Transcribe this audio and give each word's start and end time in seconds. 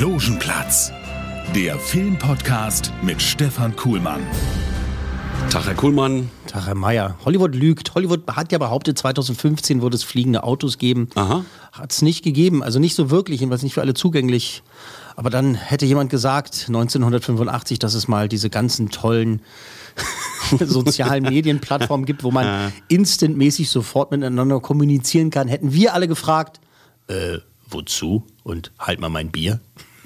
Logenplatz, 0.00 0.92
der 1.56 1.76
Filmpodcast 1.76 2.92
mit 3.02 3.20
Stefan 3.20 3.74
Kuhlmann. 3.74 4.20
Tag, 5.50 5.66
Herr 5.66 5.74
Kuhlmann. 5.74 6.30
Tag, 6.46 6.68
Herr 6.68 6.76
Meier. 6.76 7.18
Hollywood 7.24 7.56
lügt. 7.56 7.96
Hollywood 7.96 8.20
hat 8.28 8.52
ja 8.52 8.58
behauptet, 8.58 8.96
2015 8.96 9.82
würde 9.82 9.96
es 9.96 10.04
fliegende 10.04 10.44
Autos 10.44 10.78
geben. 10.78 11.08
Aha. 11.16 11.44
Hat 11.72 11.90
es 11.90 12.02
nicht 12.02 12.22
gegeben. 12.22 12.62
Also 12.62 12.78
nicht 12.78 12.94
so 12.94 13.10
wirklich, 13.10 13.40
jedenfalls 13.40 13.64
nicht 13.64 13.74
für 13.74 13.80
alle 13.80 13.94
zugänglich. 13.94 14.62
Aber 15.16 15.30
dann 15.30 15.56
hätte 15.56 15.84
jemand 15.84 16.10
gesagt, 16.10 16.66
1985, 16.68 17.80
dass 17.80 17.94
es 17.94 18.06
mal 18.06 18.28
diese 18.28 18.50
ganzen 18.50 18.90
tollen 18.90 19.42
sozialen 20.60 21.24
Medienplattformen 21.24 22.06
gibt, 22.06 22.22
wo 22.22 22.30
man 22.30 22.72
instantmäßig 22.86 23.68
sofort 23.68 24.12
miteinander 24.12 24.60
kommunizieren 24.60 25.30
kann. 25.30 25.48
Hätten 25.48 25.72
wir 25.72 25.92
alle 25.92 26.06
gefragt, 26.06 26.60
äh, 27.08 27.38
wozu? 27.68 28.22
Und 28.44 28.70
halt 28.78 29.00
mal 29.00 29.08
mein 29.08 29.32
Bier. 29.32 29.58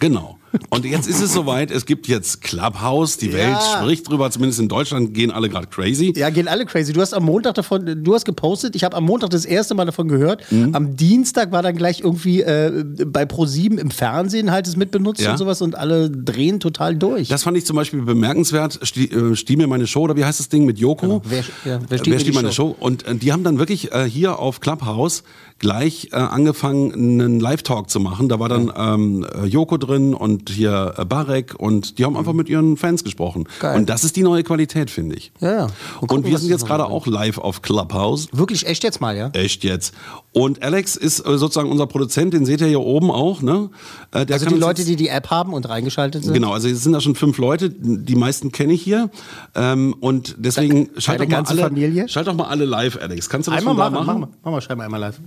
Genau. 0.02 0.38
Und 0.68 0.84
jetzt 0.84 1.08
ist 1.08 1.22
es 1.22 1.32
soweit, 1.32 1.70
es 1.70 1.86
gibt 1.86 2.08
jetzt 2.08 2.42
Clubhouse, 2.42 3.16
die 3.16 3.28
Ja. 3.28 3.32
Welt 3.38 3.56
spricht 3.62 4.06
drüber, 4.10 4.30
zumindest 4.30 4.60
in 4.60 4.68
Deutschland 4.68 5.14
gehen 5.14 5.30
alle 5.30 5.48
gerade 5.48 5.66
crazy. 5.68 6.12
Ja, 6.14 6.28
gehen 6.28 6.46
alle 6.46 6.66
crazy. 6.66 6.92
Du 6.92 7.00
hast 7.00 7.14
am 7.14 7.24
Montag 7.24 7.54
davon, 7.54 8.04
du 8.04 8.14
hast 8.14 8.26
gepostet, 8.26 8.76
ich 8.76 8.84
habe 8.84 8.94
am 8.96 9.04
Montag 9.04 9.30
das 9.30 9.46
erste 9.46 9.74
Mal 9.74 9.86
davon 9.86 10.08
gehört. 10.08 10.42
Mhm. 10.52 10.74
Am 10.74 10.94
Dienstag 10.94 11.52
war 11.52 11.62
dann 11.62 11.74
gleich 11.74 12.00
irgendwie 12.00 12.42
äh, 12.42 12.84
bei 13.06 13.22
Pro7 13.22 13.78
im 13.78 13.90
Fernsehen 13.90 14.50
halt 14.50 14.66
es 14.66 14.76
mitbenutzt 14.76 15.22
Ja. 15.22 15.30
und 15.30 15.38
sowas 15.38 15.62
und 15.62 15.74
alle 15.74 16.10
drehen 16.10 16.60
total 16.60 16.96
durch. 16.96 17.28
Das 17.28 17.44
fand 17.44 17.56
ich 17.56 17.64
zum 17.64 17.76
Beispiel 17.76 18.02
bemerkenswert. 18.02 18.78
Stie, 18.82 19.06
äh, 19.10 19.34
Stieh 19.36 19.56
mir 19.56 19.66
meine 19.68 19.86
Show, 19.86 20.02
oder 20.02 20.16
wie 20.16 20.24
heißt 20.26 20.38
das 20.38 20.50
Ding 20.50 20.66
mit 20.66 20.78
Joko? 20.78 21.22
Wer- 21.24 21.44
ja, 21.64 21.80
wer 21.88 21.98
mir 22.06 22.16
die 22.18 22.32
meine 22.32 22.52
Show? 22.52 22.74
Show? 22.74 22.76
Und 22.78 23.06
äh, 23.06 23.14
die 23.14 23.32
haben 23.32 23.42
dann 23.44 23.58
wirklich 23.58 23.90
äh, 23.92 24.04
hier 24.04 24.38
auf 24.38 24.60
Clubhouse 24.60 25.22
gleich 25.62 26.08
äh, 26.12 26.16
angefangen, 26.16 26.92
einen 26.92 27.40
Live-Talk 27.40 27.88
zu 27.88 28.00
machen. 28.00 28.28
Da 28.28 28.38
war 28.38 28.50
dann 28.50 28.70
ähm, 28.76 29.24
äh, 29.42 29.46
Joko 29.46 29.78
drin 29.78 30.12
und 30.12 30.50
hier 30.50 30.94
äh, 30.98 31.04
Barek 31.06 31.54
und 31.56 31.98
die 31.98 32.04
haben 32.04 32.16
einfach 32.16 32.34
mit 32.34 32.48
ihren 32.50 32.76
Fans 32.76 33.04
gesprochen. 33.04 33.44
Geil. 33.60 33.76
Und 33.78 33.88
das 33.88 34.04
ist 34.04 34.16
die 34.16 34.22
neue 34.22 34.42
Qualität, 34.42 34.90
finde 34.90 35.16
ich. 35.16 35.32
Ja, 35.40 35.52
ja. 35.52 35.62
Und 35.64 35.72
Und, 36.02 36.08
gucken, 36.08 36.24
wir 36.24 36.34
was 36.34 36.40
sind 36.42 36.50
jetzt 36.50 36.66
gerade 36.66 36.84
auch 36.84 37.06
live 37.06 37.38
auf 37.38 37.62
Clubhouse. 37.62 38.28
Wirklich 38.32 38.66
echt 38.66 38.82
jetzt 38.84 39.00
mal, 39.00 39.16
ja? 39.16 39.30
Echt 39.32 39.64
jetzt. 39.64 39.94
Und 40.32 40.62
Alex 40.62 40.96
ist 40.96 41.20
äh, 41.20 41.38
sozusagen 41.38 41.70
unser 41.70 41.86
Produzent, 41.86 42.34
den 42.34 42.44
seht 42.44 42.60
ihr 42.60 42.66
hier 42.66 42.80
oben 42.80 43.10
auch. 43.10 43.40
Ne? 43.40 43.70
Äh, 44.12 44.26
Also 44.32 44.46
die 44.46 44.54
Leute, 44.56 44.84
die 44.84 44.96
die 44.96 45.08
App 45.08 45.30
haben 45.30 45.52
und 45.54 45.68
reingeschaltet 45.68 46.24
sind. 46.24 46.34
Genau, 46.34 46.52
also 46.52 46.68
es 46.68 46.82
sind 46.82 46.92
da 46.92 47.00
schon 47.00 47.14
fünf 47.14 47.38
Leute, 47.38 47.70
die 47.70 48.16
meisten 48.16 48.50
kenne 48.50 48.72
ich 48.72 48.82
hier. 48.82 49.10
Ähm, 49.54 49.94
und 50.00 50.34
deswegen 50.38 50.90
schalt 50.98 51.20
Deine 51.20 51.30
doch, 51.30 51.42
mal 51.42 51.48
alle, 51.48 51.62
Familie? 51.62 52.08
schalt 52.08 52.26
doch 52.26 52.34
mal 52.34 52.44
alle 52.46 52.64
live, 52.64 52.98
Alex. 53.00 53.28
Kannst 53.28 53.46
du 53.46 53.52
das 53.52 53.60
Einmal 53.60 53.76
da 53.76 53.90
machen, 53.90 54.06
machen? 54.06 54.20
wir. 54.22 54.28
Machen 54.42 54.54
wir 54.56 54.60
scheinbar 54.60 54.86
einmal 54.86 55.00
live. 55.00 55.20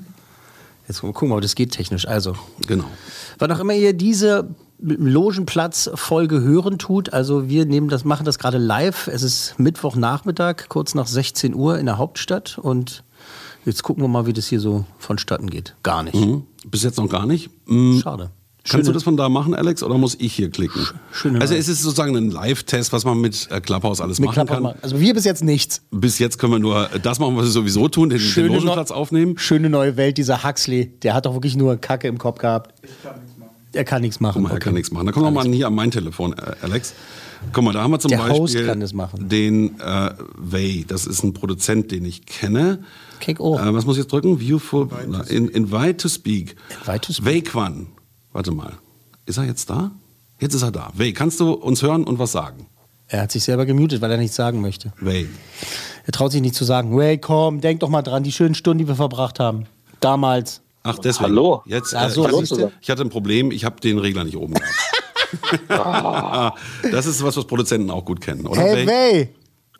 Jetzt 0.87 1.01
gucken 1.01 1.21
wir 1.21 1.27
mal, 1.29 1.35
ob 1.35 1.41
das 1.41 1.55
geht 1.55 1.71
technisch. 1.71 2.07
Also, 2.07 2.35
Genau. 2.67 2.85
wann 3.39 3.51
auch 3.51 3.59
immer 3.59 3.73
ihr 3.73 3.93
diese 3.93 4.47
Logenplatz-Folge 4.79 6.41
hören 6.41 6.77
tut, 6.77 7.13
also 7.13 7.49
wir 7.49 7.65
nehmen 7.65 7.87
das, 7.89 8.03
machen 8.05 8.25
das 8.25 8.37
gerade 8.37 8.57
live. 8.57 9.07
Es 9.07 9.23
ist 9.23 9.57
Mittwochnachmittag, 9.57 10.67
kurz 10.69 10.93
nach 10.95 11.07
16 11.07 11.55
Uhr 11.55 11.79
in 11.79 11.85
der 11.85 11.97
Hauptstadt 11.97 12.57
und 12.57 13.03
jetzt 13.65 13.83
gucken 13.83 14.03
wir 14.03 14.07
mal, 14.07 14.25
wie 14.27 14.33
das 14.33 14.47
hier 14.47 14.59
so 14.59 14.85
vonstatten 14.97 15.49
geht. 15.49 15.75
Gar 15.83 16.03
nicht. 16.03 16.15
Hm? 16.15 16.43
Bis 16.65 16.83
jetzt 16.83 16.97
noch 16.97 17.09
gar 17.09 17.25
nicht. 17.25 17.49
Hm, 17.67 17.99
Schade. 18.03 18.29
Kannst 18.67 18.87
du 18.87 18.93
das 18.93 19.03
von 19.03 19.15
da 19.15 19.29
machen, 19.29 19.53
Alex, 19.53 19.83
oder 19.83 19.97
muss 19.97 20.15
ich 20.19 20.33
hier 20.33 20.49
klicken? 20.49 20.81
schöne 21.11 21.39
also 21.39 21.53
es 21.53 21.67
ist 21.67 21.83
sozusagen 21.83 22.15
ein 22.15 22.31
Live-Test, 22.31 22.93
was 22.93 23.05
man 23.05 23.19
mit 23.21 23.47
äh, 23.51 23.61
Clubhouse 23.61 24.01
alles 24.01 24.19
Mit 24.19 24.27
machen 24.27 24.35
Clubhouse 24.35 24.55
kann. 24.55 24.63
machen. 24.63 24.79
Also 24.81 24.99
wir 24.99 25.13
bis 25.13 25.23
jetzt 25.23 25.43
nichts. 25.43 25.81
Bis 25.91 26.17
jetzt 26.19 26.39
können 26.39 26.53
wir 26.53 26.59
nur 26.59 26.89
das 27.01 27.19
machen, 27.19 27.35
was 27.37 27.45
wir 27.45 27.51
sowieso 27.51 27.87
tun, 27.87 28.09
den, 28.09 28.17
den 28.17 28.27
Schöne 28.27 28.47
Logenplatz 28.57 28.89
Neu- 28.89 28.95
aufnehmen. 28.95 29.37
Schöne 29.37 29.69
neue 29.69 29.97
Welt, 29.97 30.17
dieser 30.17 30.43
Huxley, 30.43 30.87
der 31.03 31.13
hat 31.13 31.25
doch 31.27 31.33
wirklich 31.33 31.55
nur 31.55 31.77
Kacke 31.77 32.07
im 32.07 32.17
Kopf 32.17 32.39
gehabt. 32.39 32.73
Er 33.73 33.83
kann 33.83 34.01
nichts 34.01 34.19
machen. 34.19 34.35
Guck 34.35 34.43
mal, 34.43 34.49
er 34.49 34.55
okay. 34.55 34.63
kann 34.63 34.73
nichts 34.73 34.91
machen. 34.91 35.05
Da 35.05 35.11
kommt 35.11 35.25
noch 35.25 35.31
mal 35.31 35.45
hier 35.45 35.67
an 35.67 35.75
mein 35.75 35.91
Telefon, 35.91 36.33
äh, 36.33 36.53
Alex. 36.61 36.93
Guck 37.53 37.63
mal, 37.63 37.73
da 37.73 37.83
haben 37.83 37.91
wir 37.91 37.99
zum 37.99 38.09
Der 38.09 38.17
Beispiel 38.17 38.65
kann 38.65 38.83
machen. 38.93 39.29
den 39.29 39.79
äh, 39.79 40.11
Way. 40.37 40.85
Das 40.87 41.05
ist 41.05 41.23
ein 41.23 41.33
Produzent, 41.33 41.91
den 41.91 42.05
ich 42.05 42.25
kenne. 42.25 42.79
Kick 43.19 43.39
oh. 43.39 43.57
Äh, 43.59 43.73
was 43.73 43.85
muss 43.85 43.97
ich 43.97 44.03
jetzt 44.03 44.11
drücken? 44.11 44.39
View 44.39 44.57
for 44.59 44.89
in, 45.29 45.49
invite 45.49 45.97
to 45.97 46.07
speak. 46.09 46.55
Invite 46.85 47.01
to 47.01 47.13
speak. 47.13 47.25
Way 47.25 47.41
Quan. 47.41 47.87
Warte 48.35 48.51
mal. 48.51 48.73
Ist 49.25 49.37
er 49.37 49.45
jetzt 49.45 49.69
da? 49.69 49.91
Jetzt 50.41 50.53
ist 50.55 50.61
er 50.61 50.71
da. 50.71 50.91
Way, 50.93 51.13
kannst 51.13 51.39
du 51.39 51.53
uns 51.53 51.81
hören 51.81 52.03
und 52.03 52.19
was 52.19 52.33
sagen? 52.33 52.67
Er 53.07 53.21
hat 53.21 53.31
sich 53.31 53.45
selber 53.45 53.65
gemutet, 53.65 54.01
weil 54.01 54.11
er 54.11 54.17
nichts 54.17 54.35
sagen 54.35 54.59
möchte. 54.59 54.91
Way. 54.99 55.29
Er 56.05 56.11
traut 56.11 56.33
sich 56.33 56.41
nicht 56.41 56.53
zu 56.53 56.65
sagen, 56.65 56.99
hey, 56.99 57.17
komm, 57.17 57.61
denk 57.61 57.79
doch 57.79 57.87
mal 57.87 58.01
dran, 58.01 58.23
die 58.23 58.33
schönen 58.33 58.53
Stunden, 58.53 58.79
die 58.79 58.87
wir 58.89 58.95
verbracht 58.95 59.39
haben. 59.39 59.67
Damals. 60.01 60.61
Ach, 60.83 60.99
deswegen. 60.99 61.29
Hallo. 61.29 61.63
Jetzt, 61.65 61.93
äh, 61.93 62.09
so, 62.09 62.23
ich, 62.23 62.27
hatte, 62.27 62.45
siehst 62.45 62.51
du? 62.61 62.71
ich 62.81 62.89
hatte 62.89 63.03
ein 63.03 63.09
Problem, 63.09 63.51
ich 63.51 63.63
habe 63.63 63.79
den 63.79 63.99
Regler 63.99 64.25
nicht 64.25 64.35
oben 64.35 64.55
gehabt. 64.55 64.73
das 66.91 67.05
ist 67.05 67.23
was, 67.23 67.37
was 67.37 67.45
Produzenten 67.45 67.89
auch 67.89 68.03
gut 68.03 68.19
kennen, 68.19 68.45
oder? 68.47 68.59
Hey, 68.59 68.85
Way? 68.85 68.87
Way! 68.87 69.29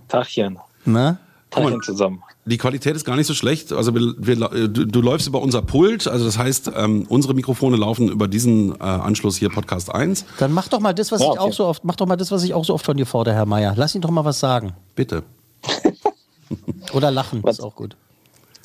Tagchen. 0.07 0.59
Na? 0.85 1.19
Tagchen 1.63 1.81
zusammen. 1.81 2.23
Die 2.45 2.57
Qualität 2.57 2.95
ist 2.95 3.05
gar 3.05 3.15
nicht 3.15 3.27
so 3.27 3.33
schlecht. 3.33 3.71
Also 3.73 3.93
wir, 3.95 4.13
wir, 4.17 4.35
du, 4.67 4.85
du 4.85 5.01
läufst 5.01 5.27
über 5.27 5.41
unser 5.41 5.61
Pult, 5.61 6.07
also 6.07 6.25
das 6.25 6.37
heißt, 6.37 6.71
ähm, 6.75 7.05
unsere 7.09 7.33
Mikrofone 7.33 7.77
laufen 7.77 8.09
über 8.09 8.27
diesen 8.27 8.73
äh, 8.75 8.83
Anschluss 8.83 9.37
hier 9.37 9.49
Podcast 9.49 9.93
1. 9.93 10.25
Dann 10.37 10.51
mach 10.53 10.67
doch 10.67 10.79
mal 10.79 10.93
das, 10.93 11.11
was 11.11 11.21
Ja, 11.21 11.27
ich 11.27 11.31
okay. 11.31 11.39
auch 11.39 11.53
so 11.53 11.65
oft, 11.65 11.83
mach 11.83 11.95
doch 11.95 12.05
mal 12.05 12.15
das, 12.17 12.31
was 12.31 12.43
ich 12.43 12.53
auch 12.53 12.65
so 12.65 12.73
oft 12.73 12.85
von 12.85 12.97
dir 12.97 13.05
fordere, 13.05 13.35
Herr 13.35 13.45
Meier. 13.45 13.73
Lass 13.75 13.95
ihn 13.95 14.01
doch 14.01 14.11
mal 14.11 14.25
was 14.25 14.39
sagen. 14.39 14.73
Bitte. 14.95 15.23
Oder 16.93 17.11
lachen, 17.11 17.43
Was? 17.43 17.57
ist 17.59 17.63
auch 17.63 17.75
gut. 17.75 17.95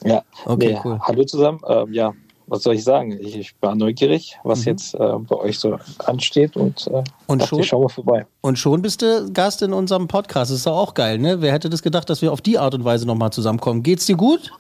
Ja. 0.04 0.22
Okay, 0.44 0.78
cool. 0.84 0.98
Hallo 1.02 1.24
zusammen. 1.24 1.60
Ähm, 1.66 1.92
ja, 1.92 2.12
was 2.50 2.62
soll 2.64 2.74
ich 2.74 2.84
sagen? 2.84 3.16
Ich, 3.20 3.36
ich 3.36 3.54
war 3.60 3.74
neugierig, 3.74 4.36
Mhm. 4.44 4.48
was 4.48 4.64
jetzt 4.66 4.94
äh, 4.94 4.98
bei 4.98 5.36
euch 5.36 5.58
so 5.58 5.78
ansteht 5.98 6.56
und, 6.56 6.86
äh, 6.88 7.02
Und 7.26 7.42
schon? 7.44 7.60
ich 7.60 7.66
schau 7.68 7.80
mal 7.82 7.88
vorbei. 7.88 8.26
Und 8.42 8.58
schon 8.58 8.82
bist 8.82 9.00
du 9.02 9.30
Gast 9.32 9.62
in 9.62 9.72
unserem 9.72 10.06
Podcast. 10.08 10.50
Das 10.50 10.58
ist 10.58 10.66
doch 10.66 10.76
auch 10.76 10.94
geil, 10.94 11.18
ne? 11.18 11.40
Wer 11.40 11.52
hätte 11.52 11.70
das 11.70 11.82
gedacht, 11.82 12.10
dass 12.10 12.20
wir 12.22 12.32
auf 12.32 12.40
die 12.42 12.58
Art 12.58 12.74
und 12.74 12.84
Weise 12.84 13.06
nochmal 13.06 13.32
zusammenkommen? 13.32 13.82
Geht's 13.82 14.04
dir 14.06 14.16
gut? 14.16 14.52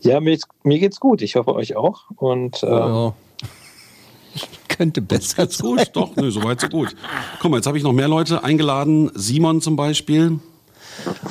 Ja, 0.00 0.20
mir, 0.20 0.38
mir 0.62 0.78
geht's 0.78 0.98
gut. 1.00 1.22
Ich 1.22 1.36
hoffe 1.36 1.54
euch 1.54 1.76
auch. 1.76 2.02
Und 2.16 2.62
ähm, 2.62 2.70
Ja. 2.70 3.14
Könnte 4.68 5.02
besser 5.02 5.42
Jetzt 5.42 5.60
gut, 5.60 5.90
doch, 5.92 6.16
nö, 6.16 6.30
soweit 6.30 6.60
so 6.60 6.68
gut. 6.68 6.96
Guck 7.40 7.50
mal, 7.50 7.58
jetzt 7.58 7.66
habe 7.66 7.76
ich 7.76 7.84
noch 7.84 7.92
mehr 7.92 8.08
Leute 8.08 8.42
eingeladen. 8.42 9.10
Simon 9.14 9.60
zum 9.60 9.76
Beispiel. 9.76 10.38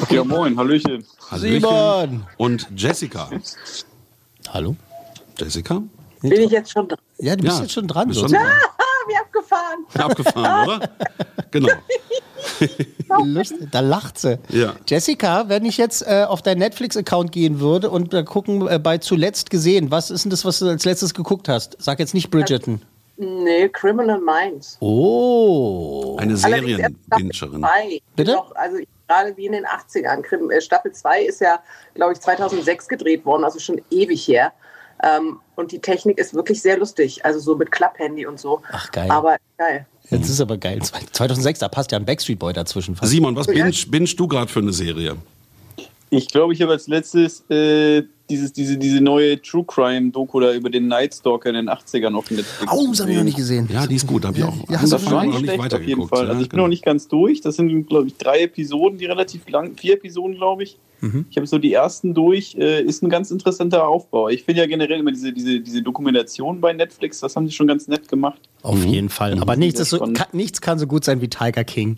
Ja, 0.09 0.23
moin, 0.23 0.57
Hallöchen. 0.57 1.03
Hallöchen. 1.29 1.61
Simon! 1.61 2.25
Und 2.37 2.67
Jessica. 2.75 3.29
Hallo? 4.49 4.75
Jessica? 5.37 5.81
Bin 6.21 6.31
ich 6.33 6.51
jetzt 6.51 6.71
schon 6.71 6.87
dran? 6.87 6.99
Ja, 7.17 7.35
du 7.35 7.43
bist 7.43 7.57
Ja, 7.57 7.63
jetzt 7.63 7.73
schon 7.73 7.87
dran. 7.87 8.13
schon 8.13 8.27
dran. 8.31 8.45
Ah, 8.45 8.83
wie 9.07 9.15
abgefahren. 9.17 9.85
Abgefahren, 9.97 10.67
oder? 10.69 10.89
Genau. 11.51 11.67
Lustig, 13.25 13.67
da 13.71 13.81
lacht 13.81 14.17
sie. 14.17 14.39
Ja. 14.49 14.73
Jessica, 14.87 15.49
wenn 15.49 15.65
ich 15.65 15.77
jetzt 15.77 16.01
äh, 16.07 16.23
auf 16.25 16.41
deinen 16.41 16.59
Netflix-Account 16.59 17.33
gehen 17.33 17.59
würde 17.59 17.89
und 17.89 18.13
äh, 18.13 18.23
gucken 18.23 18.65
äh, 18.69 18.79
bei 18.79 18.99
zuletzt 18.99 19.49
gesehen, 19.49 19.91
was 19.91 20.11
ist 20.11 20.23
denn 20.23 20.29
das, 20.29 20.45
was 20.45 20.59
du 20.59 20.67
als 20.67 20.85
letztes 20.85 21.13
geguckt 21.13 21.49
hast? 21.49 21.75
Sag 21.79 21.99
jetzt 21.99 22.13
nicht 22.13 22.31
Bridgerton. 22.31 22.81
Nee, 23.17 23.67
Criminal 23.69 24.19
Minds. 24.21 24.77
Oh. 24.79 26.15
Eine 26.19 26.35
zwei. 26.35 26.61
Bitte? 28.15 28.31
Noch, 28.31 28.55
also 28.55 28.77
gerade 29.07 29.35
wie 29.35 29.45
in 29.47 29.51
den 29.51 29.65
80ern. 29.65 30.21
Krim- 30.21 30.49
äh, 30.49 30.61
Staffel 30.61 30.91
2 30.93 31.23
ist 31.23 31.41
ja, 31.41 31.59
glaube 31.95 32.13
ich, 32.13 32.19
2006 32.21 32.87
gedreht 32.87 33.25
worden, 33.25 33.43
also 33.43 33.59
schon 33.59 33.81
ewig 33.91 34.25
her. 34.27 34.53
Ähm, 35.03 35.39
und 35.55 35.71
die 35.71 35.79
Technik 35.79 36.17
ist 36.17 36.33
wirklich 36.33 36.61
sehr 36.61 36.77
lustig, 36.77 37.25
also 37.25 37.39
so 37.39 37.55
mit 37.55 37.71
Klapphandy 37.71 38.25
und 38.25 38.39
so. 38.39 38.61
Ach, 38.71 38.91
geil. 38.91 39.09
Aber 39.09 39.37
geil. 39.57 39.85
Jetzt 40.09 40.29
ist 40.29 40.41
aber 40.41 40.57
geil. 40.57 40.79
2006, 40.81 41.59
da 41.59 41.69
passt 41.69 41.91
ja 41.91 41.97
ein 41.97 42.05
Backstreet 42.05 42.37
Boy 42.37 42.53
dazwischen. 42.53 42.97
Simon, 43.01 43.35
was 43.35 43.47
binge, 43.47 43.71
binge 43.87 44.09
du 44.15 44.27
gerade 44.27 44.51
für 44.51 44.59
eine 44.59 44.73
Serie? 44.73 45.15
Ich 46.09 46.27
glaube, 46.27 46.53
ich 46.53 46.61
habe 46.61 46.73
als 46.73 46.87
letztes 46.87 47.49
äh, 47.49 48.03
dieses, 48.31 48.53
diese, 48.53 48.77
diese 48.77 49.01
neue 49.01 49.41
True 49.41 49.65
Crime-Doku 49.65 50.39
da 50.39 50.53
über 50.53 50.69
den 50.69 50.87
Night 50.87 51.13
Stalker 51.13 51.49
in 51.49 51.55
den 51.55 51.69
80ern 51.69 52.15
auf 52.15 52.31
Netflix. 52.31 52.71
Oh, 52.71 52.87
das 52.89 53.01
habe 53.01 53.11
ich 53.11 53.17
noch 53.17 53.23
nicht 53.23 53.37
gesehen. 53.37 53.69
Ja, 53.71 53.85
die 53.85 53.95
ist 53.95 54.07
gut, 54.07 54.25
habe 54.25 54.37
ich 54.37 54.43
auch 54.43 54.55
Ja, 54.69 54.79
Das 54.81 54.91
war 54.91 54.99
schon? 54.99 55.29
nicht 55.29 55.39
schlecht 55.39 55.73
auf 55.73 55.83
jeden 55.83 56.07
Fall. 56.07 56.27
Also 56.29 56.41
ich 56.41 56.49
bin 56.49 56.57
genau. 56.57 56.63
noch 56.63 56.69
nicht 56.69 56.83
ganz 56.83 57.07
durch. 57.07 57.41
Das 57.41 57.55
sind, 57.57 57.87
glaube 57.87 58.07
ich, 58.07 58.15
drei 58.17 58.41
Episoden, 58.41 58.97
die 58.97 59.05
relativ 59.05 59.47
lang, 59.49 59.75
vier 59.75 59.95
Episoden, 59.95 60.35
glaube 60.35 60.63
ich. 60.63 60.77
Mhm. 61.01 61.25
Ich 61.29 61.37
habe 61.37 61.47
so 61.47 61.57
die 61.57 61.73
ersten 61.73 62.13
durch. 62.13 62.55
Äh, 62.55 62.83
ist 62.83 63.03
ein 63.03 63.09
ganz 63.09 63.31
interessanter 63.31 63.87
Aufbau. 63.87 64.29
Ich 64.29 64.43
finde 64.43 64.61
ja 64.61 64.67
generell 64.67 64.99
immer 64.99 65.11
diese, 65.11 65.33
diese, 65.33 65.59
diese 65.59 65.81
Dokumentation 65.81 66.61
bei 66.61 66.73
Netflix, 66.73 67.19
das 67.19 67.35
haben 67.35 67.47
sie 67.47 67.53
schon 67.53 67.67
ganz 67.67 67.87
nett 67.87 68.07
gemacht. 68.07 68.39
Auf 68.61 68.83
jeden 68.85 69.09
Fall. 69.09 69.37
Aber 69.39 69.55
nichts, 69.55 69.79
ist 69.79 69.89
so, 69.89 69.99
kann, 69.99 70.27
nichts 70.31 70.61
kann 70.61 70.79
so 70.79 70.87
gut 70.87 71.03
sein 71.03 71.21
wie 71.21 71.27
Tiger 71.27 71.63
King. 71.63 71.97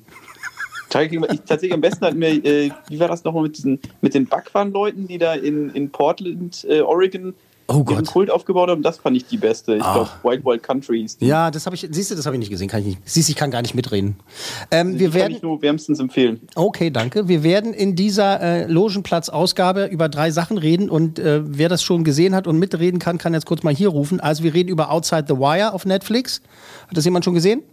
Ich, 1.01 1.39
tatsächlich 1.41 1.73
am 1.73 1.81
besten 1.81 2.05
hat 2.05 2.15
mir, 2.15 2.29
äh, 2.45 2.71
wie 2.89 2.99
war 2.99 3.07
das 3.07 3.23
nochmal 3.23 3.43
mit 3.43 3.57
diesen, 3.57 3.79
mit 4.01 4.13
den 4.13 4.25
Backwaren-Leuten, 4.27 5.07
die 5.07 5.17
da 5.17 5.33
in, 5.33 5.69
in 5.71 5.89
Portland, 5.89 6.65
äh, 6.69 6.81
Oregon, 6.81 7.33
Oh 7.69 7.81
Gott. 7.85 8.05
Kult 8.07 8.29
aufgebaut 8.29 8.69
haben? 8.69 8.81
Das 8.83 8.97
fand 8.97 9.15
ich 9.15 9.25
die 9.25 9.37
beste. 9.37 9.75
Ich 9.77 9.81
Ah. 9.83 9.93
glaube, 9.93 10.09
Wild 10.23 10.45
Wild 10.45 10.63
Country 10.63 10.99
hieß 10.99 11.19
die. 11.19 11.27
Ja, 11.27 11.49
das 11.49 11.65
habe 11.65 11.77
ich, 11.77 11.87
siehst 11.89 12.11
du, 12.11 12.15
das 12.15 12.25
habe 12.25 12.35
ich 12.35 12.39
nicht 12.41 12.49
gesehen. 12.49 12.67
Kann 12.67 12.81
ich 12.81 12.87
nicht. 12.87 12.99
Siehst 13.05 13.29
du, 13.29 13.31
ich 13.31 13.37
kann 13.37 13.51
gar 13.51 13.61
nicht 13.61 13.73
mitreden. 13.73 14.17
Ähm, 14.69 14.99
wir 14.99 15.07
kann 15.07 15.13
werden, 15.15 15.35
ich 15.37 15.41
nur 15.41 15.61
wärmstens 15.61 15.99
empfehlen. 15.99 16.41
okay, 16.55 16.89
danke. 16.91 17.29
Wir 17.29 17.41
werden 17.41 17.73
in 17.73 17.95
dieser 17.95 18.41
äh, 18.41 18.65
Logenplatz-Ausgabe 18.67 19.85
über 19.85 20.09
drei 20.09 20.29
Sachen 20.29 20.57
reden 20.57 20.89
und 20.89 21.19
äh, 21.19 21.41
wer 21.45 21.69
das 21.69 21.83
schon 21.83 22.03
gesehen 22.03 22.35
hat 22.35 22.47
und 22.47 22.59
mitreden 22.59 22.99
kann, 22.99 23.17
kann 23.17 23.33
jetzt 23.33 23.45
kurz 23.45 23.63
mal 23.63 23.73
hier 23.73 23.87
rufen. 23.89 24.19
Also 24.19 24.43
wir 24.43 24.53
reden 24.53 24.67
über 24.69 24.91
Outside 24.91 25.25
the 25.29 25.35
Wire 25.35 25.71
auf 25.73 25.85
Netflix. 25.85 26.41
Hat 26.89 26.97
das 26.97 27.05
jemand 27.05 27.23
schon 27.23 27.33
gesehen? 27.33 27.63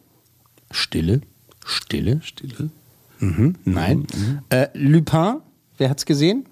Stille. 0.70 1.20
Stille. 1.66 2.20
Stille. 2.22 2.70
Mhm. 3.20 3.54
Nein. 3.64 4.06
Äh, 4.48 4.68
Lupin, 4.74 5.36
wer 5.78 5.90
hat's 5.90 6.04
gesehen? 6.06 6.46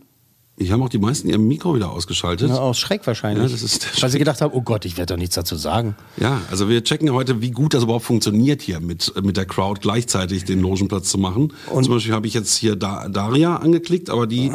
Ich 0.61 0.73
habe 0.73 0.83
auch 0.83 0.89
die 0.89 0.99
meisten 0.99 1.29
ihr 1.29 1.39
Mikro 1.39 1.77
wieder 1.77 1.91
ausgeschaltet. 1.93 2.49
Ja, 2.51 2.57
aus 2.59 2.79
Schreck 2.81 3.07
wahrscheinlich. 3.07 3.45
Ja, 3.47 3.49
das 3.53 3.63
ist 3.63 3.85
der 3.97 4.03
Weil 4.03 4.11
sie 4.11 4.19
gedacht 4.19 4.41
haben, 4.41 4.53
oh 4.53 4.61
Gott, 4.63 4.85
ich 4.85 4.97
werde 4.99 5.15
doch 5.15 5.19
nichts 5.19 5.37
dazu 5.37 5.55
sagen. 5.55 5.95
Ja, 6.17 6.41
also 6.51 6.69
wir 6.69 6.83
checken 6.83 7.13
heute, 7.13 7.41
wie 7.41 7.53
gut 7.53 7.75
das 7.75 7.85
überhaupt 7.85 8.05
funktioniert 8.05 8.61
hier 8.61 8.81
mit, 8.81 9.13
mit 9.23 9.37
der 9.37 9.47
Crowd 9.47 9.81
gleichzeitig 9.81 10.45
den 10.47 10.61
Logenplatz 10.61 11.09
zu 11.11 11.19
machen. 11.19 11.53
Und- 11.71 11.85
Zum 11.85 11.95
Beispiel 11.95 12.13
habe 12.13 12.27
ich 12.27 12.35
jetzt 12.35 12.57
hier 12.57 12.75
da, 12.75 13.09
Daria 13.09 13.55
angeklickt, 13.57 14.11
aber 14.11 14.27
die 14.27 14.51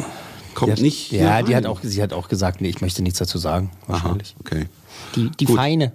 kommt 0.54 0.68
Die 0.68 0.72
hat, 0.72 0.80
nicht. 0.82 1.10
Ja, 1.10 1.40
die 1.42 1.54
rein. 1.54 1.64
hat 1.64 1.70
auch, 1.70 1.80
sie 1.82 2.02
hat 2.02 2.12
auch 2.12 2.28
gesagt, 2.28 2.60
nee, 2.60 2.68
ich 2.68 2.82
möchte 2.82 3.02
nichts 3.02 3.18
dazu 3.18 3.38
sagen. 3.38 3.70
Aha, 3.88 3.92
Wahrscheinlich. 3.94 4.36
okay. 4.40 4.66
Die, 5.16 5.30
die 5.40 5.46
Gut. 5.46 5.56
Feine. 5.56 5.92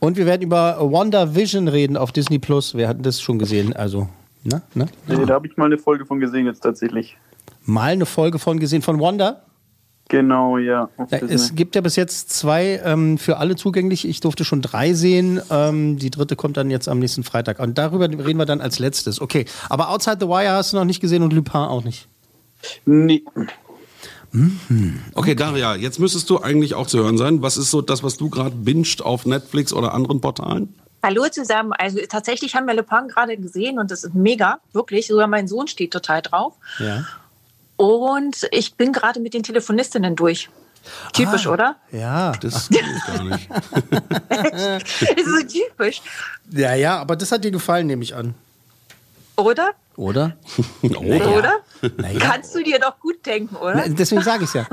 Und 0.00 0.16
wir 0.16 0.24
werden 0.24 0.40
über 0.42 0.78
Wonder 0.80 1.34
Vision 1.34 1.68
reden 1.68 1.98
auf 1.98 2.10
Disney 2.10 2.38
Plus. 2.38 2.74
Wir 2.74 2.88
hatten 2.88 3.02
das 3.02 3.20
schon 3.20 3.38
gesehen. 3.38 3.74
Also, 3.74 4.08
ne? 4.44 4.62
ne? 4.74 4.86
Nee, 5.06 5.26
da 5.26 5.34
habe 5.34 5.46
ich 5.46 5.56
mal 5.56 5.66
eine 5.66 5.78
Folge 5.78 6.06
von 6.06 6.20
gesehen 6.20 6.46
jetzt 6.46 6.60
tatsächlich. 6.60 7.16
Mal 7.64 7.92
eine 7.92 8.06
Folge 8.06 8.38
von 8.38 8.58
gesehen 8.58 8.82
von 8.82 8.98
Wonder. 8.98 9.42
Genau, 10.08 10.58
ja. 10.58 10.90
Ja, 11.10 11.18
es 11.18 11.54
gibt 11.54 11.74
ja 11.74 11.80
bis 11.80 11.96
jetzt 11.96 12.30
zwei 12.30 12.82
ähm, 12.84 13.16
für 13.16 13.38
alle 13.38 13.56
zugänglich. 13.56 14.06
Ich 14.06 14.20
durfte 14.20 14.44
schon 14.44 14.60
drei 14.60 14.92
sehen. 14.92 15.40
Ähm, 15.48 15.98
die 15.98 16.10
dritte 16.10 16.36
kommt 16.36 16.58
dann 16.58 16.70
jetzt 16.70 16.88
am 16.88 16.98
nächsten 16.98 17.22
Freitag. 17.22 17.60
Und 17.60 17.78
darüber 17.78 18.10
reden 18.10 18.36
wir 18.36 18.44
dann 18.44 18.60
als 18.60 18.78
letztes. 18.78 19.22
Okay. 19.22 19.46
Aber 19.70 19.88
Outside 19.88 20.18
the 20.20 20.26
Wire 20.26 20.50
hast 20.50 20.72
du 20.72 20.76
noch 20.76 20.84
nicht 20.84 21.00
gesehen 21.00 21.22
und 21.22 21.32
Lupin 21.32 21.62
auch 21.62 21.84
nicht. 21.84 22.08
nee. 22.84 23.22
Okay, 25.14 25.34
Daria, 25.34 25.76
jetzt 25.76 25.98
müsstest 25.98 26.28
du 26.30 26.40
eigentlich 26.40 26.74
auch 26.74 26.86
zu 26.86 26.98
hören 26.98 27.18
sein. 27.18 27.42
Was 27.42 27.56
ist 27.56 27.70
so 27.70 27.82
das, 27.82 28.02
was 28.02 28.16
du 28.16 28.30
gerade 28.30 28.54
binged 28.56 29.02
auf 29.02 29.26
Netflix 29.26 29.72
oder 29.72 29.94
anderen 29.94 30.20
Portalen? 30.20 30.74
Hallo 31.02 31.26
zusammen. 31.28 31.72
Also 31.72 31.98
tatsächlich 32.08 32.54
haben 32.54 32.66
wir 32.66 32.74
Le 32.74 32.82
Pen 32.82 33.08
gerade 33.08 33.36
gesehen 33.36 33.78
und 33.78 33.90
das 33.90 34.04
ist 34.04 34.14
mega, 34.14 34.58
wirklich. 34.72 35.06
Sogar 35.08 35.26
mein 35.26 35.48
Sohn 35.48 35.66
steht 35.66 35.92
total 35.92 36.22
drauf. 36.22 36.54
Ja. 36.78 37.04
Und 37.76 38.46
ich 38.52 38.74
bin 38.76 38.92
gerade 38.92 39.18
mit 39.20 39.34
den 39.34 39.42
Telefonistinnen 39.42 40.14
durch. 40.14 40.48
Typisch, 41.12 41.46
Ah. 41.46 41.50
oder? 41.52 41.76
Ja. 41.90 42.32
Das 42.40 42.68
geht 42.70 42.82
gar 43.06 43.24
nicht. 43.24 43.48
ist 45.16 45.26
so 45.26 45.46
typisch, 45.60 46.02
Ja, 46.50 46.74
ja, 46.74 46.98
aber 46.98 47.16
das 47.16 47.30
hat 47.32 47.44
dir 47.44 47.50
gefallen, 47.50 47.86
nehme 47.86 48.02
ich 48.02 48.14
an. 48.14 48.34
Oder? 49.36 49.72
Oder? 49.96 50.36
Oder? 50.82 51.60
Naja. 51.98 52.18
Kannst 52.18 52.54
du 52.54 52.62
dir 52.62 52.78
doch 52.78 52.98
gut 52.98 53.26
denken, 53.26 53.54
oder? 53.56 53.74
Na, 53.74 53.88
deswegen 53.88 54.22
sage 54.22 54.44
ich 54.44 54.48
es 54.48 54.54
ja. 54.54 54.66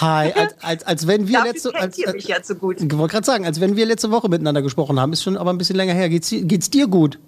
Hi, 0.00 0.32
als, 0.32 0.54
als, 0.62 0.84
als 0.84 1.06
wenn 1.06 1.28
wir 1.28 1.34
Dafür 1.34 1.52
letzte 1.52 1.74
als, 1.74 2.02
als, 2.06 2.14
mich 2.14 2.28
ja 2.28 2.42
zu 2.42 2.54
gut. 2.54 2.80
Ich 2.80 2.96
wollte 2.96 3.12
gerade 3.12 3.26
sagen, 3.26 3.44
als 3.44 3.60
wenn 3.60 3.76
wir 3.76 3.84
letzte 3.84 4.10
Woche 4.10 4.30
miteinander 4.30 4.62
gesprochen 4.62 4.98
haben, 4.98 5.12
ist 5.12 5.22
schon 5.22 5.36
aber 5.36 5.50
ein 5.52 5.58
bisschen 5.58 5.76
länger 5.76 5.92
her. 5.92 6.08
Geht's, 6.08 6.30
dir- 6.30 6.44
geht's 6.46 6.70
dir 6.70 6.86
gut? 6.86 7.18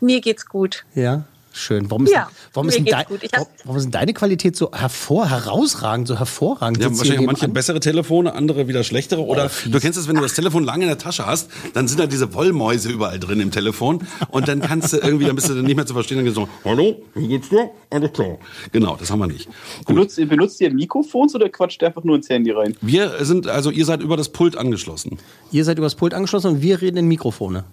Mir 0.00 0.20
geht's 0.20 0.46
gut. 0.46 0.84
Ja, 0.94 1.24
schön. 1.58 1.90
Warum 1.90 2.04
ist, 2.06 2.12
Ja, 2.12 2.28
warum 2.54 2.68
ist, 2.68 2.78
dein, 2.78 3.04
gut. 3.06 3.22
Ich 3.22 3.32
hab- 3.32 3.48
warum, 3.64 3.76
ist 3.76 3.84
denn 3.84 3.90
deine 3.92 4.14
Qualität 4.14 4.56
so 4.56 4.70
hervor, 4.72 5.28
herausragend, 5.28 6.08
so 6.08 6.18
hervorragend? 6.18 6.78
Ja, 6.82 6.88
wahrscheinlich 6.90 7.26
manche 7.26 7.42
nebenan? 7.42 7.52
bessere 7.54 7.80
Telefone, 7.80 8.34
andere 8.34 8.68
wieder 8.68 8.84
schlechtere. 8.84 9.24
Oder 9.24 9.46
Oh, 9.46 9.68
du 9.70 9.80
kennst 9.80 9.98
es, 9.98 10.08
wenn 10.08 10.16
du 10.16 10.22
das 10.22 10.34
Telefon 10.34 10.64
lange 10.64 10.84
in 10.84 10.88
der 10.88 10.98
Tasche 10.98 11.26
hast, 11.26 11.50
dann 11.74 11.88
sind 11.88 12.00
da 12.00 12.06
diese 12.06 12.32
Wollmäuse 12.34 12.88
überall 12.90 13.18
drin 13.20 13.40
im 13.40 13.50
Telefon. 13.50 14.06
Und 14.30 14.48
dann 14.48 14.60
kannst 14.60 14.92
du 14.92 14.98
irgendwie, 14.98 15.26
dann 15.26 15.36
bist 15.36 15.48
du 15.48 15.54
dann 15.54 15.64
nicht 15.64 15.76
mehr 15.76 15.86
zu 15.86 15.94
verstehen. 15.94 16.16
Dann 16.18 16.24
geht's 16.24 16.36
so, 16.36 16.48
hallo, 16.64 17.02
wie 17.14 17.28
geht's 17.28 17.48
dir? 17.48 17.70
Alles 17.90 18.12
klar. 18.12 18.38
Genau, 18.72 18.96
das 18.96 19.10
haben 19.10 19.18
wir 19.20 19.26
nicht. 19.26 19.46
Gut. 19.46 19.86
Benutzt, 19.86 20.16
benutzt 20.16 20.60
ihr 20.60 20.72
Mikrofons 20.72 21.34
oder 21.34 21.48
quatscht 21.48 21.82
ihr 21.82 21.88
einfach 21.88 22.04
nur 22.04 22.16
ins 22.16 22.28
Handy 22.28 22.50
rein? 22.50 22.76
Wir 22.80 23.24
sind, 23.24 23.46
also 23.48 23.70
ihr 23.70 23.84
seid 23.84 24.00
über 24.02 24.16
das 24.16 24.28
Pult 24.28 24.56
angeschlossen. 24.56 25.18
Ihr 25.50 25.64
seid 25.64 25.78
übers 25.78 25.94
Pult 25.94 26.14
angeschlossen 26.14 26.48
und 26.48 26.62
wir 26.62 26.80
reden 26.80 26.98
in 26.98 27.08
Mikrofone. 27.08 27.64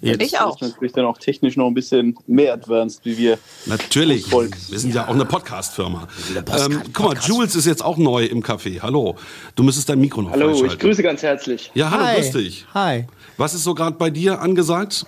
Ich 0.00 0.38
auch. 0.38 0.58
Das 0.58 0.68
ist 0.68 0.74
natürlich 0.74 0.92
dann 0.92 1.06
auch 1.06 1.18
technisch 1.18 1.56
noch 1.56 1.66
ein 1.66 1.74
bisschen 1.74 2.16
mehr 2.26 2.52
advanced 2.52 3.04
wie 3.04 3.16
wir. 3.16 3.38
Natürlich. 3.66 4.30
Wir 4.30 4.78
sind 4.78 4.94
ja, 4.94 5.06
auch 5.06 5.14
eine 5.14 5.24
Podcast-Firma. 5.24 6.06
Ähm, 6.36 6.82
guck 6.92 7.06
mal, 7.06 7.16
Jules 7.18 7.54
ist 7.54 7.66
jetzt 7.66 7.84
auch 7.84 7.96
neu 7.96 8.24
im 8.24 8.42
Café. 8.42 8.80
Hallo. 8.82 9.16
Du 9.54 9.62
müsstest 9.62 9.88
dein 9.88 10.00
Mikro 10.00 10.22
noch 10.22 10.32
Hallo, 10.32 10.64
ich 10.64 10.78
grüße 10.78 11.02
ganz 11.02 11.22
herzlich. 11.22 11.70
Ja, 11.74 11.90
hallo, 11.90 12.04
Hi. 12.04 12.16
grüß 12.16 12.32
dich. 12.32 12.66
Hi. 12.74 13.06
Was 13.36 13.54
ist 13.54 13.64
so 13.64 13.74
gerade 13.74 13.96
bei 13.96 14.10
dir 14.10 14.40
angesagt? 14.40 15.06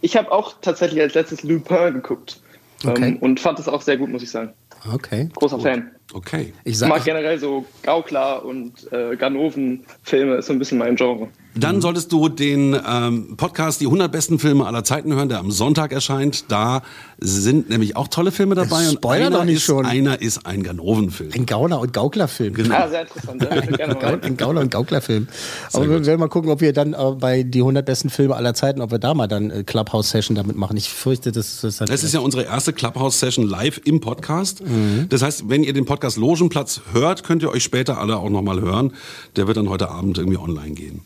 Ich 0.00 0.16
habe 0.16 0.30
auch 0.32 0.54
tatsächlich 0.60 1.00
als 1.00 1.14
letztes 1.14 1.42
Lupin 1.42 1.94
geguckt. 1.94 2.40
Okay. 2.84 3.08
Ähm, 3.08 3.16
und 3.18 3.40
fand 3.40 3.58
es 3.58 3.68
auch 3.68 3.80
sehr 3.80 3.96
gut, 3.96 4.10
muss 4.10 4.22
ich 4.22 4.30
sagen. 4.30 4.52
Okay. 4.92 5.30
Großer 5.34 5.58
Fan. 5.58 5.90
Okay. 6.12 6.52
Ich 6.64 6.72
Ich 6.72 6.78
sag, 6.78 6.90
mag 6.90 7.02
generell 7.04 7.38
so 7.38 7.64
Gaukler 7.82 8.44
und 8.44 8.92
äh, 8.92 9.16
Ganoven-Filme, 9.16 10.34
ist 10.36 10.46
so 10.46 10.52
ein 10.52 10.58
bisschen 10.58 10.76
mein 10.76 10.96
Genre. 10.96 11.28
Dann 11.56 11.80
solltest 11.80 12.10
du 12.12 12.28
den 12.28 12.76
ähm, 12.88 13.36
Podcast 13.36 13.80
Die 13.80 13.86
100 13.86 14.10
besten 14.10 14.38
Filme 14.38 14.66
aller 14.66 14.84
Zeiten 14.84 15.12
hören, 15.14 15.28
der 15.28 15.38
am 15.38 15.50
Sonntag 15.50 15.92
erscheint. 15.92 16.50
Da 16.50 16.82
sind 17.18 17.68
nämlich 17.70 17.96
auch 17.96 18.08
tolle 18.08 18.32
Filme 18.32 18.54
dabei. 18.54 18.88
Und 18.88 18.96
Spoiler 18.96 19.26
einer 19.26 19.38
doch 19.38 19.44
nicht 19.44 19.56
ist, 19.56 19.62
schon. 19.64 19.86
einer 19.86 20.20
ist 20.20 20.46
ein 20.46 20.62
Ganoven-Film. 20.62 21.30
ein 21.34 21.46
Gauner- 21.46 21.80
und 21.80 21.92
Gauklerfilm. 21.92 22.54
Genau. 22.54 22.74
Ah, 22.74 22.88
sehr 22.88 23.02
interessant. 23.02 23.42
Ja. 23.42 23.50
Ein 24.24 24.36
Gauner- 24.36 24.60
und 24.60 24.70
Gauklerfilm. 24.70 25.28
Aber 25.72 25.88
wir 25.88 26.04
werden 26.06 26.20
mal 26.20 26.28
gucken, 26.28 26.50
ob 26.50 26.60
wir 26.60 26.72
dann 26.72 26.92
äh, 26.92 26.96
bei 27.18 27.42
die 27.42 27.60
100 27.60 27.84
besten 27.84 28.10
Filme 28.10 28.34
aller 28.36 28.54
Zeiten, 28.54 28.80
ob 28.80 28.90
wir 28.90 28.98
da 28.98 29.14
mal 29.14 29.26
dann 29.26 29.50
äh, 29.50 29.64
Clubhouse-Session 29.64 30.34
damit 30.34 30.56
machen. 30.56 30.76
Ich 30.76 30.88
fürchte, 30.88 31.32
das, 31.32 31.60
das 31.60 31.80
hat 31.80 31.90
Es 31.90 32.02
ist 32.04 32.14
ja 32.14 32.20
unsere 32.20 32.44
erste 32.44 32.72
Clubhouse-Session 32.72 33.46
live 33.46 33.80
im 33.84 34.00
Podcast. 34.00 34.62
Das 35.08 35.22
heißt, 35.22 35.48
wenn 35.48 35.62
ihr 35.62 35.72
den 35.72 35.84
Podcast 35.84 36.16
Logenplatz 36.16 36.80
hört, 36.92 37.22
könnt 37.24 37.42
ihr 37.42 37.50
euch 37.50 37.62
später 37.64 37.98
alle 37.98 38.16
auch 38.16 38.30
nochmal 38.30 38.60
hören. 38.60 38.92
Der 39.36 39.46
wird 39.46 39.56
dann 39.56 39.68
heute 39.68 39.90
Abend 39.90 40.18
irgendwie 40.18 40.38
online 40.38 40.72
gehen. 40.72 41.00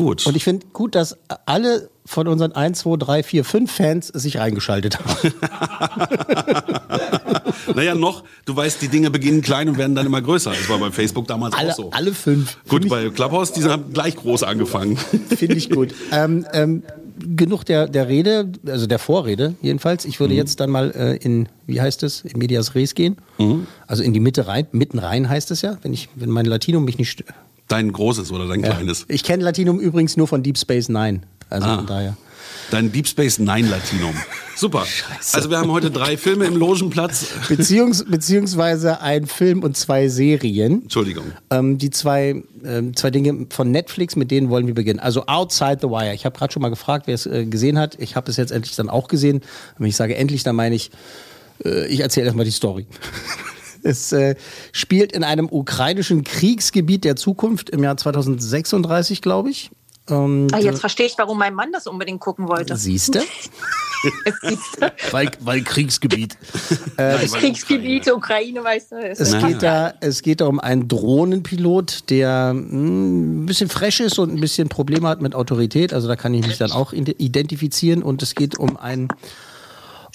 Gut. 0.00 0.26
Und 0.26 0.34
ich 0.34 0.44
finde 0.44 0.64
gut, 0.72 0.94
dass 0.94 1.16
alle 1.44 1.90
von 2.06 2.26
unseren 2.26 2.52
1, 2.52 2.78
2, 2.78 2.96
3, 2.96 3.22
4, 3.22 3.44
5 3.44 3.70
Fans 3.70 4.06
sich 4.08 4.38
reingeschaltet 4.38 4.98
haben. 4.98 5.32
naja, 7.74 7.94
noch, 7.94 8.24
du 8.46 8.56
weißt, 8.56 8.80
die 8.82 8.88
Dinge 8.88 9.10
beginnen 9.10 9.42
klein 9.42 9.68
und 9.68 9.78
werden 9.78 9.94
dann 9.94 10.06
immer 10.06 10.22
größer. 10.22 10.50
Das 10.50 10.68
war 10.68 10.78
bei 10.78 10.90
Facebook 10.90 11.26
damals 11.28 11.54
Alle, 11.54 11.72
auch 11.72 11.76
so. 11.76 11.90
alle 11.90 12.14
fünf. 12.14 12.56
Gut, 12.68 12.88
bei 12.88 13.10
Clubhouse, 13.10 13.52
die 13.52 13.62
haben 13.64 13.92
gleich 13.92 14.16
groß 14.16 14.42
angefangen. 14.42 14.96
Finde 15.28 15.56
ich 15.56 15.70
gut. 15.70 15.94
ähm, 16.12 16.46
ähm, 16.52 16.82
genug 17.18 17.64
der, 17.64 17.86
der 17.86 18.08
Rede, 18.08 18.50
also 18.66 18.86
der 18.86 18.98
Vorrede 18.98 19.54
jedenfalls. 19.60 20.06
Ich 20.06 20.16
Mhm. 20.18 20.20
würde 20.24 20.34
jetzt 20.34 20.60
dann 20.60 20.70
mal 20.70 20.90
äh, 20.92 21.16
in, 21.16 21.48
wie 21.66 21.80
heißt 21.80 22.02
es, 22.02 22.22
in 22.22 22.38
Medias 22.38 22.74
Res 22.74 22.94
gehen. 22.94 23.16
Mhm. 23.38 23.66
Also 23.86 24.02
in 24.02 24.14
die 24.14 24.20
Mitte 24.20 24.46
rein, 24.46 24.66
mitten 24.72 24.98
rein 24.98 25.28
heißt 25.28 25.50
es 25.50 25.60
ja, 25.62 25.76
wenn 25.82 25.92
ich, 25.92 26.08
wenn 26.14 26.30
mein 26.30 26.46
Latinum 26.46 26.84
mich 26.86 26.96
nicht. 26.98 27.24
Dein 27.70 27.92
großes 27.92 28.32
oder 28.32 28.46
dein 28.48 28.60
Ja. 28.64 28.74
kleines? 28.74 29.04
Ich 29.08 29.22
kenne 29.22 29.44
Latinum 29.44 29.78
übrigens 29.80 30.16
nur 30.16 30.26
von 30.28 30.42
Deep 30.42 30.58
Space 30.58 30.88
Nine. 30.88 31.20
Also 31.48 31.66
Ah. 31.68 31.76
von 31.76 31.86
daher. 31.86 32.16
Dein 32.72 32.90
Deep 32.92 33.06
Space 33.08 33.38
Nine 33.38 33.68
Latinum. 33.68 34.14
Super. 34.56 34.84
Also 35.32 35.50
wir 35.50 35.58
haben 35.58 35.70
heute 35.72 35.90
drei 35.90 36.16
Filme 36.16 36.44
im 36.46 36.56
Logenplatz. 36.56 37.26
Beziehungs, 37.48 38.04
beziehungsweise 38.04 39.00
ein 39.00 39.26
Film 39.26 39.62
und 39.62 39.76
zwei 39.76 40.08
Serien. 40.08 40.82
Entschuldigung. 40.82 41.24
Ähm, 41.50 41.78
die 41.78 41.90
zwei, 41.90 42.42
ähm, 42.64 42.94
zwei 42.96 43.10
Dinge 43.10 43.46
von 43.50 43.70
Netflix, 43.70 44.14
mit 44.16 44.30
denen 44.30 44.50
wollen 44.50 44.66
wir 44.66 44.74
beginnen. 44.74 44.98
Also 45.00 45.26
Outside 45.26 45.78
the 45.80 45.88
Wire. 45.88 46.14
Ich 46.14 46.24
habe 46.24 46.36
gerade 46.38 46.52
schon 46.52 46.62
mal 46.62 46.68
gefragt, 46.70 47.06
wer 47.06 47.14
es 47.14 47.26
äh, 47.26 47.46
gesehen 47.46 47.78
hat. 47.78 47.96
Ich 48.00 48.16
habe 48.16 48.30
es 48.30 48.36
jetzt 48.36 48.50
endlich 48.52 48.76
dann 48.76 48.88
auch 48.90 49.08
gesehen. 49.08 49.40
Wenn 49.78 49.86
ich 49.88 49.96
sage 49.96 50.14
endlich, 50.16 50.42
dann 50.42 50.56
meine 50.56 50.74
ich, 50.74 50.90
äh, 51.64 51.86
ich 51.86 52.00
erzähle 52.00 52.26
erstmal 52.26 52.44
die 52.44 52.50
Story. 52.52 52.86
Es 53.82 54.12
äh, 54.12 54.34
spielt 54.72 55.12
in 55.12 55.24
einem 55.24 55.48
ukrainischen 55.50 56.24
Kriegsgebiet 56.24 57.04
der 57.04 57.16
Zukunft 57.16 57.70
im 57.70 57.82
Jahr 57.82 57.96
2036, 57.96 59.22
glaube 59.22 59.50
ich. 59.50 59.70
Ähm, 60.08 60.48
Ah, 60.52 60.58
jetzt 60.58 60.80
verstehe 60.80 61.06
ich, 61.06 61.14
warum 61.18 61.38
mein 61.38 61.54
Mann 61.54 61.72
das 61.72 61.86
unbedingt 61.86 62.20
gucken 62.20 62.48
wollte. 62.48 62.76
Siehste? 62.76 63.22
weil, 65.10 65.30
weil 65.40 65.62
Kriegsgebiet. 65.62 66.36
das 66.96 67.32
Kriegsgebiet, 67.32 68.10
Ukraine, 68.10 68.64
weißt 68.64 68.92
du. 68.92 68.96
Es 68.96 69.36
geht, 69.38 69.62
da, 69.62 69.92
es 70.00 70.22
geht 70.22 70.40
da 70.40 70.46
um 70.46 70.58
einen 70.58 70.88
Drohnenpilot, 70.88 72.08
der 72.10 72.54
mh, 72.54 73.42
ein 73.42 73.46
bisschen 73.46 73.68
fresh 73.68 74.00
ist 74.00 74.18
und 74.18 74.32
ein 74.32 74.40
bisschen 74.40 74.68
Probleme 74.68 75.06
hat 75.08 75.20
mit 75.20 75.34
Autorität. 75.34 75.92
Also 75.92 76.08
da 76.08 76.16
kann 76.16 76.32
ich 76.34 76.46
mich 76.46 76.58
dann 76.58 76.72
auch 76.72 76.92
ide- 76.92 77.14
identifizieren. 77.18 78.02
Und 78.02 78.22
es 78.22 78.34
geht 78.34 78.58
um 78.58 78.76
einen 78.78 79.08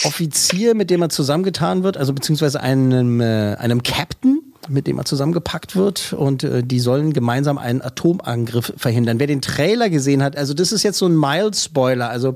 Offizier, 0.04 0.76
mit 0.76 0.90
dem 0.90 1.02
er 1.02 1.10
zusammengetan 1.10 1.84
wird, 1.84 1.98
also 1.98 2.14
beziehungsweise 2.14 2.60
einem, 2.60 3.22
äh, 3.22 3.56
einem 3.56 3.84
Captain, 3.84 4.42
mit 4.68 4.88
dem 4.88 4.98
er 4.98 5.06
zusammengepackt 5.06 5.76
wird. 5.76 6.14
Und 6.14 6.44
äh, 6.44 6.64
die 6.64 6.80
sollen 6.80 7.14
gemeinsam 7.14 7.58
einen 7.58 7.82
Atomangriff 7.82 8.74
verhindern. 8.78 9.20
Wer 9.20 9.28
den 9.28 9.42
Trailer 9.42 9.90
gesehen 9.90 10.24
hat, 10.24 10.36
also 10.36 10.54
das 10.54 10.72
ist 10.72 10.84
jetzt 10.84 10.98
so 10.98 11.06
ein 11.06 11.18
Mild-Spoiler. 11.18 12.10
Also 12.10 12.36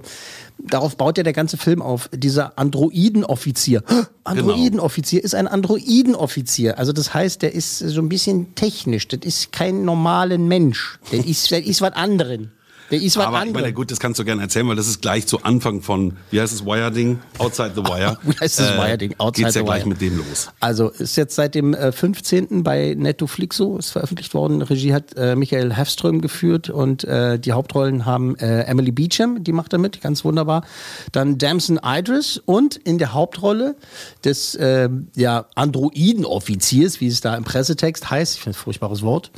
darauf 0.59 0.97
baut 0.97 1.17
ja 1.17 1.23
der 1.23 1.33
ganze 1.33 1.57
Film 1.57 1.81
auf. 1.81 2.09
Dieser 2.13 2.57
Androidenoffizier. 2.57 3.83
Androidenoffizier 4.23 5.23
ist 5.23 5.35
ein 5.35 5.47
Androidenoffizier. 5.47 6.77
Also 6.77 6.93
das 6.93 7.13
heißt, 7.13 7.41
der 7.41 7.53
ist 7.53 7.79
so 7.79 8.01
ein 8.01 8.09
bisschen 8.09 8.55
technisch. 8.55 9.07
Das 9.07 9.21
ist 9.23 9.51
kein 9.51 9.83
normalen 9.83 10.47
Mensch. 10.47 10.99
Der 11.11 11.25
ist, 11.25 11.51
der 11.51 11.65
ist 11.65 11.81
was 11.81 11.93
anderen. 11.93 12.51
Der 12.91 13.01
ist 13.01 13.17
was 13.17 13.25
Aber 13.27 13.37
ich 13.39 13.45
meine, 13.45 13.57
anderes. 13.57 13.75
gut, 13.75 13.91
das 13.91 13.99
kannst 13.99 14.19
du 14.19 14.25
gerne 14.25 14.41
erzählen, 14.41 14.67
weil 14.67 14.75
das 14.75 14.87
ist 14.87 15.01
gleich 15.01 15.27
zu 15.27 15.43
Anfang 15.43 15.81
von, 15.81 16.17
wie 16.31 16.41
heißt 16.41 16.53
es, 16.53 16.65
Wire-Ding? 16.65 17.19
Outside 17.37 17.71
the 17.75 17.83
Wire. 17.83 18.17
Wie 18.23 18.35
heißt 18.37 18.59
das 18.59 18.77
Wire-Ding? 18.77 19.15
Outside 19.17 19.45
Geht's 19.45 19.55
ja 19.55 19.61
the 19.61 19.65
gleich 19.65 19.81
Wire. 19.81 19.89
mit 19.89 20.01
dem 20.01 20.17
los. 20.17 20.49
Also 20.59 20.89
ist 20.89 21.15
jetzt 21.15 21.35
seit 21.35 21.55
dem 21.55 21.73
äh, 21.73 21.91
15. 21.91 22.63
bei 22.63 22.95
Netflixo 22.97 23.77
ist 23.77 23.91
veröffentlicht 23.91 24.33
worden. 24.33 24.61
Regie 24.61 24.93
hat 24.93 25.15
äh, 25.15 25.35
Michael 25.35 25.75
Hafström 25.75 26.21
geführt 26.21 26.69
und 26.69 27.03
äh, 27.03 27.39
die 27.39 27.51
Hauptrollen 27.53 28.05
haben 28.05 28.35
äh, 28.37 28.61
Emily 28.63 28.91
Beecham, 28.91 29.43
die 29.43 29.51
macht 29.51 29.73
da 29.73 29.77
mit, 29.77 30.01
ganz 30.01 30.23
wunderbar. 30.25 30.63
Dann 31.11 31.37
Damson 31.37 31.79
Idris 31.83 32.41
und 32.45 32.75
in 32.75 32.97
der 32.97 33.13
Hauptrolle 33.13 33.75
des 34.23 34.55
äh, 34.55 34.89
ja, 35.15 35.45
Androiden-Offiziers, 35.55 37.01
wie 37.01 37.07
es 37.07 37.21
da 37.21 37.35
im 37.35 37.43
Pressetext 37.43 38.09
heißt, 38.09 38.35
ich 38.35 38.41
finde 38.41 38.57
ein 38.57 38.61
furchtbares 38.61 39.01
Wort, 39.01 39.31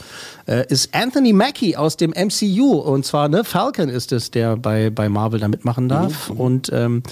äh, 0.47 0.65
ist 0.67 0.93
Anthony 0.93 1.33
Mackie 1.33 1.75
aus 1.75 1.97
dem 1.97 2.11
MCU. 2.11 2.73
Und 2.77 3.05
zwar, 3.05 3.29
ne, 3.29 3.40
Falcon 3.43 3.89
ist 3.89 4.11
es, 4.11 4.31
der 4.31 4.57
bei, 4.57 4.89
bei 4.89 5.09
Marvel 5.09 5.39
da 5.39 5.47
mitmachen 5.47 5.89
darf. 5.89 6.29
Und 6.29 6.69
ähm, 6.73 7.03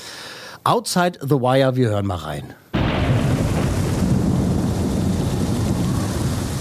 Outside 0.63 1.19
the 1.21 1.35
Wire, 1.35 1.75
wir 1.75 1.89
hören 1.89 2.05
mal 2.05 2.15
rein. 2.15 2.53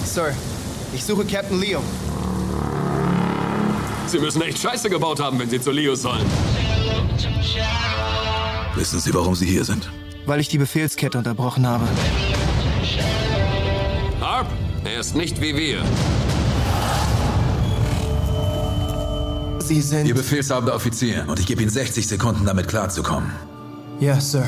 Sir, 0.04 0.32
ich 0.94 1.04
suche 1.04 1.24
Captain 1.24 1.60
Leo. 1.60 1.80
Sie 4.06 4.18
müssen 4.18 4.40
echt 4.40 4.58
Scheiße 4.58 4.88
gebaut 4.88 5.20
haben, 5.20 5.38
wenn 5.38 5.50
Sie 5.50 5.60
zu 5.60 5.70
Leo 5.70 5.94
sollen. 5.94 6.24
Wissen 8.74 9.00
Sie, 9.00 9.12
warum 9.12 9.34
Sie 9.34 9.46
hier 9.46 9.64
sind? 9.64 9.90
Weil 10.24 10.40
ich 10.40 10.48
die 10.48 10.58
Befehlskette 10.58 11.18
unterbrochen 11.18 11.66
habe. 11.66 11.84
Harp, 14.20 14.46
er 14.84 15.00
ist 15.00 15.14
nicht 15.14 15.40
wie 15.40 15.56
wir. 15.56 15.82
Sie 19.68 19.82
sind... 19.82 20.06
Ihr 20.06 20.14
befehlshabender 20.14 20.74
Offizier 20.74 21.24
und 21.26 21.38
ich 21.38 21.46
gebe 21.46 21.60
Ihnen 21.60 21.70
60 21.70 22.08
Sekunden, 22.08 22.46
damit 22.46 22.68
klarzukommen. 22.68 23.30
Ja, 24.00 24.18
Sir. 24.18 24.46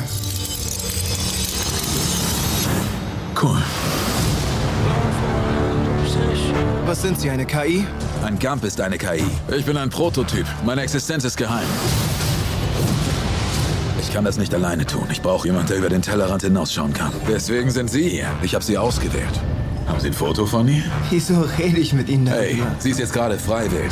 Cool. 3.40 3.58
Was 6.86 7.02
sind 7.02 7.20
Sie, 7.20 7.28
eine 7.28 7.44
KI? 7.44 7.86
Ein 8.24 8.38
Gump 8.38 8.64
ist 8.64 8.80
eine 8.80 8.96
KI. 8.96 9.22
Ich 9.54 9.66
bin 9.66 9.76
ein 9.76 9.90
Prototyp. 9.90 10.46
Meine 10.64 10.80
Existenz 10.80 11.24
ist 11.24 11.36
geheim. 11.36 11.66
Ich 14.00 14.12
kann 14.12 14.24
das 14.24 14.38
nicht 14.38 14.54
alleine 14.54 14.86
tun. 14.86 15.06
Ich 15.12 15.20
brauche 15.20 15.46
jemanden, 15.46 15.68
der 15.68 15.76
über 15.76 15.90
den 15.90 16.00
Tellerrand 16.00 16.42
hinausschauen 16.42 16.94
kann. 16.94 17.12
Deswegen 17.28 17.70
sind 17.70 17.90
Sie 17.90 18.08
hier. 18.08 18.28
Ich 18.42 18.54
habe 18.54 18.64
Sie 18.64 18.78
ausgewählt. 18.78 19.38
Haben 19.90 19.98
Sie 19.98 20.06
ein 20.06 20.12
Foto 20.12 20.46
von 20.46 20.68
ihr? 20.68 20.84
Wieso 21.10 21.40
rede 21.58 21.80
ich 21.80 21.92
mit 21.92 22.08
Ihnen 22.08 22.24
darüber? 22.26 22.42
Hey, 22.42 22.62
sie 22.78 22.90
ist 22.90 23.00
jetzt 23.00 23.12
gerade 23.12 23.36
freiwillig. 23.36 23.90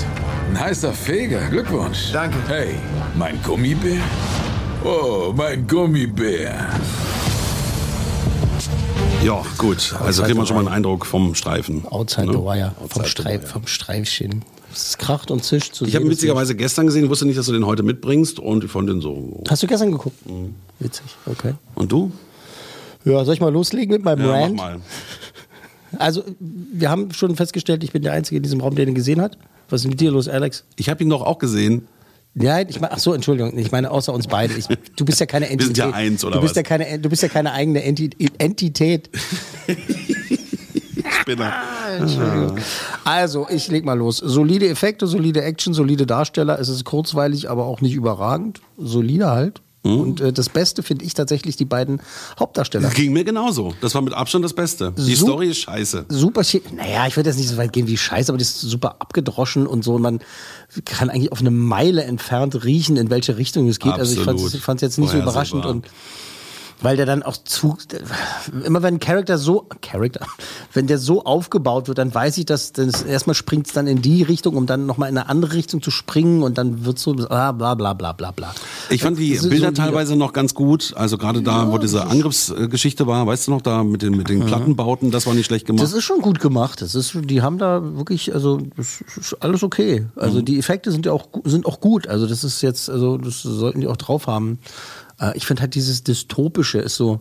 Ein 0.48 0.60
heißer 0.60 0.92
Feger. 0.92 1.40
Glückwunsch. 1.50 2.12
Danke. 2.12 2.36
Hey, 2.46 2.76
mein 3.16 3.42
Gummibär? 3.42 4.00
Oh, 4.84 5.32
mein 5.36 5.66
Gummibär. 5.66 6.68
Ja, 9.24 9.42
gut. 9.58 9.96
Also 9.98 10.22
kriegt 10.22 10.36
man 10.36 10.46
schon 10.46 10.54
mal 10.54 10.66
einen 10.66 10.72
Eindruck 10.72 11.04
vom 11.04 11.34
Streifen. 11.34 11.84
Outside 11.86 12.28
ne? 12.28 12.32
the 12.34 12.38
Wire, 12.38 12.72
vom, 12.76 12.84
Outside 12.84 13.08
Streif, 13.08 13.48
vom 13.48 13.66
Streifchen. 13.66 14.44
Es 14.72 14.98
kracht 14.98 15.32
und 15.32 15.42
zischt. 15.42 15.74
zu 15.74 15.84
Ich 15.84 15.96
habe 15.96 16.04
ihn 16.04 16.12
witzigerweise 16.12 16.54
gestern 16.54 16.86
gesehen, 16.86 17.10
wusste 17.10 17.26
nicht, 17.26 17.40
dass 17.40 17.46
du 17.46 17.52
den 17.52 17.66
heute 17.66 17.82
mitbringst 17.82 18.38
und 18.38 18.62
ich 18.62 18.70
fand 18.70 18.88
den 18.88 19.00
so. 19.00 19.42
Hast 19.48 19.64
du 19.64 19.66
gestern 19.66 19.90
geguckt? 19.90 20.16
Witzig, 20.78 21.06
okay. 21.26 21.54
Und 21.74 21.90
du? 21.90 22.12
Ja, 23.04 23.24
soll 23.24 23.34
ich 23.34 23.40
mal 23.40 23.52
loslegen 23.52 23.92
mit 23.92 24.04
meinem 24.04 24.20
Ja, 24.20 24.26
mach 24.26 24.40
Rant? 24.40 24.56
mal. 24.56 24.80
Also, 25.96 26.22
wir 26.40 26.90
haben 26.90 27.12
schon 27.12 27.36
festgestellt, 27.36 27.82
ich 27.84 27.92
bin 27.92 28.02
der 28.02 28.12
Einzige 28.12 28.36
in 28.36 28.42
diesem 28.42 28.60
Raum, 28.60 28.74
der 28.74 28.84
den 28.84 28.94
gesehen 28.94 29.20
hat. 29.20 29.38
Was 29.70 29.82
ist 29.82 29.88
mit 29.88 30.00
dir 30.00 30.10
los, 30.10 30.28
Alex? 30.28 30.64
Ich 30.76 30.88
habe 30.88 31.02
ihn 31.02 31.10
doch 31.10 31.22
auch 31.22 31.38
gesehen. 31.38 31.88
Ja, 32.34 32.60
ich 32.60 32.80
meine, 32.80 32.92
ach 32.92 32.98
so, 32.98 33.14
Entschuldigung, 33.14 33.56
ich 33.58 33.72
meine 33.72 33.90
außer 33.90 34.12
uns 34.12 34.26
beiden. 34.26 34.56
Ich, 34.58 34.66
du 34.96 35.04
bist 35.04 35.18
ja 35.18 35.26
keine 35.26 35.46
Wir 35.46 35.52
Entität. 35.52 35.76
sind 35.76 35.86
ja 35.90 35.92
eins, 35.92 36.24
oder 36.24 36.36
du 36.36 36.40
bist 36.42 36.52
was? 36.52 36.56
Ja 36.56 36.62
keine, 36.62 36.98
du 36.98 37.08
bist 37.08 37.22
ja 37.22 37.28
keine 37.28 37.52
eigene 37.52 37.82
Enti 37.82 38.10
Entität. 38.38 39.10
Spinner. 41.20 41.52
Entschuldigung. 41.98 42.58
Also, 43.04 43.46
ich 43.50 43.68
leg 43.68 43.84
mal 43.84 43.94
los. 43.98 44.18
Solide 44.18 44.68
Effekte, 44.68 45.06
solide 45.06 45.42
Action, 45.42 45.74
solide 45.74 46.06
Darsteller. 46.06 46.58
Es 46.58 46.68
ist 46.68 46.84
kurzweilig, 46.84 47.50
aber 47.50 47.66
auch 47.66 47.80
nicht 47.80 47.94
überragend. 47.94 48.60
Solide 48.76 49.30
halt. 49.30 49.60
Mhm. 49.84 50.00
Und 50.00 50.20
äh, 50.20 50.32
das 50.32 50.48
Beste 50.48 50.82
finde 50.82 51.04
ich 51.04 51.14
tatsächlich 51.14 51.56
die 51.56 51.64
beiden 51.64 52.00
Hauptdarsteller. 52.38 52.88
Das 52.88 52.94
ging 52.94 53.12
mir 53.12 53.24
genauso. 53.24 53.74
Das 53.80 53.94
war 53.94 54.02
mit 54.02 54.12
Abstand 54.12 54.44
das 54.44 54.52
Beste. 54.52 54.92
Die 54.96 55.14
So- 55.14 55.26
Story 55.26 55.48
ist 55.50 55.58
scheiße. 55.58 56.06
Super, 56.08 56.42
naja, 56.74 57.06
ich 57.06 57.16
würde 57.16 57.30
jetzt 57.30 57.36
nicht 57.38 57.48
so 57.48 57.56
weit 57.56 57.72
gehen 57.72 57.86
wie 57.86 57.96
Scheiße, 57.96 58.30
aber 58.32 58.38
das 58.38 58.48
ist 58.48 58.60
super 58.62 58.96
abgedroschen 59.00 59.66
und 59.66 59.84
so. 59.84 59.98
Man 59.98 60.20
kann 60.84 61.10
eigentlich 61.10 61.32
auf 61.32 61.40
eine 61.40 61.50
Meile 61.50 62.02
entfernt 62.04 62.64
riechen, 62.64 62.96
in 62.96 63.08
welche 63.10 63.36
Richtung 63.36 63.68
es 63.68 63.78
geht. 63.78 63.92
Also 63.92 64.20
ich 64.20 64.26
Absolut. 64.26 64.52
fand 64.62 64.78
es 64.78 64.82
jetzt 64.82 64.98
nicht 64.98 65.10
so 65.10 65.16
Vorhersehbar. 65.20 65.32
überraschend 65.32 65.66
und 65.66 65.86
weil 66.80 66.96
der 66.96 67.06
dann 67.06 67.22
auch 67.22 67.36
zu, 67.36 67.76
immer 68.64 68.82
wenn 68.82 68.94
ein 68.94 69.00
Charakter 69.00 69.38
so, 69.38 69.66
Charakter, 69.82 70.26
wenn 70.72 70.86
der 70.86 70.98
so 70.98 71.24
aufgebaut 71.24 71.88
wird, 71.88 71.98
dann 71.98 72.14
weiß 72.14 72.38
ich, 72.38 72.46
dass 72.46 72.72
das 72.72 73.02
erstmal 73.02 73.34
springt 73.34 73.66
es 73.66 73.72
dann 73.72 73.86
in 73.86 74.02
die 74.02 74.22
Richtung, 74.22 74.56
um 74.56 74.66
dann 74.66 74.86
nochmal 74.86 75.08
in 75.08 75.18
eine 75.18 75.28
andere 75.28 75.54
Richtung 75.54 75.82
zu 75.82 75.90
springen 75.90 76.42
und 76.42 76.58
dann 76.58 76.84
wird 76.84 76.98
so 76.98 77.14
bla 77.14 77.52
bla 77.52 77.74
bla 77.74 77.94
bla 77.94 78.12
bla 78.12 78.30
bla. 78.30 78.54
Ich 78.90 79.02
fand 79.02 79.18
die 79.18 79.30
Bilder 79.30 79.42
solide. 79.42 79.72
teilweise 79.72 80.16
noch 80.16 80.32
ganz 80.32 80.54
gut. 80.54 80.92
Also 80.96 81.18
gerade 81.18 81.42
da, 81.42 81.70
wo 81.72 81.78
diese 81.78 82.06
Angriffsgeschichte 82.06 83.06
war, 83.06 83.26
weißt 83.26 83.48
du 83.48 83.50
noch, 83.52 83.62
da 83.62 83.82
mit 83.82 84.02
den, 84.02 84.16
mit 84.16 84.28
den 84.28 84.46
Plattenbauten, 84.46 85.10
das 85.10 85.26
war 85.26 85.34
nicht 85.34 85.46
schlecht 85.46 85.66
gemacht. 85.66 85.82
Das 85.82 85.92
ist 85.92 86.04
schon 86.04 86.20
gut 86.20 86.40
gemacht. 86.40 86.80
Das 86.82 86.94
ist, 86.94 87.16
die 87.24 87.42
haben 87.42 87.58
da 87.58 87.82
wirklich, 87.96 88.34
also 88.34 88.60
das 88.76 89.02
ist 89.16 89.34
alles 89.40 89.62
okay. 89.62 90.06
Also 90.16 90.42
die 90.42 90.58
Effekte 90.58 90.92
sind 90.92 91.06
ja 91.06 91.12
auch 91.12 91.28
sind 91.44 91.66
auch 91.66 91.80
gut. 91.80 92.06
Also 92.06 92.26
das 92.26 92.44
ist 92.44 92.62
jetzt, 92.62 92.88
also 92.88 93.18
das 93.18 93.42
sollten 93.42 93.80
die 93.80 93.88
auch 93.88 93.96
drauf 93.96 94.26
haben. 94.26 94.58
Äh, 95.20 95.36
Ich 95.36 95.46
finde 95.46 95.62
halt 95.62 95.74
dieses 95.74 96.02
dystopische 96.04 96.78
ist 96.78 96.96
so. 96.96 97.20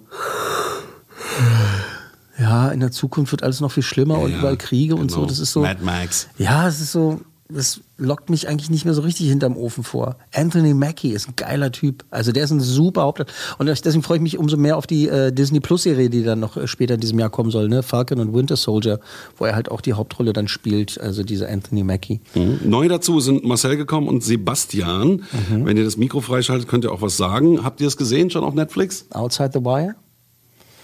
Ja, 2.39 2.69
in 2.69 2.79
der 2.79 2.91
Zukunft 2.91 3.31
wird 3.31 3.43
alles 3.43 3.61
noch 3.61 3.71
viel 3.71 3.83
schlimmer 3.83 4.19
und 4.19 4.31
ja, 4.31 4.37
überall 4.39 4.57
Kriege 4.57 4.95
und 4.95 5.09
so. 5.09 5.17
genau. 5.17 5.27
Das 5.29 5.39
ist 5.39 5.51
so. 5.53 5.61
Mad 5.61 5.83
Max. 5.83 6.27
Ja, 6.37 6.67
es 6.67 6.79
ist 6.79 6.91
so. 6.91 7.21
Das 7.49 7.81
lockt 7.97 8.29
mich 8.29 8.47
eigentlich 8.47 8.69
nicht 8.69 8.85
mehr 8.85 8.93
so 8.93 9.01
richtig 9.01 9.29
hinterm 9.29 9.55
Ofen 9.55 9.83
vor. 9.83 10.17
Anthony 10.33 10.73
Mackie 10.73 11.11
ist 11.11 11.27
ein 11.27 11.35
geiler 11.35 11.71
Typ. 11.71 12.03
Also 12.09 12.31
der 12.31 12.43
ist 12.43 12.51
ein 12.51 12.59
super 12.59 13.03
Hauptdarsteller. 13.03 13.57
Und 13.57 13.67
deswegen 13.67 14.03
freue 14.03 14.17
ich 14.17 14.23
mich 14.23 14.37
umso 14.37 14.57
mehr 14.57 14.77
auf 14.77 14.85
die 14.85 15.07
äh, 15.07 15.31
Disney 15.31 15.59
Plus 15.59 15.83
Serie, 15.83 16.09
die 16.09 16.23
dann 16.23 16.39
noch 16.39 16.57
äh, 16.57 16.67
später 16.67 16.95
in 16.95 16.99
diesem 16.99 17.19
Jahr 17.19 17.29
kommen 17.29 17.51
soll, 17.51 17.69
ne? 17.69 17.83
Falcon 17.83 18.19
und 18.19 18.33
Winter 18.33 18.57
Soldier, 18.57 18.99
wo 19.37 19.45
er 19.45 19.55
halt 19.55 19.71
auch 19.71 19.81
die 19.81 19.93
Hauptrolle 19.93 20.33
dann 20.33 20.47
spielt. 20.47 20.99
Also 20.99 21.23
dieser 21.23 21.49
Anthony 21.49 21.83
Mackie. 21.83 22.19
Mhm. 22.35 22.59
Neu 22.65 22.87
dazu 22.87 23.19
sind 23.19 23.43
Marcel 23.45 23.77
gekommen 23.77 24.07
und 24.07 24.23
Sebastian. 24.23 25.23
Mhm. 25.49 25.65
Wenn 25.65 25.77
ihr 25.77 25.85
das 25.85 25.97
Mikro 25.97 26.21
freischaltet, 26.21 26.67
könnt 26.67 26.83
ihr 26.83 26.91
auch 26.91 27.01
was 27.01 27.17
sagen. 27.17 27.63
Habt 27.63 27.81
ihr 27.81 27.87
es 27.87 27.97
gesehen 27.97 28.29
schon 28.29 28.43
auf 28.43 28.53
Netflix? 28.53 29.05
Outside 29.11 29.51
the 29.53 29.59
Wire? 29.59 29.95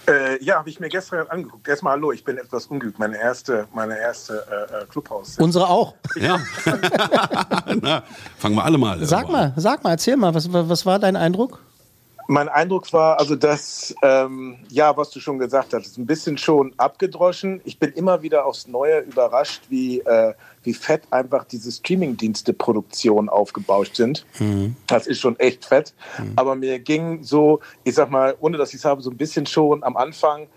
Äh, 0.06 0.42
ja, 0.44 0.56
habe 0.56 0.68
ich 0.68 0.80
mir 0.80 0.88
gestern 0.88 1.26
angeguckt. 1.28 1.66
Erstmal 1.66 1.94
hallo, 1.94 2.12
ich 2.12 2.24
bin 2.24 2.36
etwas 2.36 2.66
ungeübt. 2.66 2.98
Meine 2.98 3.18
erste, 3.18 3.66
meine 3.72 3.98
erste 3.98 4.44
äh, 4.50 4.82
äh, 4.82 4.86
Clubhaus. 4.86 5.38
Unsere 5.38 5.68
auch. 5.68 5.94
Ja. 6.16 6.38
Na, 7.80 8.02
fangen 8.38 8.54
wir 8.54 8.64
alle 8.64 8.78
mal. 8.78 9.04
Sag 9.04 9.30
mal, 9.30 9.52
sag 9.56 9.82
mal, 9.82 9.90
erzähl 9.90 10.16
mal, 10.16 10.34
was, 10.34 10.52
was 10.52 10.84
war 10.84 10.98
dein 10.98 11.16
Eindruck? 11.16 11.60
Mein 12.26 12.48
Eindruck 12.48 12.90
war 12.92 13.18
also, 13.18 13.36
dass, 13.36 13.94
ähm, 14.02 14.56
ja, 14.68 14.96
was 14.96 15.10
du 15.10 15.20
schon 15.20 15.38
gesagt 15.38 15.74
hast, 15.74 15.86
ist 15.86 15.98
ein 15.98 16.06
bisschen 16.06 16.38
schon 16.38 16.72
abgedroschen. 16.78 17.60
Ich 17.64 17.78
bin 17.78 17.92
immer 17.92 18.22
wieder 18.22 18.46
aufs 18.46 18.66
Neue 18.66 19.00
überrascht, 19.00 19.64
wie, 19.68 20.00
äh, 20.00 20.32
wie 20.64 20.74
fett 20.74 21.02
einfach 21.10 21.44
diese 21.44 21.70
Streamingdienste-Produktionen 21.70 23.28
aufgebauscht 23.28 23.96
sind. 23.96 24.26
Das 24.86 25.06
ist 25.06 25.20
schon 25.20 25.38
echt 25.38 25.64
fett. 25.64 25.94
Aber 26.36 26.54
mir 26.54 26.78
ging 26.78 27.22
so, 27.22 27.60
ich 27.84 27.94
sag 27.94 28.10
mal, 28.10 28.34
ohne 28.40 28.56
dass 28.58 28.70
ich 28.70 28.76
es 28.76 28.84
habe, 28.84 29.02
so 29.02 29.10
ein 29.10 29.16
bisschen 29.16 29.46
schon 29.46 29.82
am 29.84 29.96
Anfang, 29.96 30.48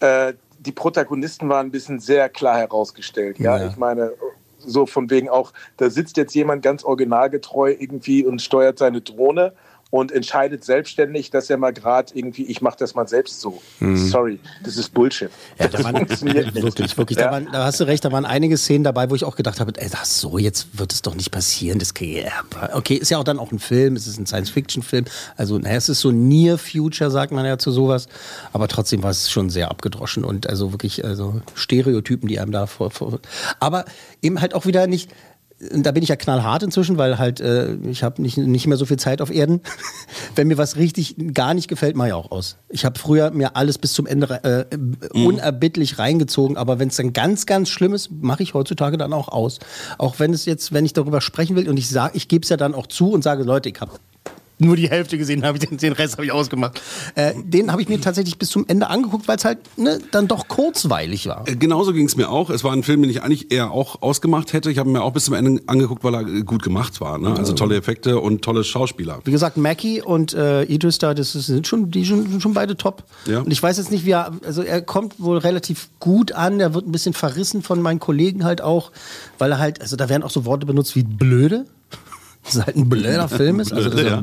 äh, 0.00 0.34
die 0.58 0.72
Protagonisten 0.72 1.48
waren 1.48 1.66
ein 1.66 1.70
bisschen 1.70 2.00
sehr 2.00 2.28
klar 2.28 2.58
herausgestellt. 2.58 3.38
Ja, 3.38 3.58
Ja. 3.58 3.68
ich 3.68 3.76
meine, 3.76 4.12
so 4.58 4.84
von 4.86 5.08
wegen 5.10 5.28
auch, 5.28 5.52
da 5.76 5.90
sitzt 5.90 6.16
jetzt 6.16 6.34
jemand 6.34 6.62
ganz 6.62 6.82
originalgetreu 6.82 7.74
irgendwie 7.78 8.24
und 8.26 8.42
steuert 8.42 8.78
seine 8.78 9.00
Drohne 9.00 9.52
und 9.90 10.10
entscheidet 10.10 10.64
selbstständig, 10.64 11.30
dass 11.30 11.48
er 11.48 11.58
mal 11.58 11.72
gerade 11.72 12.12
irgendwie, 12.14 12.44
ich 12.44 12.60
mache 12.60 12.76
das 12.78 12.94
mal 12.94 13.06
selbst 13.06 13.40
so. 13.40 13.62
Mhm. 13.78 13.96
Sorry, 13.96 14.40
das 14.64 14.76
ist 14.76 14.92
Bullshit. 14.92 15.30
Ja, 15.58 15.68
da 15.68 15.84
waren, 15.84 15.94
wirklich, 15.94 16.98
wirklich. 16.98 17.18
Da, 17.18 17.30
waren, 17.30 17.48
da 17.52 17.64
hast 17.64 17.78
du 17.78 17.84
recht, 17.84 18.04
da 18.04 18.10
waren 18.10 18.24
einige 18.24 18.56
Szenen 18.56 18.84
dabei, 18.84 19.10
wo 19.10 19.14
ich 19.14 19.24
auch 19.24 19.36
gedacht 19.36 19.60
habe, 19.60 19.72
ey, 19.76 19.88
ach 19.92 20.04
so, 20.04 20.38
jetzt 20.38 20.78
wird 20.78 20.92
es 20.92 21.02
doch 21.02 21.14
nicht 21.14 21.30
passieren. 21.30 21.78
Das, 21.78 21.94
ja, 22.00 22.30
okay, 22.72 22.94
ist 22.94 23.10
ja 23.10 23.18
auch 23.18 23.24
dann 23.24 23.38
auch 23.38 23.52
ein 23.52 23.60
Film, 23.60 23.94
es 23.94 24.06
ist 24.06 24.18
ein 24.18 24.26
Science-Fiction-Film. 24.26 25.04
Also, 25.36 25.58
naja, 25.58 25.76
es 25.76 25.88
ist 25.88 26.00
so 26.00 26.10
Near 26.10 26.58
Future, 26.58 27.10
sagt 27.10 27.32
man 27.32 27.44
ja 27.46 27.58
zu 27.58 27.70
sowas. 27.70 28.08
Aber 28.52 28.66
trotzdem 28.68 29.02
war 29.02 29.10
es 29.10 29.30
schon 29.30 29.50
sehr 29.50 29.70
abgedroschen 29.70 30.24
und 30.24 30.48
also 30.48 30.72
wirklich 30.72 31.04
also 31.04 31.40
Stereotypen, 31.54 32.28
die 32.28 32.40
einem 32.40 32.52
da 32.52 32.66
vor, 32.66 32.90
vor. 32.90 33.20
Aber 33.60 33.84
eben 34.20 34.40
halt 34.40 34.54
auch 34.54 34.66
wieder 34.66 34.86
nicht 34.86 35.10
da 35.58 35.92
bin 35.92 36.02
ich 36.02 36.10
ja 36.10 36.16
knallhart 36.16 36.62
inzwischen, 36.62 36.98
weil 36.98 37.18
halt 37.18 37.40
äh, 37.40 37.74
ich 37.88 38.02
habe 38.02 38.20
nicht, 38.20 38.36
nicht 38.36 38.66
mehr 38.66 38.76
so 38.76 38.84
viel 38.84 38.98
Zeit 38.98 39.22
auf 39.22 39.30
Erden. 39.32 39.60
Wenn 40.34 40.48
mir 40.48 40.58
was 40.58 40.76
richtig 40.76 41.16
gar 41.32 41.54
nicht 41.54 41.68
gefällt, 41.68 41.96
mache 41.96 42.08
ich 42.08 42.14
auch 42.14 42.30
aus. 42.30 42.56
Ich 42.68 42.84
habe 42.84 42.98
früher 42.98 43.30
mir 43.30 43.56
alles 43.56 43.78
bis 43.78 43.92
zum 43.94 44.06
Ende 44.06 44.42
äh, 44.44 44.76
Mhm. 44.76 45.26
unerbittlich 45.26 45.98
reingezogen, 45.98 46.56
aber 46.56 46.78
wenn 46.78 46.88
es 46.88 46.96
dann 46.96 47.12
ganz, 47.12 47.46
ganz 47.46 47.68
schlimm 47.70 47.94
ist, 47.94 48.10
mache 48.10 48.42
ich 48.42 48.54
heutzutage 48.54 48.98
dann 48.98 49.12
auch 49.12 49.28
aus. 49.28 49.58
Auch 49.98 50.18
wenn 50.18 50.32
es 50.32 50.44
jetzt, 50.44 50.72
wenn 50.72 50.84
ich 50.84 50.92
darüber 50.92 51.20
sprechen 51.20 51.56
will 51.56 51.68
und 51.68 51.76
ich 51.78 51.88
sage, 51.88 52.16
ich 52.16 52.28
gebe 52.28 52.42
es 52.42 52.48
ja 52.48 52.56
dann 52.56 52.74
auch 52.74 52.86
zu 52.86 53.10
und 53.10 53.22
sage, 53.22 53.42
Leute, 53.44 53.68
ich 53.68 53.80
habe 53.80 53.92
nur 54.58 54.76
die 54.76 54.88
Hälfte 54.88 55.18
gesehen, 55.18 55.44
habe 55.44 55.58
ich 55.58 55.68
den, 55.68 55.78
den 55.78 55.92
Rest 55.92 56.14
habe 56.14 56.24
ich 56.24 56.32
ausgemacht. 56.32 56.80
Äh, 57.14 57.34
den 57.44 57.70
habe 57.72 57.82
ich 57.82 57.88
mir 57.88 58.00
tatsächlich 58.00 58.38
bis 58.38 58.48
zum 58.48 58.64
Ende 58.68 58.88
angeguckt, 58.88 59.28
weil 59.28 59.36
es 59.36 59.44
halt 59.44 59.58
ne, 59.76 59.98
dann 60.12 60.28
doch 60.28 60.48
kurzweilig 60.48 61.26
war. 61.26 61.46
Äh, 61.46 61.56
Genauso 61.56 61.92
ging 61.92 62.06
es 62.06 62.16
mir 62.16 62.30
auch. 62.30 62.48
Es 62.50 62.64
war 62.64 62.72
ein 62.72 62.82
Film, 62.82 63.02
den 63.02 63.10
ich 63.10 63.22
eigentlich 63.22 63.52
eher 63.52 63.70
auch 63.70 64.02
ausgemacht 64.02 64.52
hätte. 64.52 64.70
Ich 64.70 64.78
habe 64.78 64.88
mir 64.88 65.02
auch 65.02 65.12
bis 65.12 65.24
zum 65.26 65.34
Ende 65.34 65.62
angeguckt, 65.66 66.04
weil 66.04 66.14
er 66.14 66.26
äh, 66.26 66.42
gut 66.42 66.62
gemacht 66.62 67.00
war. 67.00 67.18
Ne? 67.18 67.34
Also 67.36 67.52
tolle 67.52 67.76
Effekte 67.76 68.18
und 68.18 68.42
tolle 68.42 68.64
Schauspieler. 68.64 69.20
Wie 69.24 69.30
gesagt, 69.30 69.56
Mackie 69.56 70.00
und 70.00 70.32
äh, 70.32 70.62
Idris 70.62 70.98
da, 70.98 71.12
das 71.12 71.32
sind 71.32 71.66
schon, 71.66 71.90
die 71.90 72.04
sind 72.04 72.42
schon 72.42 72.54
beide 72.54 72.76
top. 72.76 73.04
Ja. 73.26 73.40
Und 73.40 73.52
ich 73.52 73.62
weiß 73.62 73.76
jetzt 73.76 73.90
nicht, 73.90 74.06
wie 74.06 74.12
er, 74.12 74.32
also 74.44 74.62
er 74.62 74.80
kommt 74.80 75.20
wohl 75.20 75.38
relativ 75.38 75.88
gut 76.00 76.32
an, 76.32 76.60
er 76.60 76.72
wird 76.72 76.86
ein 76.86 76.92
bisschen 76.92 77.12
verrissen 77.12 77.62
von 77.62 77.82
meinen 77.82 78.00
Kollegen 78.00 78.44
halt 78.44 78.62
auch, 78.62 78.90
weil 79.38 79.52
er 79.52 79.58
halt, 79.58 79.80
also 79.80 79.96
da 79.96 80.08
werden 80.08 80.22
auch 80.22 80.30
so 80.30 80.44
Worte 80.46 80.66
benutzt 80.66 80.96
wie 80.96 81.02
blöde. 81.02 81.66
Das 82.46 82.54
ist 82.54 82.66
halt 82.66 82.76
ein 82.76 82.88
blöder 82.88 83.28
Film 83.28 83.60
ist. 83.60 83.72
Also 83.72 83.90
das, 83.90 84.02
ja. 84.02 84.22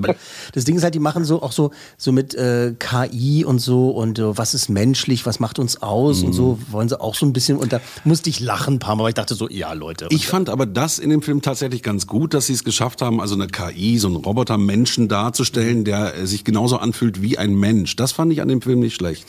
das 0.53 0.63
Ding 0.63 0.77
ist 0.77 0.83
halt, 0.83 0.95
die 0.95 0.99
machen 0.99 1.25
so 1.25 1.41
auch 1.41 1.51
so, 1.51 1.71
so 1.97 2.11
mit 2.11 2.33
äh, 2.35 2.73
KI 2.79 3.45
und 3.45 3.59
so 3.59 3.89
und 3.91 4.19
äh, 4.19 4.37
was 4.37 4.53
ist 4.53 4.69
menschlich, 4.69 5.25
was 5.25 5.39
macht 5.39 5.59
uns 5.59 5.81
aus 5.81 6.23
und 6.23 6.33
so, 6.33 6.57
wollen 6.71 6.89
sie 6.89 6.99
auch 6.99 7.15
so 7.15 7.25
ein 7.25 7.33
bisschen, 7.33 7.57
und 7.57 7.73
da 7.73 7.81
musste 8.03 8.29
ich 8.29 8.39
lachen 8.39 8.75
ein 8.75 8.79
paar 8.79 8.95
Mal, 8.95 9.03
weil 9.03 9.09
ich 9.09 9.15
dachte 9.15 9.35
so, 9.35 9.49
ja 9.49 9.73
Leute. 9.73 10.07
Ich 10.09 10.27
fand 10.27 10.49
aber 10.49 10.65
das 10.65 10.99
in 10.99 11.09
dem 11.09 11.21
Film 11.21 11.41
tatsächlich 11.41 11.83
ganz 11.83 12.07
gut, 12.07 12.33
dass 12.33 12.47
sie 12.47 12.53
es 12.53 12.63
geschafft 12.63 13.01
haben, 13.01 13.19
also 13.19 13.35
eine 13.35 13.47
KI, 13.47 13.97
so 13.99 14.07
einen 14.07 14.17
Roboter-Menschen 14.17 15.07
darzustellen, 15.07 15.83
der 15.83 16.15
äh, 16.15 16.27
sich 16.27 16.43
genauso 16.43 16.77
anfühlt 16.77 17.21
wie 17.21 17.37
ein 17.37 17.53
Mensch. 17.53 17.95
Das 17.95 18.11
fand 18.11 18.31
ich 18.31 18.41
an 18.41 18.47
dem 18.47 18.61
Film 18.61 18.79
nicht 18.79 18.95
schlecht. 18.95 19.25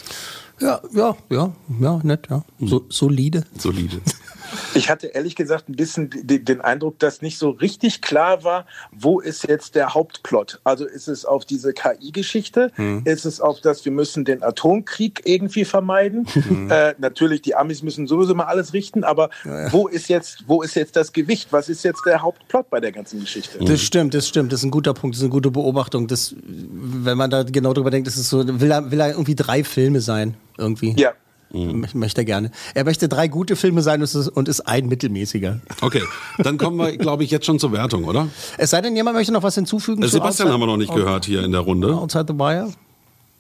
Ja, 0.61 0.81
ja, 0.95 1.17
ja, 1.31 1.53
ja, 1.81 2.01
nett, 2.05 2.29
ja. 2.31 2.45
So, 2.61 2.87
solide. 2.89 3.45
Solide. 3.59 4.01
Ich 4.75 4.91
hatte 4.91 5.09
ehrlich 5.09 5.37
gesagt 5.37 5.69
ein 5.69 5.77
bisschen 5.77 6.11
den, 6.13 6.61
Eindruck, 6.61 6.99
dass 6.99 7.23
nicht 7.23 7.39
so 7.39 7.51
richtig 7.51 8.01
klar 8.01 8.45
war, 8.45 8.67
wo 8.93 9.21
ist 9.21 9.47
jetzt 9.49 9.75
der 9.75 9.95
Hauptplot. 9.95 10.61
Also 10.65 10.87
ist 10.87 11.09
es 11.09 11.25
auf 11.25 11.45
diese 11.45 11.73
KI-Geschichte? 11.73 12.71
Hm. 12.75 13.03
Ist 13.05 13.25
es 13.25 13.41
auf 13.41 13.61
das, 13.61 13.85
wir 13.85 13.93
müssen 13.93 14.25
den 14.25 14.43
Atomkrieg 14.43 15.23
irgendwie 15.25 15.65
vermeiden? 15.65 16.27
Äh, 16.71 16.95
natürlich, 16.99 17.43
die 17.43 17.55
Amis 17.55 17.83
müssen 17.83 18.07
sowieso 18.07 18.35
mal 18.35 18.45
alles 18.45 18.73
richten, 18.73 19.05
aber 19.05 19.29
wo 19.71 19.87
ist 19.89 20.09
jetzt, 20.09 20.45
wo 20.47 20.63
ist 20.63 20.75
jetzt 20.77 20.97
das 20.97 21.13
Gewicht? 21.13 21.53
Was 21.53 21.69
ist 21.69 21.85
jetzt 21.85 22.03
der 22.07 22.23
Hauptplot 22.23 22.71
bei 22.71 22.81
der 22.81 22.93
ganzen 22.93 23.21
Geschichte? 23.21 23.59
Das 23.59 23.81
stimmt, 23.81 24.15
das 24.15 24.29
stimmt. 24.29 24.53
Das 24.53 24.61
ist 24.61 24.65
ein 24.65 24.71
guter 24.71 24.95
Punkt, 24.95 25.15
das 25.15 25.19
ist 25.21 25.25
eine 25.25 25.31
gute 25.31 25.51
Beobachtung. 25.51 26.07
Das, 26.07 26.35
wenn 26.43 27.19
man 27.19 27.31
da 27.31 27.43
genau 27.43 27.73
drüber 27.75 27.91
denkt, 27.91 28.07
das 28.07 28.17
ist 28.17 28.31
so, 28.31 28.45
will 28.61 28.71
er, 28.71 28.91
will 28.91 29.01
er 29.01 29.11
irgendwie 29.11 29.35
drei 29.35 29.65
Filme 29.65 30.01
sein, 30.01 30.37
irgendwie. 30.57 30.95
Ja. 30.97 31.13
Mö- 31.55 31.97
Möchte 31.97 32.21
er 32.21 32.25
gerne. 32.25 32.51
Er 32.75 32.85
möchte 32.85 33.09
drei 33.09 33.29
gute 33.29 33.57
Filme 33.57 33.83
sein 33.83 34.03
und 34.03 34.49
ist, 34.49 34.61
ein 34.61 34.87
mittelmäßiger. 34.87 35.61
Okay, 35.81 36.03
dann 36.39 36.59
kommen 36.59 36.77
wir, 36.79 36.97
glaube 36.97 37.25
ich, 37.25 37.31
jetzt 37.31 37.47
schon 37.47 37.59
zur 37.59 37.73
Wertung, 37.73 38.05
oder? 38.05 38.29
Es 38.59 38.71
sei 38.71 38.81
denn, 38.81 38.97
jemand 38.97 39.17
möchte 39.17 39.33
noch 39.33 39.43
was 39.43 39.55
hinzufügen. 39.55 40.03
Äh, 40.03 40.09
Sebastian 40.09 40.49
haben 40.51 40.61
wir 40.61 40.67
noch 40.67 40.77
nicht 40.77 40.95
gehört 40.95 41.25
hier 41.25 41.45
in 41.45 41.53
der 41.53 41.61
Runde. 41.61 41.95
Outside 41.95 42.27
the 42.29 42.35
Wire? 42.35 42.69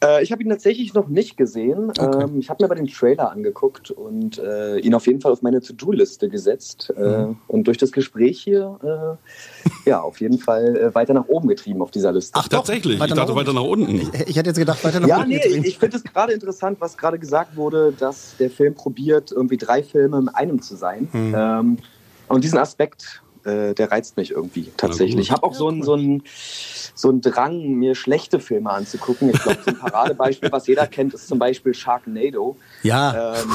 Äh, 0.04 0.22
ich 0.22 0.32
habe 0.32 0.42
ihn 0.42 0.50
tatsächlich 0.50 0.94
noch 0.94 1.08
nicht 1.08 1.36
gesehen. 1.36 1.92
Ähm, 1.98 2.38
ich 2.38 2.50
habe 2.50 2.62
mir 2.62 2.66
aber 2.66 2.74
den 2.74 2.86
Trailer 2.86 3.30
angeguckt 3.30 3.90
und 3.90 4.38
äh, 4.38 4.78
ihn 4.78 4.94
auf 4.94 5.06
jeden 5.06 5.20
Fall 5.20 5.32
auf 5.32 5.42
meine 5.42 5.60
To-Do-Liste 5.60 6.28
gesetzt. 6.28 6.92
Äh, 6.96 7.26
und 7.48 7.66
durch 7.66 7.78
das 7.78 7.92
Gespräch 7.92 8.40
hier, 8.40 8.78
äh, 8.82 9.88
ja, 9.88 10.00
auf 10.00 10.20
jeden 10.20 10.38
Fall 10.38 10.94
weiter 10.94 11.14
nach 11.14 11.28
oben 11.28 11.48
getrieben 11.48 11.82
auf 11.82 11.90
dieser 11.90 12.12
Liste. 12.12 12.38
Ach, 12.38 12.48
tatsächlich. 12.48 13.00
Ich 13.00 13.14
dachte 13.14 13.34
weiter 13.34 13.52
nach 13.52 13.62
unten. 13.62 14.10
Ich 14.26 14.36
hätte 14.36 14.50
jetzt 14.50 14.58
gedacht, 14.58 14.82
weiter 14.84 15.00
nach 15.00 15.08
ja, 15.08 15.16
unten 15.18 15.30
nee, 15.30 15.38
getrieben. 15.38 15.64
ich 15.64 15.78
finde 15.78 15.96
es 15.96 16.04
gerade 16.04 16.32
interessant, 16.32 16.80
was 16.80 16.96
gerade 16.96 17.18
gesagt 17.18 17.56
wurde, 17.56 17.92
dass 17.98 18.36
der 18.38 18.50
Film 18.50 18.74
probiert, 18.74 19.32
irgendwie 19.32 19.56
drei 19.56 19.82
Filme 19.82 20.18
in 20.18 20.28
einem 20.28 20.60
zu 20.62 20.76
sein. 20.76 21.08
Hm. 21.12 21.34
Ähm, 21.36 21.78
und 22.28 22.44
diesen 22.44 22.58
Aspekt, 22.58 23.22
äh, 23.44 23.74
der 23.74 23.90
reizt 23.90 24.16
mich 24.16 24.30
irgendwie 24.32 24.70
tatsächlich. 24.76 25.20
Ich 25.20 25.30
habe 25.32 25.42
auch 25.42 25.54
so 25.54 25.68
einen 25.68 25.82
so 25.82 25.94
einen- 25.94 26.22
so 26.96 27.08
einen 27.10 27.20
Drang, 27.22 27.60
mir 27.74 27.94
schlechte 27.96 28.38
Filme 28.38 28.70
anzugucken. 28.70 29.30
Ich 29.30 29.42
glaube, 29.42 29.58
so 29.64 29.70
ein 29.72 29.78
Paradebeispiel, 29.78 30.52
was 30.52 30.66
jeder 30.68 30.86
kennt, 30.86 31.12
ist 31.12 31.26
zum 31.26 31.40
Beispiel 31.40 31.74
Sharknado. 31.74 32.56
Ja. 32.84 33.34
Ähm, 33.34 33.48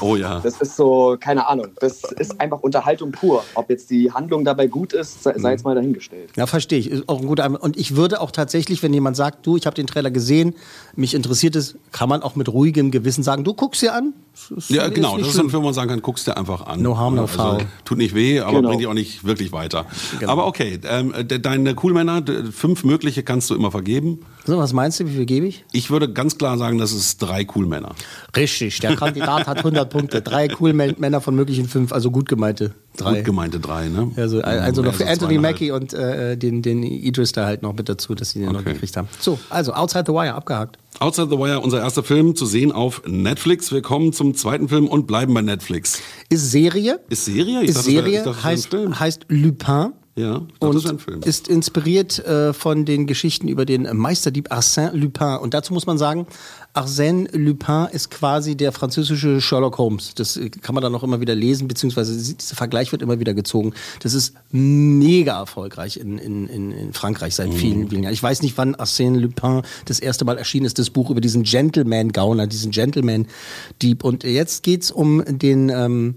Oh 0.00 0.16
ja. 0.16 0.40
das 0.40 0.60
ist 0.62 0.76
so, 0.76 1.16
keine 1.20 1.46
Ahnung, 1.46 1.68
das 1.80 2.02
ist 2.18 2.40
einfach 2.40 2.60
Unterhaltung 2.60 3.12
pur. 3.12 3.44
Ob 3.54 3.68
jetzt 3.70 3.90
die 3.90 4.10
Handlung 4.12 4.44
dabei 4.46 4.66
gut 4.66 4.92
ist, 4.94 5.22
sei, 5.22 5.34
sei 5.38 5.50
jetzt 5.52 5.64
mal 5.64 5.74
dahingestellt. 5.74 6.30
Ja, 6.36 6.46
verstehe 6.46 6.78
ich. 6.78 6.90
Ist 6.90 7.08
auch 7.08 7.20
ein 7.20 7.26
guter 7.26 7.44
Einwand. 7.44 7.62
Und 7.62 7.76
ich 7.76 7.96
würde 7.96 8.20
auch 8.20 8.30
tatsächlich, 8.30 8.82
wenn 8.82 8.94
jemand 8.94 9.16
sagt, 9.16 9.46
du, 9.46 9.56
ich 9.58 9.66
habe 9.66 9.76
den 9.76 9.86
Trailer 9.86 10.10
gesehen, 10.10 10.54
mich 10.94 11.12
interessiert 11.14 11.54
es, 11.56 11.76
kann 11.92 12.08
man 12.08 12.22
auch 12.22 12.34
mit 12.34 12.48
ruhigem 12.50 12.90
Gewissen 12.90 13.22
sagen, 13.22 13.44
du 13.44 13.52
guckst 13.52 13.82
dir 13.82 13.92
an. 13.94 14.14
Ist- 14.56 14.70
Ja, 14.70 14.88
genau. 14.88 15.16
Das 15.18 15.28
ist 15.28 15.34
ein 15.34 15.38
schlimm. 15.40 15.50
Film, 15.50 15.62
wo 15.62 15.66
man 15.66 15.74
sagen 15.74 15.88
kann, 15.90 16.02
guckst 16.02 16.26
dir 16.26 16.36
einfach 16.36 16.66
an. 16.66 16.80
No 16.82 16.96
harm, 16.98 17.14
no 17.14 17.22
Also, 17.22 17.36
foul. 17.38 17.58
Tut 17.84 17.98
nicht 17.98 18.14
weh, 18.14 18.40
aber 18.40 18.52
Genau. 18.56 18.68
bringt 18.68 18.80
dich 18.80 18.88
auch 18.88 18.94
nicht 18.94 19.24
wirklich 19.24 19.35
weiter. 19.52 19.86
Genau. 20.18 20.32
Aber 20.32 20.46
okay, 20.46 20.78
ähm, 20.88 21.12
de- 21.26 21.38
deine 21.38 21.74
Coolmänner, 21.74 22.22
fünf 22.52 22.84
mögliche 22.84 23.22
kannst 23.22 23.50
du 23.50 23.54
immer 23.54 23.70
vergeben. 23.70 24.20
So, 24.46 24.58
was 24.58 24.72
meinst 24.72 25.00
du, 25.00 25.06
wie 25.06 25.10
viel 25.10 25.26
gebe 25.26 25.46
ich? 25.46 25.64
Ich 25.72 25.90
würde 25.90 26.12
ganz 26.12 26.38
klar 26.38 26.56
sagen, 26.56 26.78
das 26.78 26.92
ist 26.92 27.18
drei 27.18 27.44
Coolmänner. 27.44 27.96
Richtig, 28.36 28.78
der 28.78 28.94
Kandidat 28.94 29.48
hat 29.48 29.58
100 29.58 29.90
Punkte. 29.90 30.22
Drei 30.22 30.48
cool 30.60 30.72
Männer 30.72 31.20
von 31.20 31.34
möglichen 31.34 31.68
fünf, 31.68 31.92
also 31.92 32.12
gut 32.12 32.28
gemeinte 32.28 32.72
drei. 32.96 33.16
Gut 33.16 33.24
gemeinte 33.24 33.58
drei, 33.58 33.88
ne? 33.88 34.12
Also, 34.16 34.40
also 34.40 34.82
noch 34.82 34.94
für 34.94 35.06
Also 35.06 35.24
Anthony. 35.24 35.38
Mackie 35.40 35.72
und 35.72 35.92
äh, 35.92 36.36
den, 36.36 36.62
den 36.62 36.84
Idris 36.84 37.32
da 37.32 37.44
halt 37.44 37.62
noch 37.62 37.74
mit 37.74 37.88
dazu, 37.88 38.14
dass 38.14 38.30
sie 38.30 38.40
den 38.40 38.52
noch 38.52 38.64
gekriegt 38.64 38.96
haben. 38.96 39.08
So, 39.18 39.38
also 39.50 39.72
Outside 39.72 40.04
the 40.06 40.12
Wire, 40.12 40.34
abgehakt. 40.34 40.78
Outside 41.00 41.28
the 41.28 41.36
Wire, 41.36 41.60
unser 41.60 41.80
erster 41.80 42.04
Film, 42.04 42.36
zu 42.36 42.46
sehen 42.46 42.70
auf 42.70 43.02
Netflix. 43.06 43.72
Wir 43.72 43.82
kommen 43.82 44.12
zum 44.12 44.34
zweiten 44.34 44.68
Film 44.68 44.86
und 44.86 45.08
bleiben 45.08 45.34
bei 45.34 45.42
Netflix. 45.42 46.00
Ist 46.28 46.52
Serie. 46.52 47.00
Ist 47.08 47.24
Serie? 47.24 47.62
Ich 47.62 47.70
ist 47.70 47.78
dachte, 47.78 47.90
Serie, 47.90 48.18
ich 48.18 48.24
dachte, 48.24 48.44
heißt, 48.44 48.72
heißt 48.74 49.26
Lupin. 49.28 49.92
Ja, 50.18 50.38
dachte, 50.38 50.46
und 50.60 50.74
das 50.74 50.84
wäre 50.84 50.94
ein 50.94 50.98
Film. 50.98 51.20
ist 51.22 51.46
inspiriert 51.46 52.18
äh, 52.24 52.54
von 52.54 52.86
den 52.86 53.06
Geschichten 53.06 53.48
über 53.48 53.66
den 53.66 53.86
Meisterdieb 53.94 54.50
Arsène 54.50 54.92
Lupin. 54.94 55.36
Und 55.42 55.52
dazu 55.52 55.74
muss 55.74 55.84
man 55.84 55.98
sagen, 55.98 56.26
Arsène 56.72 57.28
Lupin 57.36 57.88
ist 57.92 58.10
quasi 58.10 58.56
der 58.56 58.72
französische 58.72 59.42
Sherlock 59.42 59.76
Holmes. 59.76 60.14
Das 60.14 60.38
äh, 60.38 60.48
kann 60.48 60.74
man 60.74 60.82
dann 60.82 60.94
auch 60.94 61.02
immer 61.02 61.20
wieder 61.20 61.34
lesen, 61.34 61.68
beziehungsweise 61.68 62.16
dieser 62.16 62.56
Vergleich 62.56 62.92
wird 62.92 63.02
immer 63.02 63.20
wieder 63.20 63.34
gezogen. 63.34 63.74
Das 64.00 64.14
ist 64.14 64.32
mega 64.52 65.38
erfolgreich 65.38 65.98
in, 65.98 66.16
in, 66.16 66.48
in, 66.48 66.70
in 66.72 66.92
Frankreich 66.94 67.34
seit 67.34 67.48
Mhm. 67.48 67.52
vielen, 67.52 67.88
vielen 67.90 68.02
Jahren. 68.04 68.14
Ich 68.14 68.22
weiß 68.22 68.40
nicht, 68.40 68.56
wann 68.56 68.74
Arsène 68.74 69.18
Lupin 69.18 69.60
das 69.84 70.00
erste 70.00 70.24
Mal 70.24 70.38
erschienen 70.38 70.64
ist, 70.64 70.78
das 70.78 70.88
Buch 70.88 71.10
über 71.10 71.20
diesen 71.20 71.42
Gentleman-Gauner, 71.42 72.46
diesen 72.46 72.70
Gentleman-Dieb. 72.70 74.02
Und 74.02 74.24
jetzt 74.24 74.62
geht's 74.62 74.90
um 74.90 75.22
den... 75.26 75.68
Ähm, 75.68 76.14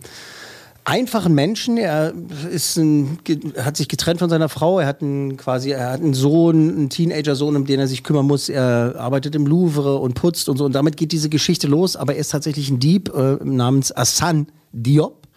einfachen 0.89 1.35
Menschen. 1.35 1.77
Er 1.77 2.13
ist 2.51 2.77
ein, 2.77 3.19
hat 3.59 3.77
sich 3.77 3.87
getrennt 3.87 4.19
von 4.19 4.29
seiner 4.29 4.49
Frau. 4.49 4.79
Er 4.79 4.87
hat 4.87 5.01
einen, 5.01 5.37
quasi, 5.37 5.69
er 5.69 5.91
hat 5.91 6.01
einen 6.01 6.15
Sohn, 6.15 6.69
einen 6.69 6.89
Teenager-Sohn, 6.89 7.55
um 7.55 7.65
den 7.65 7.79
er 7.79 7.87
sich 7.87 8.03
kümmern 8.03 8.25
muss. 8.25 8.49
Er 8.49 8.95
arbeitet 8.97 9.35
im 9.35 9.45
Louvre 9.45 9.97
und 9.97 10.15
putzt 10.15 10.49
und 10.49 10.57
so. 10.57 10.65
Und 10.65 10.73
damit 10.73 10.97
geht 10.97 11.11
diese 11.11 11.29
Geschichte 11.29 11.67
los. 11.67 11.95
Aber 11.95 12.15
er 12.15 12.19
ist 12.19 12.29
tatsächlich 12.29 12.69
ein 12.69 12.79
Dieb 12.79 13.13
äh, 13.15 13.37
namens 13.43 13.93
Hassan 13.95 14.47
Diop. 14.73 15.27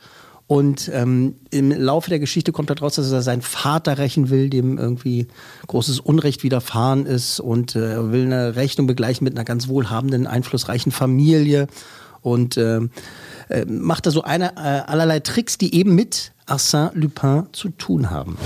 Und 0.46 0.90
ähm, 0.92 1.36
im 1.50 1.70
Laufe 1.70 2.10
der 2.10 2.18
Geschichte 2.18 2.52
kommt 2.52 2.70
daraus, 2.70 2.96
dass 2.96 3.12
er 3.12 3.22
seinen 3.22 3.42
Vater 3.42 3.98
rächen 3.98 4.28
will, 4.30 4.50
dem 4.50 4.76
irgendwie 4.76 5.28
großes 5.66 6.00
Unrecht 6.00 6.42
widerfahren 6.42 7.04
ist. 7.04 7.40
Und 7.40 7.76
äh, 7.76 8.10
will 8.10 8.24
eine 8.24 8.56
Rechnung 8.56 8.86
begleichen 8.86 9.24
mit 9.24 9.34
einer 9.34 9.44
ganz 9.44 9.68
wohlhabenden, 9.68 10.26
einflussreichen 10.26 10.92
Familie. 10.92 11.66
Und 12.22 12.56
ähm, 12.56 12.90
äh, 13.52 13.64
macht 13.66 14.06
da 14.06 14.10
so 14.10 14.22
eine, 14.22 14.56
äh, 14.56 14.90
allerlei 14.90 15.20
Tricks, 15.20 15.58
die 15.58 15.74
eben 15.74 15.94
mit 15.94 16.32
Arsène 16.46 16.90
Lupin 16.94 17.46
zu 17.52 17.68
tun 17.68 18.10
haben. 18.10 18.36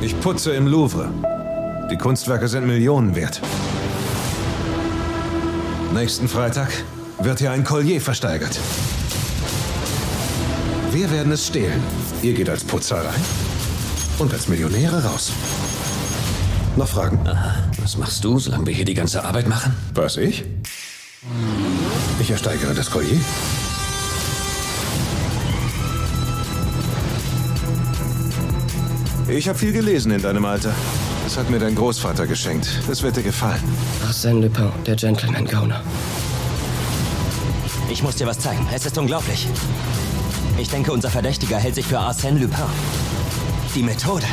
Ich 0.00 0.18
putze 0.20 0.52
im 0.52 0.66
Louvre. 0.66 1.10
Die 1.90 1.96
Kunstwerke 1.96 2.48
sind 2.48 2.66
Millionen 2.66 3.14
wert. 3.14 3.40
Nächsten 5.94 6.26
Freitag 6.26 6.70
wird 7.20 7.38
hier 7.38 7.50
ein 7.52 7.64
Collier 7.64 8.00
versteigert. 8.00 8.58
Wir 10.90 11.10
werden 11.10 11.32
es 11.32 11.46
stehlen. 11.46 11.80
Ihr 12.22 12.32
geht 12.32 12.48
als 12.48 12.64
Putzer 12.64 12.96
rein 12.96 13.20
und 14.18 14.32
als 14.32 14.48
Millionäre 14.48 15.04
raus. 15.04 15.32
Noch 16.76 16.88
Fragen? 16.88 17.20
Was 17.82 17.98
machst 17.98 18.24
du, 18.24 18.38
solange 18.38 18.66
wir 18.66 18.74
hier 18.74 18.86
die 18.86 18.94
ganze 18.94 19.24
Arbeit 19.24 19.46
machen? 19.46 19.74
Was, 19.94 20.16
ich? 20.16 20.44
Ich 22.22 22.30
ersteigere 22.30 22.72
das 22.72 22.88
Collier. 22.88 23.20
Ich 29.26 29.48
habe 29.48 29.58
viel 29.58 29.72
gelesen 29.72 30.12
in 30.12 30.22
deinem 30.22 30.44
Alter. 30.44 30.72
Das 31.24 31.36
hat 31.36 31.50
mir 31.50 31.58
dein 31.58 31.74
Großvater 31.74 32.28
geschenkt. 32.28 32.68
Das 32.86 33.02
wird 33.02 33.16
dir 33.16 33.24
gefallen. 33.24 33.60
Arsène 34.08 34.40
Lupin, 34.40 34.70
der 34.86 34.94
Gentleman-Gauner. 34.94 35.82
Ich 37.90 38.04
muss 38.04 38.14
dir 38.14 38.28
was 38.28 38.38
zeigen. 38.38 38.64
Es 38.72 38.86
ist 38.86 38.96
unglaublich. 38.96 39.48
Ich 40.58 40.68
denke, 40.68 40.92
unser 40.92 41.10
Verdächtiger 41.10 41.56
hält 41.58 41.74
sich 41.74 41.86
für 41.86 41.98
Arsène 41.98 42.38
Lupin. 42.38 42.66
Die 43.74 43.82
Methode, 43.82 44.26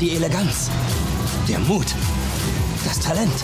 die 0.00 0.14
Eleganz, 0.14 0.70
der 1.48 1.58
Mut, 1.58 1.86
das 2.84 3.00
Talent. 3.00 3.34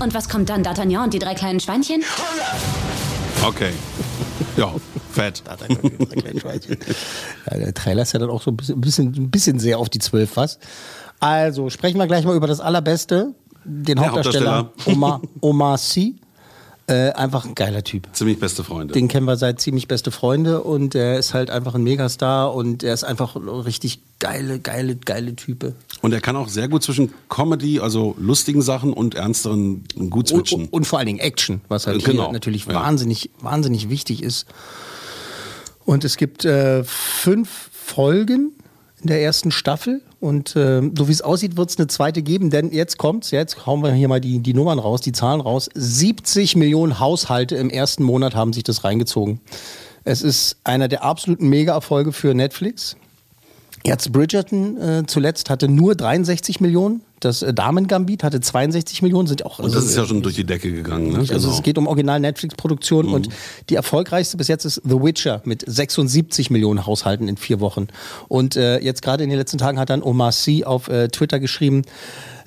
Und 0.00 0.14
was 0.14 0.28
kommt 0.28 0.48
dann? 0.48 0.62
D'Artagnan 0.62 1.04
und 1.04 1.14
die 1.14 1.18
drei 1.18 1.34
kleinen 1.34 1.60
Schweinchen? 1.60 2.04
Okay. 3.44 3.72
Ja, 4.56 4.72
fett. 5.12 5.42
Ja, 7.50 7.58
der 7.58 7.74
Trailer 7.74 8.02
ist 8.02 8.12
ja 8.12 8.18
dann 8.18 8.30
auch 8.30 8.42
so 8.42 8.50
ein 8.50 8.56
bisschen, 8.56 9.14
ein 9.14 9.30
bisschen, 9.30 9.58
sehr 9.58 9.78
auf 9.78 9.88
die 9.88 9.98
Zwölf 9.98 10.30
fast. 10.30 10.60
Also 11.20 11.70
sprechen 11.70 11.98
wir 11.98 12.06
gleich 12.06 12.24
mal 12.24 12.36
über 12.36 12.46
das 12.46 12.60
Allerbeste. 12.60 13.34
Den 13.64 13.96
Der 13.96 14.06
Hauptdarsteller, 14.06 14.72
Omar, 14.86 15.20
Omar 15.40 15.78
Sy. 15.78 16.16
Äh, 16.88 17.12
einfach 17.12 17.44
ein 17.44 17.54
geiler 17.54 17.84
Typ. 17.84 18.08
Ziemlich 18.14 18.40
beste 18.40 18.64
Freunde. 18.64 18.94
Den 18.94 19.08
kennen 19.08 19.26
wir 19.26 19.36
seit 19.36 19.60
ziemlich 19.60 19.88
beste 19.88 20.10
Freunde 20.10 20.62
und 20.62 20.94
er 20.94 21.18
ist 21.18 21.34
halt 21.34 21.50
einfach 21.50 21.74
ein 21.74 21.82
Megastar 21.82 22.54
und 22.54 22.82
er 22.82 22.94
ist 22.94 23.04
einfach 23.04 23.36
ein 23.36 23.46
richtig 23.46 24.00
geile, 24.18 24.58
geile, 24.58 24.96
geile 24.96 25.36
Type. 25.36 25.74
Und 26.00 26.14
er 26.14 26.22
kann 26.22 26.34
auch 26.34 26.48
sehr 26.48 26.66
gut 26.66 26.82
zwischen 26.82 27.12
Comedy, 27.28 27.78
also 27.78 28.16
lustigen 28.18 28.62
Sachen 28.62 28.94
und 28.94 29.14
ernsteren 29.14 29.84
gut 30.08 30.28
switchen. 30.28 30.62
Und, 30.62 30.72
und 30.72 30.84
vor 30.86 30.98
allen 30.98 31.06
Dingen 31.06 31.18
Action, 31.18 31.60
was 31.68 31.86
halt 31.86 32.02
Genau, 32.02 32.24
hier 32.24 32.32
natürlich 32.32 32.64
ja. 32.64 32.72
wahnsinnig, 32.72 33.30
wahnsinnig 33.40 33.90
wichtig 33.90 34.22
ist. 34.22 34.46
Und 35.84 36.04
es 36.04 36.16
gibt 36.16 36.46
äh, 36.46 36.84
fünf 36.84 37.68
Folgen 37.70 38.52
in 39.02 39.08
der 39.08 39.22
ersten 39.22 39.50
Staffel. 39.50 40.00
Und 40.20 40.56
äh, 40.56 40.82
so 40.96 41.06
wie 41.06 41.12
es 41.12 41.22
aussieht, 41.22 41.56
wird 41.56 41.70
es 41.70 41.78
eine 41.78 41.86
zweite 41.86 42.22
geben, 42.22 42.50
denn 42.50 42.72
jetzt 42.72 42.98
kommt's, 42.98 43.30
jetzt 43.30 43.66
hauen 43.66 43.82
wir 43.82 43.92
hier 43.92 44.08
mal 44.08 44.20
die, 44.20 44.40
die 44.40 44.52
Nummern 44.52 44.80
raus, 44.80 45.00
die 45.00 45.12
Zahlen 45.12 45.40
raus. 45.40 45.68
70 45.74 46.56
Millionen 46.56 46.98
Haushalte 46.98 47.56
im 47.56 47.70
ersten 47.70 48.02
Monat 48.02 48.34
haben 48.34 48.52
sich 48.52 48.64
das 48.64 48.82
reingezogen. 48.82 49.40
Es 50.02 50.22
ist 50.22 50.56
einer 50.64 50.88
der 50.88 51.04
absoluten 51.04 51.48
Mega-Erfolge 51.48 52.12
für 52.12 52.34
Netflix. 52.34 52.96
Jetzt 53.84 54.10
Bridgerton 54.12 54.76
äh, 54.80 55.06
zuletzt 55.06 55.50
hatte 55.50 55.68
nur 55.68 55.94
63 55.94 56.60
Millionen. 56.60 57.02
Das 57.20 57.42
äh, 57.42 57.52
Damen-Gambit 57.52 58.22
hatte 58.24 58.40
62 58.40 59.02
Millionen, 59.02 59.26
sind 59.26 59.44
auch. 59.44 59.58
Und 59.58 59.74
das 59.74 59.84
ist 59.84 59.96
ja 59.96 60.04
schon 60.06 60.22
durch 60.22 60.34
die 60.36 60.44
Decke 60.44 60.70
gegangen. 60.72 61.12
Ne? 61.12 61.18
Also 61.18 61.34
Genau. 61.34 61.52
es 61.52 61.62
geht 61.62 61.78
um 61.78 61.86
Original-Netflix-Produktion 61.86 63.06
Mhm. 63.06 63.12
und 63.14 63.28
die 63.70 63.74
erfolgreichste 63.74 64.36
bis 64.36 64.48
jetzt 64.48 64.64
ist 64.64 64.80
The 64.84 65.00
Witcher 65.02 65.40
mit 65.44 65.64
76 65.66 66.50
Millionen 66.50 66.86
Haushalten 66.86 67.28
in 67.28 67.36
vier 67.36 67.60
Wochen. 67.60 67.88
Und 68.28 68.56
äh, 68.56 68.78
jetzt 68.80 69.02
gerade 69.02 69.24
in 69.24 69.30
den 69.30 69.38
letzten 69.38 69.58
Tagen 69.58 69.78
hat 69.78 69.90
dann 69.90 70.02
Omar 70.02 70.32
Sy 70.32 70.64
auf 70.64 70.88
äh, 70.88 71.08
Twitter 71.08 71.40
geschrieben, 71.40 71.82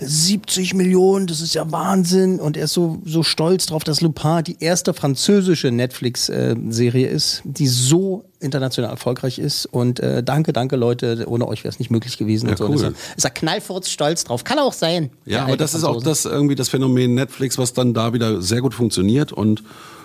70 0.03 0.73
Millionen, 0.73 1.27
das 1.27 1.41
ist 1.41 1.53
ja 1.53 1.71
Wahnsinn. 1.71 2.39
Und 2.39 2.57
er 2.57 2.63
ist 2.65 2.73
so, 2.73 2.99
so 3.05 3.21
stolz 3.23 3.67
drauf, 3.67 3.83
dass 3.83 4.01
Lupin 4.01 4.43
die 4.43 4.57
erste 4.59 4.93
französische 4.93 5.69
Netflix-Serie 5.71 7.07
ist, 7.07 7.41
die 7.43 7.67
so 7.67 8.25
international 8.39 8.89
erfolgreich 8.89 9.37
ist. 9.37 9.67
Und 9.67 9.99
äh, 9.99 10.23
danke, 10.23 10.53
danke 10.53 10.75
Leute, 10.75 11.25
ohne 11.27 11.47
euch 11.47 11.63
wäre 11.63 11.71
es 11.71 11.77
nicht 11.77 11.91
möglich 11.91 12.17
gewesen. 12.17 12.47
Ja, 12.47 12.53
und 12.53 12.57
so. 12.57 12.65
cool. 12.67 12.75
Ist 12.75 12.81
er, 12.83 12.93
ist 13.17 13.23
er 13.25 13.29
knallfurz 13.29 13.89
stolz 13.89 14.23
drauf. 14.23 14.43
Kann 14.43 14.57
auch 14.61 14.73
sein. 14.73 15.09
Ja, 15.25 15.45
aber 15.45 15.57
das 15.57 15.73
ist 15.73 15.83
auch 15.83 16.01
das 16.01 16.25
irgendwie 16.25 16.55
das 16.55 16.69
Phänomen 16.69 17.13
Netflix, 17.15 17.57
was 17.57 17.73
dann 17.73 17.93
da 17.93 18.13
wieder 18.13 18.41
sehr 18.41 18.61
gut 18.61 18.73
funktioniert 18.73 19.31
und 19.31 19.63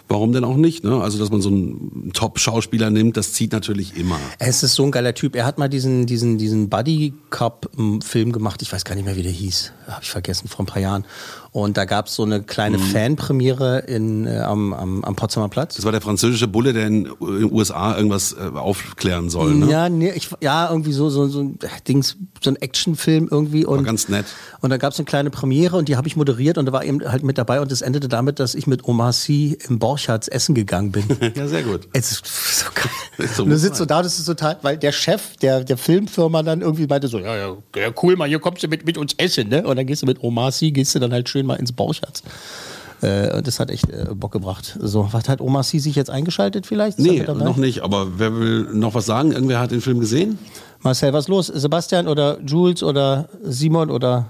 warum 0.09 0.33
denn 0.33 0.45
auch 0.45 0.57
nicht? 0.57 0.85
Ne? 0.85 1.01
Also 1.01 1.19
dass 1.19 1.31
man 1.31 1.40
so 1.40 1.49
einen 1.49 2.11
Top-Schauspieler 2.12 2.90
nimmt, 2.90 3.16
das 3.16 3.33
zieht 3.33 3.53
natürlich 3.53 3.97
immer. 3.97 4.19
Es 4.38 4.62
ist 4.62 4.75
so 4.75 4.85
ein 4.85 4.90
geiler 4.90 5.14
Typ. 5.14 5.35
Er 5.35 5.45
hat 5.45 5.59
mal 5.59 5.69
diesen, 5.69 6.07
diesen, 6.07 6.38
diesen 6.38 6.69
Buddy 6.69 7.14
Cup-Film 7.31 8.33
gemacht. 8.33 8.62
Ich 8.62 8.73
weiß 8.73 8.85
gar 8.85 8.95
nicht 8.95 9.05
mehr, 9.05 9.16
wie 9.16 9.23
der 9.23 9.33
hieß. 9.33 9.73
Habe 9.88 10.03
ich 10.03 10.11
vergessen, 10.11 10.49
vor 10.49 10.64
ein 10.64 10.66
paar 10.66 10.83
Jahren. 10.83 11.05
Und 11.57 11.79
da 11.79 11.87
gab 11.87 12.09
es 12.09 12.14
so 12.14 12.23
eine 12.23 12.42
kleine 12.42 12.77
Mhm. 12.77 12.83
Fanpremiere 12.83 13.79
in, 13.79 14.27
äh, 14.27 14.40
am, 14.40 14.75
am, 14.75 15.03
am 15.03 15.16
Potsdamer 15.16 15.49
Platz. 15.49 15.77
Das 15.77 15.87
war 15.87 15.92
der 15.92 16.03
französische 16.03 16.47
Bulle, 16.47 16.75
der 16.75 16.87
in 16.87 17.05
den 17.05 17.51
USA 17.51 17.97
irgendwas 17.97 18.35
äh, 18.35 18.55
aufklären 18.55 19.31
soll. 19.31 19.55
Ne? 19.55 19.71
Ja, 19.71 19.88
nee, 19.88 20.12
ich, 20.14 20.29
ja, 20.42 20.69
irgendwie 20.69 20.92
so, 20.92 21.09
so, 21.09 21.29
so 21.29 21.40
ein 21.40 21.59
Dings, 21.88 22.19
so 22.42 22.51
ein 22.51 22.57
Actionfilm 22.57 23.29
irgendwie. 23.31 23.64
Und, 23.64 23.79
War 23.79 23.85
ganz 23.85 24.11
nett. 24.11 24.27
Und 24.61 24.69
dann 24.69 24.79
gab 24.79 24.92
es 24.92 24.99
eine 24.99 25.07
kleine 25.07 25.31
Premiere 25.31 25.79
und 25.79 25.88
die 25.88 25.97
habe 25.97 26.07
ich 26.07 26.14
moderiert 26.14 26.59
und 26.59 26.66
da 26.66 26.73
war 26.73 26.85
eben 26.85 27.01
halt 27.11 27.23
mit 27.23 27.38
dabei 27.38 27.62
und 27.62 27.73
es 27.73 27.81
endete 27.81 28.09
damit, 28.09 28.38
dass 28.38 28.55
ich 28.55 28.66
mit 28.66 28.85
Omar 28.85 29.14
Sy 29.14 29.57
im 29.66 29.79
Borchards 29.79 30.29
essen 30.29 30.55
gegangen 30.55 30.92
bin. 30.92 31.05
ja, 31.35 31.49
sehr 31.49 31.62
gut. 31.62 31.88
Es 31.95 32.12
ist 32.12 32.27
so 32.59 32.66
geil. 32.75 32.85
So 33.35 33.45
und 33.45 33.49
du 33.49 33.57
sitzt 33.57 33.79
so 33.79 33.87
da, 33.87 34.03
das 34.03 34.19
ist 34.19 34.27
total, 34.27 34.59
weil 34.61 34.77
der 34.77 34.92
Chef 34.92 35.38
der, 35.38 35.64
der 35.64 35.79
Filmfirma 35.79 36.42
dann 36.42 36.61
irgendwie 36.61 36.87
meinte 36.87 37.09
so, 37.09 37.19
ja, 37.19 37.35
ja, 37.35 37.57
ja, 37.75 37.90
cool, 38.03 38.14
mal, 38.14 38.29
hier 38.29 38.40
kommst 38.40 38.62
du 38.62 38.69
mit, 38.69 38.85
mit 38.85 38.99
uns 38.99 39.14
essen, 39.16 39.49
ne? 39.49 39.66
Und 39.66 39.77
dann 39.77 39.87
gehst 39.87 40.03
du 40.03 40.07
mit 40.07 40.23
Omar 40.23 40.53
Sy, 40.53 40.71
gehst 40.71 40.95
du 40.95 40.99
dann 40.99 41.12
halt 41.14 41.27
schön 41.31 41.45
mal 41.46 41.56
ins 41.56 41.72
Borchards. 41.72 42.22
Äh, 43.02 43.37
und 43.37 43.46
das 43.46 43.61
hat 43.61 43.70
echt 43.70 43.90
äh, 43.90 44.06
Bock 44.14 44.32
gebracht. 44.32 44.76
So, 44.80 45.09
was 45.12 45.28
hat 45.28 45.40
Omar 45.40 45.62
Sy 45.62 45.78
sich 45.78 45.96
jetzt 45.96 46.11
eingeschaltet 46.11 46.66
vielleicht? 46.66 46.98
Ist 46.98 47.04
Nee, 47.04 47.22
noch 47.22 47.56
nicht. 47.59 47.82
Aber 47.82 48.18
wer 48.18 48.35
will 48.38 48.62
noch 48.72 48.94
was 48.94 49.06
sagen? 49.06 49.32
Irgendwer 49.32 49.61
hat 49.61 49.70
den 49.70 49.80
Film 49.82 50.00
gesehen? 50.00 50.38
Marcel, 50.80 51.12
was 51.12 51.28
los? 51.28 51.48
Sebastian 51.48 52.09
oder 52.09 52.38
Jules 52.40 52.82
oder 52.82 53.28
Simon 53.42 53.90
oder 53.90 54.26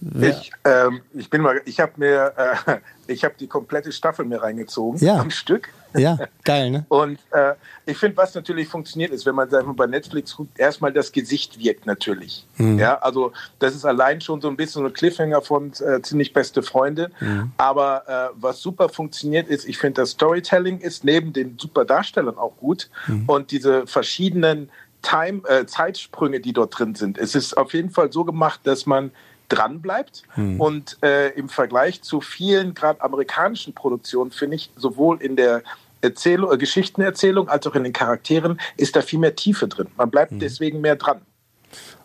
wer? 0.00 0.30
Ich, 0.30 0.50
ähm, 0.64 1.00
ich 1.14 1.28
bin 1.28 1.42
mal, 1.42 1.60
ich 1.66 1.78
habe 1.80 1.92
mir, 1.96 2.32
äh, 2.66 2.76
ich 3.06 3.22
habe 3.24 3.34
die 3.38 3.46
komplette 3.48 3.92
Staffel 3.92 4.24
mir 4.24 4.42
reingezogen 4.42 4.98
Ja. 5.04 5.18
am 5.18 5.30
Stück. 5.30 5.68
Ja, 5.94 6.18
geil, 6.44 6.70
ne? 6.70 6.86
Und 6.88 7.18
äh, 7.30 7.54
ich 7.86 7.96
finde, 7.96 8.16
was 8.16 8.34
natürlich 8.34 8.68
funktioniert 8.68 9.10
ist, 9.10 9.26
wenn 9.26 9.34
man 9.34 9.50
wir, 9.50 9.62
bei 9.74 9.86
Netflix 9.86 10.36
guckt, 10.36 10.58
erstmal 10.58 10.92
das 10.92 11.12
Gesicht 11.12 11.58
wirkt 11.58 11.86
natürlich. 11.86 12.46
Mhm. 12.56 12.78
Ja, 12.78 12.98
also 12.98 13.32
das 13.58 13.74
ist 13.74 13.84
allein 13.84 14.20
schon 14.20 14.40
so 14.40 14.48
ein 14.48 14.56
bisschen 14.56 14.82
so 14.82 14.88
ein 14.88 14.92
Cliffhanger 14.92 15.42
von 15.42 15.72
äh, 15.80 16.00
ziemlich 16.02 16.32
beste 16.32 16.62
Freunde. 16.62 17.10
Mhm. 17.20 17.52
Aber 17.56 18.04
äh, 18.08 18.36
was 18.40 18.60
super 18.60 18.88
funktioniert 18.88 19.48
ist, 19.48 19.68
ich 19.68 19.78
finde, 19.78 20.02
das 20.02 20.10
Storytelling 20.10 20.78
ist 20.78 21.04
neben 21.04 21.32
den 21.32 21.58
super 21.58 21.84
Darstellern 21.84 22.38
auch 22.38 22.56
gut 22.56 22.88
Mhm. 23.06 23.24
und 23.26 23.50
diese 23.50 23.86
verschiedenen 23.86 24.70
Time, 25.02 25.42
äh, 25.48 25.66
Zeitsprünge, 25.66 26.40
die 26.40 26.52
dort 26.52 26.78
drin 26.78 26.94
sind. 26.94 27.18
Es 27.18 27.34
ist 27.34 27.56
auf 27.56 27.72
jeden 27.72 27.90
Fall 27.90 28.12
so 28.12 28.24
gemacht, 28.24 28.60
dass 28.64 28.86
man 28.86 29.10
dran 29.50 29.82
bleibt 29.82 30.22
Mhm. 30.36 30.60
und 30.60 30.96
äh, 31.02 31.28
im 31.34 31.48
Vergleich 31.50 32.00
zu 32.02 32.20
vielen 32.22 32.72
gerade 32.72 33.02
amerikanischen 33.02 33.74
Produktionen 33.74 34.30
finde 34.30 34.56
ich 34.56 34.70
sowohl 34.76 35.20
in 35.20 35.36
der 35.36 35.62
Erzählung, 36.00 36.50
äh, 36.50 36.56
Geschichtenerzählung 36.56 37.48
als 37.50 37.66
auch 37.66 37.74
in 37.74 37.84
den 37.84 37.92
Charakteren 37.92 38.58
ist 38.78 38.96
da 38.96 39.02
viel 39.02 39.18
mehr 39.18 39.36
Tiefe 39.36 39.68
drin. 39.68 39.88
Man 39.98 40.10
bleibt 40.10 40.32
deswegen 40.40 40.80
mehr 40.80 40.96
dran. 40.96 41.20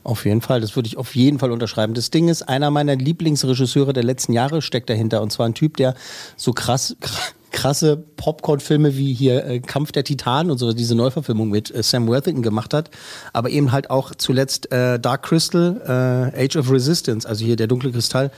Auf 0.04 0.26
jeden 0.26 0.42
Fall, 0.42 0.62
das 0.62 0.76
würde 0.76 0.88
ich 0.88 0.98
auf 0.98 1.16
jeden 1.16 1.40
Fall 1.40 1.52
unterschreiben. 1.52 1.94
Das 1.96 2.12
Ding 2.12 2.28
ist, 2.28 2.44
einer 2.44 2.70
meiner 2.70 2.96
Lieblingsregisseure 2.96 3.94
der 3.94 4.04
letzten 4.04 4.34
Jahre 4.34 4.62
steckt 4.62 4.90
dahinter. 4.90 5.22
Und 5.22 5.32
zwar 5.32 5.48
ein 5.48 5.56
Typ, 5.56 5.78
der 5.78 5.96
so 6.36 6.54
krass, 6.54 6.96
kr- 7.02 7.32
krasse 7.56 7.98
Popcorn-Filme 8.18 8.98
wie 8.98 9.14
hier 9.14 9.46
äh, 9.46 9.60
Kampf 9.60 9.92
der 9.94 10.04
Titanen 10.04 10.52
und 10.52 10.58
so, 10.58 10.74
diese 10.74 10.94
Neuverfilmung 10.94 11.50
mit 11.50 11.74
äh, 11.74 11.82
Sam 11.82 12.08
Worthington 12.08 12.44
gemacht 12.44 12.74
hat. 12.74 12.92
Aber 13.34 13.50
eben 13.50 13.72
halt 13.72 13.90
auch 13.90 14.14
zuletzt 14.14 14.72
äh, 14.72 15.00
Dark 15.00 15.24
Crystal, 15.24 16.34
äh, 16.36 16.46
Age 16.46 16.58
of 16.58 16.70
Resistance, 16.70 17.28
also 17.28 17.44
hier 17.46 17.56
der 17.56 17.68
dunkle 17.68 17.92
Kristall, 17.92 18.30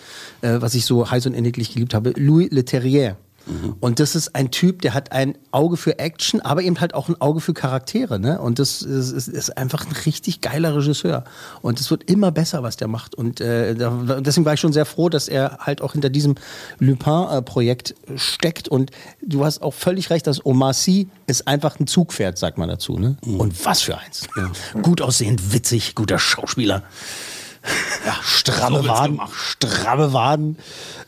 äh, 0.41 0.62
was 0.62 0.75
ich 0.75 0.86
so 0.86 1.10
heiß 1.10 1.25
und 1.25 1.34
inniglich 1.34 1.73
geliebt 1.73 1.93
habe. 1.93 2.13
Louis 2.15 2.49
Leterrier. 2.51 3.17
Und 3.79 3.99
das 3.99 4.15
ist 4.15 4.36
ein 4.36 4.51
Typ, 4.51 4.81
der 4.81 4.93
hat 4.93 5.12
ein 5.12 5.38
Auge 5.51 5.77
für 5.77 5.99
Action, 5.99 6.41
aber 6.41 6.62
eben 6.62 6.79
halt 6.79 6.93
auch 6.93 7.10
ein 7.10 7.19
Auge 7.21 7.39
für 7.39 7.53
Charaktere. 7.53 8.19
Ne? 8.19 8.39
Und 8.39 8.60
das 8.60 8.81
ist, 8.81 9.12
ist, 9.12 9.27
ist 9.27 9.57
einfach 9.57 9.86
ein 9.86 9.91
richtig 10.05 10.41
geiler 10.41 10.75
Regisseur. 10.75 11.23
Und 11.62 11.79
es 11.79 11.89
wird 11.89 12.10
immer 12.10 12.31
besser, 12.31 12.63
was 12.63 12.77
der 12.77 12.88
macht. 12.88 13.15
Und 13.15 13.39
äh, 13.41 13.75
da, 13.75 14.19
deswegen 14.19 14.45
war 14.45 14.53
ich 14.53 14.60
schon 14.60 14.73
sehr 14.73 14.86
froh, 14.86 15.10
dass 15.10 15.27
er 15.27 15.60
halt 15.60 15.81
auch 15.81 15.93
hinter 15.93 16.10
diesem 16.10 16.36
Lupin-Projekt 16.79 17.95
steckt. 18.15 18.67
Und 18.67 18.91
du 19.21 19.45
hast 19.45 19.62
auch 19.62 19.73
völlig 19.73 20.10
recht, 20.10 20.27
dass 20.27 20.45
Omar 20.45 20.73
Sy 20.73 21.07
ist 21.27 21.47
einfach 21.47 21.79
ein 21.79 21.88
Zugpferd, 21.88 22.38
sagt 22.38 22.57
man 22.57 22.69
dazu. 22.69 22.97
Ne? 22.97 23.17
Und 23.25 23.65
was 23.65 23.81
für 23.81 23.97
eins. 23.97 24.27
Gut 24.81 25.01
aussehend, 25.01 25.53
witzig, 25.53 25.95
guter 25.95 26.19
Schauspieler. 26.19 26.83
Ja, 28.05 28.15
stramme 28.21 28.77
wird's 28.77 28.88
Waden, 28.88 29.19
stramme 29.33 30.13
Waden. 30.13 30.57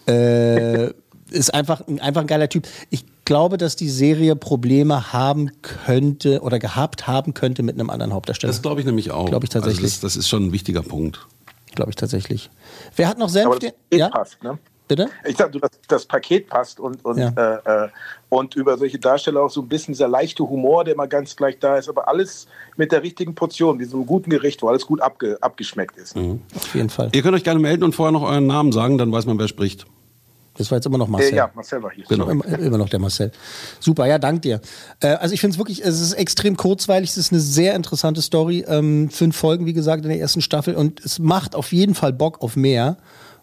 Äh, 0.06 0.90
ist 1.32 1.54
einfach, 1.54 1.88
ein- 1.88 2.00
einfach 2.00 2.22
ein 2.22 2.28
geiler 2.28 2.50
Typ. 2.50 2.68
Ich 2.90 3.06
glaube, 3.26 3.58
dass 3.58 3.76
die 3.76 3.90
Serie 3.90 4.36
Probleme 4.36 5.14
haben 5.14 5.52
könnte 5.62 6.42
oder 6.42 6.60
gehabt 6.60 7.08
haben 7.08 7.34
könnte 7.34 7.64
mit 7.64 7.76
einem 7.76 7.90
anderen 7.90 8.14
Hauptdarsteller. 8.14 8.52
Das 8.52 8.62
glaube 8.62 8.82
ich 8.82 8.86
nämlich 8.86 9.12
auch. 9.12 9.28
Glaube 9.28 9.46
ich 9.46 9.50
tatsächlich. 9.50 9.84
Also 9.84 9.96
das, 10.02 10.14
das 10.14 10.16
ist 10.18 10.30
schon 10.30 10.48
ein 10.48 10.52
wichtiger 10.52 10.82
Punkt. 10.82 11.26
Glaube 11.76 11.92
ich 11.92 11.96
tatsächlich. 11.96 12.50
Wer 12.96 13.08
hat 13.08 13.18
noch 13.20 13.32
das 13.32 13.60
Den- 13.60 13.74
ja? 13.94 14.10
passt, 14.10 14.42
ne? 14.44 14.58
Bitte? 14.88 15.08
Ich 15.24 15.38
sag, 15.38 15.52
du, 15.52 15.60
dass 15.60 15.70
das 15.88 16.04
Paket 16.08 16.48
passt 16.50 16.80
und, 16.80 17.06
und, 17.06 17.20
Ja. 17.20 17.30
äh, 17.38 17.86
äh, 17.86 17.90
und 18.30 18.56
über 18.56 18.76
solche 18.76 18.98
Darsteller 18.98 19.44
auch 19.44 19.52
so 19.52 19.62
ein 19.62 19.68
bisschen 19.68 19.94
dieser 19.94 20.08
leichte 20.08 20.42
Humor, 20.50 20.84
der 20.84 20.96
immer 20.96 21.06
ganz 21.08 21.36
gleich 21.36 21.60
da 21.60 21.78
ist, 21.78 21.88
aber 21.90 22.08
alles 22.08 22.48
mit 22.76 22.92
der 22.92 23.04
richtigen 23.04 23.36
Portion, 23.36 23.78
wie 23.78 23.86
so 23.86 23.98
einem 23.98 24.08
guten 24.08 24.32
Gericht, 24.32 24.64
wo 24.64 24.68
alles 24.70 24.88
gut 24.88 25.00
abge, 25.00 25.38
abgeschmeckt 25.42 25.96
ist. 26.00 26.18
Auf 26.18 26.74
jeden 26.74 26.90
Fall. 26.90 27.10
Ihr 27.14 27.22
könnt 27.22 27.36
euch 27.36 27.44
gerne 27.44 27.60
melden 27.60 27.84
und 27.84 27.94
vorher 27.94 28.12
noch 28.12 28.24
euren 28.24 28.48
Namen 28.48 28.72
sagen, 28.72 28.98
dann 28.98 29.12
weiß 29.12 29.28
man, 29.28 29.38
wer 29.38 29.48
spricht. 29.48 29.86
Das 30.60 30.70
war 30.72 30.78
jetzt 30.78 30.86
immer 30.86 30.98
noch 30.98 31.08
Marcel. 31.08 31.34
Äh, 31.34 31.38
ja, 31.38 31.50
Marcel 31.56 31.82
war 31.82 31.92
hier. 31.92 32.04
Genau. 32.10 32.28
Immer, 32.28 32.46
immer 32.46 32.78
noch 32.78 32.90
der 32.90 33.00
Marcel. 33.00 33.32
Super, 33.80 34.06
ja, 34.08 34.20
dank 34.20 34.42
dir. 34.42 34.60
Äh, 35.00 35.08
also 35.08 35.34
ich 35.34 35.40
finde 35.40 35.54
es 35.54 35.58
wirklich, 35.58 35.84
es 35.84 36.02
ist 36.02 36.14
extrem 36.14 36.58
kurzweilig, 36.58 37.12
es 37.12 37.18
ist 37.18 37.32
eine 37.32 37.40
sehr 37.40 37.76
interessante 37.76 38.22
Story. 38.22 38.66
Ähm, 38.68 39.10
fünf 39.10 39.38
Folgen, 39.38 39.66
wie 39.66 39.74
gesagt, 39.74 40.04
in 40.04 40.10
der 40.10 40.20
ersten 40.20 40.42
Staffel 40.42 40.76
und 40.76 41.00
es 41.00 41.18
macht 41.18 41.56
auf 41.56 41.72
jeden 41.72 41.96
Fall 41.96 42.12
Bock 42.12 42.42
auf 42.42 42.58
mehr. 42.58 42.98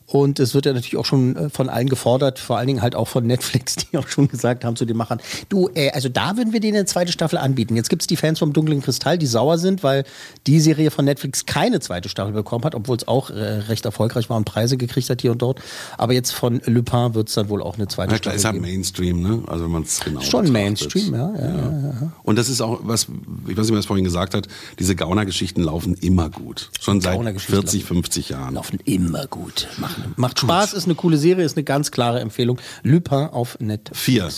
Und 0.07 0.39
es 0.39 0.55
wird 0.55 0.67
ja 0.67 0.73
natürlich 0.73 0.97
auch 0.97 1.05
schon 1.05 1.37
äh, 1.37 1.51
von 1.51 1.69
allen 1.69 1.89
gefordert, 1.89 2.39
vor 2.39 2.59
allen 2.59 2.69
Dingen 2.69 2.83
halt 2.83 2.95
auch 2.95 3.09
von 3.09 3.27
Netflix, 3.27 3.75
die 3.93 3.99
auch 3.99 4.09
schon 4.09 4.29
gesagt 4.29 4.65
haben 4.65 4.77
zu 4.77 4.85
den 4.85 4.97
Machern, 4.97 5.21
du, 5.49 5.69
äh, 5.75 5.91
also 5.91 6.09
da 6.09 6.37
würden 6.37 6.53
wir 6.53 6.61
denen 6.61 6.77
eine 6.77 6.87
zweite 6.87 7.13
Staffel 7.13 7.39
anbieten. 7.39 7.77
Jetzt 7.77 7.91
gibt 7.91 8.03
es 8.03 8.07
die 8.07 8.17
Fans 8.17 8.39
vom 8.39 8.53
Dunklen 8.53 8.83
Kristall, 8.83 9.19
die 9.19 9.27
sauer 9.27 9.59
sind, 9.59 9.83
weil 9.83 10.05
die 10.47 10.61
Serie 10.61 10.91
von 10.91 11.05
Netflix 11.05 11.47
keine 11.47 11.81
zweite 11.81 12.09
Staffel 12.09 12.33
bekommen 12.33 12.65
hat, 12.65 12.75
obwohl 12.75 12.97
es 12.97 13.09
auch 13.09 13.31
äh, 13.31 13.35
recht 13.35 13.85
erfolgreich 13.85 14.31
war 14.31 14.37
und 14.37 14.45
Preise 14.45 14.77
gekriegt 14.77 15.11
hat 15.11 15.23
hier 15.23 15.33
und 15.33 15.43
dort. 15.43 15.61
Aber 15.99 16.13
jetzt 16.13 16.33
von 16.33 16.61
Lupin 16.67 17.15
wird 17.15 17.29
es 17.29 17.35
dann 17.35 17.49
wohl 17.49 17.63
auch 17.63 17.77
eine 17.77 17.89
zweite 17.89 18.13
Na 18.13 18.19
klar, 18.19 18.35
Staffel 18.35 18.37
ist 18.37 18.45
halt 18.45 18.55
geben. 18.55 18.67
Mainstream, 18.67 19.23
ne? 19.23 19.43
Also 19.47 19.65
wenn 19.65 19.73
man 19.73 19.83
es 19.83 20.01
genau 20.01 20.21
Schon 20.21 20.45
betrachtet. 20.45 20.53
Mainstream, 20.53 21.15
ja. 21.15 21.35
ja, 21.35 21.49
ja. 21.49 21.95
ja. 22.01 22.13
Und 22.23 22.37
das 22.37 22.49
ist 22.49 22.61
auch 22.61 22.81
was, 22.83 23.09
ich 23.49 23.57
weiß 23.57 23.65
nicht, 23.67 23.73
wer 23.73 23.79
es 23.79 23.87
vorhin 23.87 24.05
gesagt 24.05 24.35
hat, 24.35 24.47
diese 24.79 24.95
Gauner-Geschichten 24.95 25.63
laufen 25.63 25.95
immer 25.95 26.31
gut. 26.31 26.71
Schon 26.81 27.01
seit 27.01 27.15
Gauner-Geschichten 27.15 27.55
40, 27.55 27.85
50 27.85 28.29
Jahren. 28.29 28.55
Laufen 28.55 28.79
immer 28.85 29.27
gut. 29.27 29.69
Machen, 29.79 29.96
macht 30.17 30.41
Spaß, 30.41 30.73
ist 30.73 30.85
eine 30.85 30.95
coole 30.95 31.17
Serie, 31.17 31.45
ist 31.45 31.57
eine 31.57 31.65
ganz 31.65 31.91
klare 31.91 32.21
Empfehlung. 32.21 32.61
Lupin 32.83 33.29
auf 33.29 33.59
Netflix. 33.61 34.01
Vier. 34.01 34.29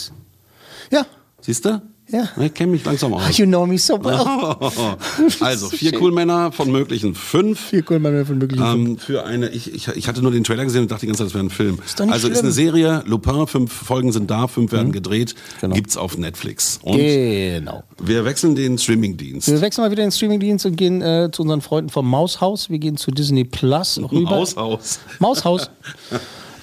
Ja. 0.91 1.07
Siehst 1.41 1.65
du? 1.65 1.83
Ja. 2.11 2.29
Ich 2.43 2.55
kenne 2.55 2.73
mich 2.73 2.85
langsam 2.85 3.13
aus. 3.13 3.37
You 3.37 3.45
know 3.45 3.67
me 3.67 3.77
so 3.79 4.03
well. 4.03 4.19
Also, 5.41 5.69
vier 5.69 6.01
cool 6.01 6.11
Männer 6.13 6.53
von 6.53 6.71
möglichen 6.73 7.15
fünf. 7.15 7.61
Vier 7.69 7.85
cool 7.91 7.99
Männer 7.99 8.25
von 8.25 8.39
möglichen 8.39 8.63
ähm, 8.65 8.99
Für 8.99 9.25
eine, 9.25 9.51
ich, 9.51 9.75
ich, 9.75 9.89
ich 9.89 10.09
hatte 10.09 10.23
nur 10.23 10.31
den 10.31 10.43
Trailer 10.45 10.65
gesehen 10.65 10.83
und 10.83 10.91
dachte 10.91 11.01
die 11.03 11.07
ganze 11.09 11.19
Zeit, 11.19 11.27
das 11.29 11.35
wäre 11.35 11.45
ein 11.45 11.51
Film. 11.51 11.79
doch 11.97 12.05
nicht 12.07 12.13
also 12.15 12.29
ist 12.29 12.35
schlimm. 12.35 12.47
eine 12.47 12.53
Serie, 12.53 13.03
Lupin, 13.07 13.47
fünf 13.47 13.73
Folgen 13.73 14.13
sind 14.13 14.31
da, 14.31 14.47
fünf 14.49 14.73
werden 14.73 14.93
gedreht, 14.93 15.35
gibt's 15.73 15.97
auf 15.97 16.17
Netflix. 16.17 16.79
Und 16.83 16.97
Genau. 16.97 17.83
wir 18.03 18.25
wechseln 18.25 18.55
den 18.55 18.79
Streamingdienst. 18.79 19.49
Wir 19.49 19.61
wechseln 19.61 19.85
mal 19.85 19.91
wieder 19.91 20.03
den 20.03 20.13
Streamingdienst 20.13 20.65
und 20.67 20.77
gehen 20.77 21.03
äh, 21.03 21.29
zu 21.31 21.43
unseren 21.43 21.61
Freunden 21.61 21.91
vom 21.91 22.09
Maushaus. 22.09 22.71
Wir 22.71 22.79
gehen 22.79 22.97
zu 22.97 23.11
Disney 23.11 23.45
Plus 23.45 23.99
rüber. 23.99 24.31
Maushaus. 24.31 24.99
Maushaus. 25.19 25.71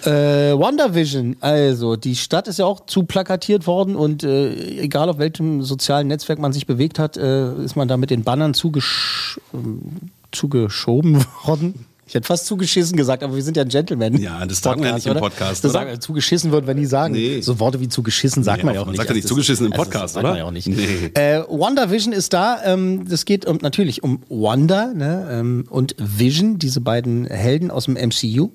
Äh, 0.05 0.53
WandaVision, 0.57 1.37
also 1.39 1.95
die 1.95 2.15
Stadt 2.15 2.47
ist 2.47 2.59
ja 2.59 2.65
auch 2.65 2.85
zu 2.85 3.03
plakatiert 3.03 3.65
worden 3.65 3.95
und 3.95 4.23
äh, 4.23 4.53
egal 4.79 5.09
auf 5.09 5.17
welchem 5.17 5.63
sozialen 5.63 6.07
Netzwerk 6.07 6.37
man 6.37 6.53
sich 6.53 6.67
bewegt 6.67 6.99
hat, 6.99 7.17
äh, 7.17 7.55
ist 7.63 7.75
man 7.75 7.87
da 7.87 7.97
mit 7.97 8.11
den 8.11 8.23
Bannern 8.23 8.53
zugesch 8.53 9.39
ähm, 9.53 10.11
zugeschoben 10.31 11.25
worden. 11.45 11.85
Ich 12.07 12.13
hätte 12.13 12.27
fast 12.27 12.45
zugeschissen 12.45 12.95
gesagt, 12.95 13.23
aber 13.23 13.35
wir 13.35 13.41
sind 13.41 13.57
ja 13.57 13.63
ein 13.63 13.69
Gentleman. 13.69 14.15
Ja, 14.21 14.45
das 14.45 14.59
sagen 14.59 14.81
wir 14.81 14.89
ja 14.89 14.95
nicht 14.95 15.07
im 15.07 15.13
oder? 15.13 15.21
Podcast, 15.21 15.63
Das 15.63 15.71
oder? 15.71 15.79
sagen 15.79 15.89
wir, 15.89 15.99
zugeschissen 15.99 16.51
würden 16.51 16.67
wir 16.67 16.75
nie 16.75 16.85
sagen. 16.85 17.13
Nee. 17.15 17.41
So 17.41 17.59
Worte 17.59 17.79
wie 17.79 17.89
zugeschissen 17.89 18.43
sagt 18.43 18.59
Nee, 18.59 18.65
man 18.65 18.75
ja 18.75 18.81
auch 18.81 18.85
man 18.85 18.91
nicht. 18.91 18.97
sagt 18.99 19.09
ja 19.09 19.15
nicht 19.15 19.23
Also 19.25 19.35
das- 19.35 19.45
zugeschissen 19.47 19.65
im 19.65 19.71
also 19.73 19.83
Podcast, 19.85 20.03
das 20.03 20.11
sagt 20.13 20.23
oder? 20.23 20.29
Man 20.33 20.37
ja 20.37 20.45
auch 20.45 20.51
nicht. 20.51 20.67
Nee. 20.67 21.11
Äh, 21.15 21.41
WandaVision 21.49 22.13
ist 22.13 22.33
da. 22.33 22.59
Ähm, 22.63 23.07
das 23.09 23.25
geht 23.25 23.45
um, 23.47 23.57
natürlich 23.61 24.03
um 24.03 24.21
Wanda 24.29 24.93
ne, 24.93 25.27
ähm, 25.31 25.65
und 25.69 25.95
Vision, 25.97 26.59
diese 26.59 26.79
beiden 26.79 27.25
Helden 27.25 27.71
aus 27.71 27.85
dem 27.85 27.95
MCU, 27.95 28.49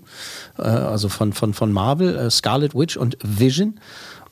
äh, 0.58 0.62
also 0.62 1.08
von, 1.08 1.32
von, 1.32 1.52
von 1.52 1.72
Marvel, 1.72 2.16
äh, 2.16 2.30
Scarlet 2.30 2.76
Witch 2.76 2.96
und 2.96 3.18
Vision. 3.22 3.80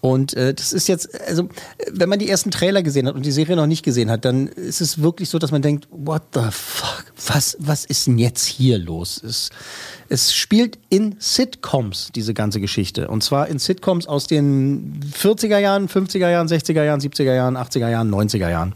Und 0.00 0.34
äh, 0.34 0.54
das 0.54 0.72
ist 0.72 0.86
jetzt, 0.86 1.20
also 1.26 1.44
äh, 1.44 1.90
wenn 1.90 2.08
man 2.08 2.20
die 2.20 2.28
ersten 2.28 2.50
Trailer 2.50 2.82
gesehen 2.82 3.08
hat 3.08 3.16
und 3.16 3.26
die 3.26 3.32
Serie 3.32 3.56
noch 3.56 3.66
nicht 3.66 3.84
gesehen 3.84 4.10
hat, 4.10 4.24
dann 4.24 4.46
ist 4.46 4.80
es 4.80 5.02
wirklich 5.02 5.28
so, 5.28 5.38
dass 5.38 5.50
man 5.50 5.60
denkt, 5.60 5.88
what 5.90 6.22
the 6.34 6.40
fuck, 6.52 7.04
was, 7.26 7.56
was 7.58 7.84
ist 7.84 8.06
denn 8.06 8.18
jetzt 8.18 8.44
hier 8.44 8.78
los? 8.78 9.20
Es, 9.24 9.50
es 10.08 10.32
spielt 10.32 10.78
in 10.88 11.16
Sitcoms, 11.18 12.10
diese 12.14 12.32
ganze 12.32 12.60
Geschichte. 12.60 13.08
Und 13.08 13.24
zwar 13.24 13.48
in 13.48 13.58
Sitcoms 13.58 14.06
aus 14.06 14.28
den 14.28 15.00
40er 15.20 15.58
Jahren, 15.58 15.88
50er 15.88 16.30
Jahren, 16.30 16.46
60er 16.46 16.84
Jahren, 16.84 17.00
70er 17.00 17.34
Jahren, 17.34 17.56
80er 17.56 17.88
Jahren, 17.88 18.14
90er 18.14 18.50
Jahren. 18.50 18.74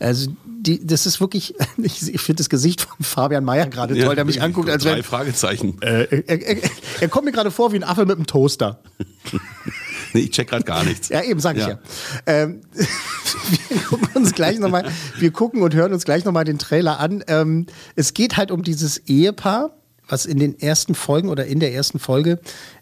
Also 0.00 0.30
die, 0.44 0.84
das 0.84 1.06
ist 1.06 1.20
wirklich, 1.20 1.54
ich, 1.76 2.14
ich 2.14 2.20
finde 2.20 2.40
das 2.40 2.48
Gesicht 2.48 2.80
von 2.80 2.96
Fabian 3.00 3.44
Mayer 3.44 3.66
gerade 3.66 3.96
toll, 3.96 4.16
der 4.16 4.24
mich 4.24 4.42
anguckt, 4.42 4.68
als 4.68 4.82
Drei 4.82 4.96
wenn, 4.96 5.02
Fragezeichen. 5.04 5.76
er, 5.80 6.10
er, 6.10 6.28
er, 6.28 6.70
er 7.00 7.08
kommt 7.08 7.26
mir 7.26 7.32
gerade 7.32 7.52
vor 7.52 7.72
wie 7.72 7.76
ein 7.76 7.84
Affe 7.84 8.06
mit 8.06 8.16
einem 8.16 8.26
Toaster. 8.26 8.80
Nee, 10.14 10.20
ich 10.20 10.30
check 10.30 10.48
gerade 10.48 10.64
gar 10.64 10.84
nichts. 10.84 11.08
Ja, 11.14 11.22
eben, 11.22 11.40
sag 11.40 11.56
ich 11.56 11.62
Ja. 11.62 11.70
ja. 11.70 11.78
Ähm, 12.26 12.60
wir 13.68 13.80
gucken 13.82 14.08
uns 14.14 14.32
gleich 14.32 14.58
nochmal, 14.58 14.90
wir 15.18 15.30
gucken 15.32 15.62
und 15.62 15.74
hören 15.74 15.92
uns 15.92 16.04
gleich 16.04 16.24
nochmal 16.24 16.44
den 16.44 16.58
Trailer 16.58 17.00
an. 17.00 17.22
Ähm, 17.26 17.66
es 17.96 18.14
geht 18.14 18.36
halt 18.36 18.50
um 18.50 18.62
dieses 18.62 18.98
Ehepaar, 18.98 19.70
was 20.08 20.24
in 20.24 20.38
den 20.38 20.58
ersten 20.58 20.94
Folgen 20.94 21.28
oder 21.28 21.46
in 21.46 21.60
der 21.60 21.74
ersten 21.74 21.98
Folge 21.98 22.38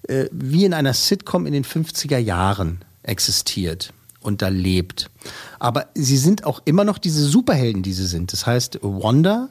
äh, 0.08 0.26
wie 0.30 0.64
in 0.64 0.74
einer 0.74 0.92
Sitcom 0.92 1.46
in 1.46 1.52
den 1.52 1.64
50er 1.64 2.18
Jahren 2.18 2.84
existiert 3.02 3.92
und 4.20 4.42
da 4.42 4.48
lebt. 4.48 5.10
Aber 5.58 5.86
sie 5.94 6.18
sind 6.18 6.44
auch 6.44 6.62
immer 6.64 6.84
noch 6.84 6.98
diese 6.98 7.24
Superhelden, 7.24 7.82
die 7.82 7.92
sie 7.92 8.06
sind. 8.06 8.32
Das 8.32 8.46
heißt, 8.46 8.80
Wanda, 8.82 9.48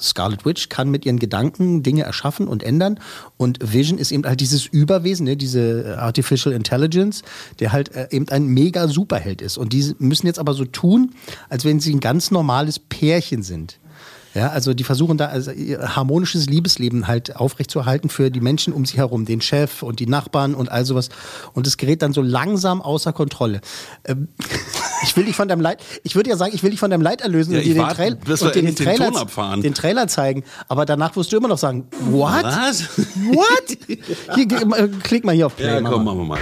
Scarlet 0.00 0.44
Witch 0.44 0.68
kann 0.68 0.90
mit 0.90 1.04
ihren 1.04 1.18
Gedanken 1.18 1.82
Dinge 1.82 2.02
erschaffen 2.02 2.48
und 2.48 2.62
ändern. 2.62 2.98
Und 3.36 3.58
Vision 3.60 3.98
ist 3.98 4.12
eben 4.12 4.24
halt 4.24 4.40
dieses 4.40 4.66
Überwesen, 4.66 5.24
ne, 5.24 5.36
diese 5.36 5.96
Artificial 5.98 6.54
Intelligence, 6.54 7.22
der 7.60 7.72
halt 7.72 7.94
äh, 7.94 8.08
eben 8.10 8.28
ein 8.28 8.46
mega 8.46 8.88
Superheld 8.88 9.42
ist. 9.42 9.58
Und 9.58 9.72
die 9.72 9.94
müssen 9.98 10.26
jetzt 10.26 10.38
aber 10.38 10.54
so 10.54 10.64
tun, 10.64 11.14
als 11.48 11.64
wenn 11.64 11.80
sie 11.80 11.94
ein 11.94 12.00
ganz 12.00 12.30
normales 12.30 12.78
Pärchen 12.78 13.42
sind. 13.42 13.78
Ja, 14.34 14.48
also 14.48 14.72
die 14.72 14.84
versuchen 14.84 15.18
da 15.18 15.26
also 15.26 15.50
ihr 15.50 15.94
harmonisches 15.94 16.46
Liebesleben 16.46 17.06
halt 17.06 17.36
aufrechtzuerhalten 17.36 18.08
für 18.08 18.30
die 18.30 18.40
Menschen 18.40 18.72
um 18.72 18.86
sie 18.86 18.96
herum, 18.96 19.26
den 19.26 19.42
Chef 19.42 19.82
und 19.82 20.00
die 20.00 20.06
Nachbarn 20.06 20.54
und 20.54 20.70
all 20.70 20.86
sowas. 20.86 21.10
Und 21.52 21.66
es 21.66 21.76
gerät 21.76 22.00
dann 22.00 22.14
so 22.14 22.22
langsam 22.22 22.80
außer 22.80 23.12
Kontrolle. 23.12 23.60
Ähm, 24.04 24.28
ich 25.02 25.16
will 25.16 25.24
dich 25.24 25.36
von 25.36 25.48
deinem 25.48 25.60
Leid, 25.60 25.78
ich 26.02 26.14
würde 26.14 26.30
ja 26.30 26.36
sagen, 26.36 26.52
ich 26.54 26.62
will 26.62 26.70
dich 26.70 26.80
von 26.80 26.90
deinem 26.90 27.02
Leid 27.02 27.20
erlösen 27.20 27.52
Ja, 27.52 27.58
und 27.58 27.64
dir 27.64 27.74
den, 27.74 27.88
Trail, 27.88 28.18
und 28.28 28.54
den, 28.54 28.66
den 28.66 28.76
Trailer, 28.76 29.06
Ton 29.10 29.16
abfahren. 29.16 29.62
den 29.62 29.74
Trailer 29.74 30.06
zeigen. 30.08 30.44
Aber 30.68 30.84
danach 30.86 31.14
wirst 31.16 31.32
du 31.32 31.36
immer 31.36 31.48
noch 31.48 31.58
sagen, 31.58 31.86
what? 32.10 32.44
Was? 32.44 32.82
What? 33.32 33.78
Hier, 34.34 34.76
äh, 34.76 34.88
klick 35.02 35.24
mal 35.24 35.34
hier 35.34 35.46
auf 35.46 35.56
Play. 35.56 35.66
Ja, 35.66 35.80
komm, 35.80 36.04
machen 36.04 36.18
wir 36.18 36.24
mal. 36.24 36.38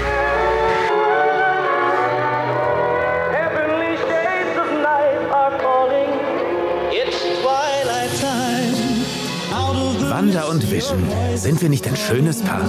Wanda 10.08 10.44
und 10.44 10.70
Vision. 10.70 11.02
Sind 11.36 11.62
wir 11.62 11.68
nicht 11.68 11.86
ein 11.86 11.96
schönes 11.96 12.42
Paar? 12.42 12.62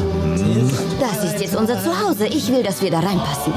Das 1.00 1.24
ist 1.24 1.42
jetzt 1.42 1.56
unser 1.56 1.82
Zuhause. 1.84 2.28
Ich 2.28 2.48
will, 2.50 2.64
dass 2.64 2.82
wir 2.82 2.92
da 2.92 3.00
reinpassen. 3.00 3.54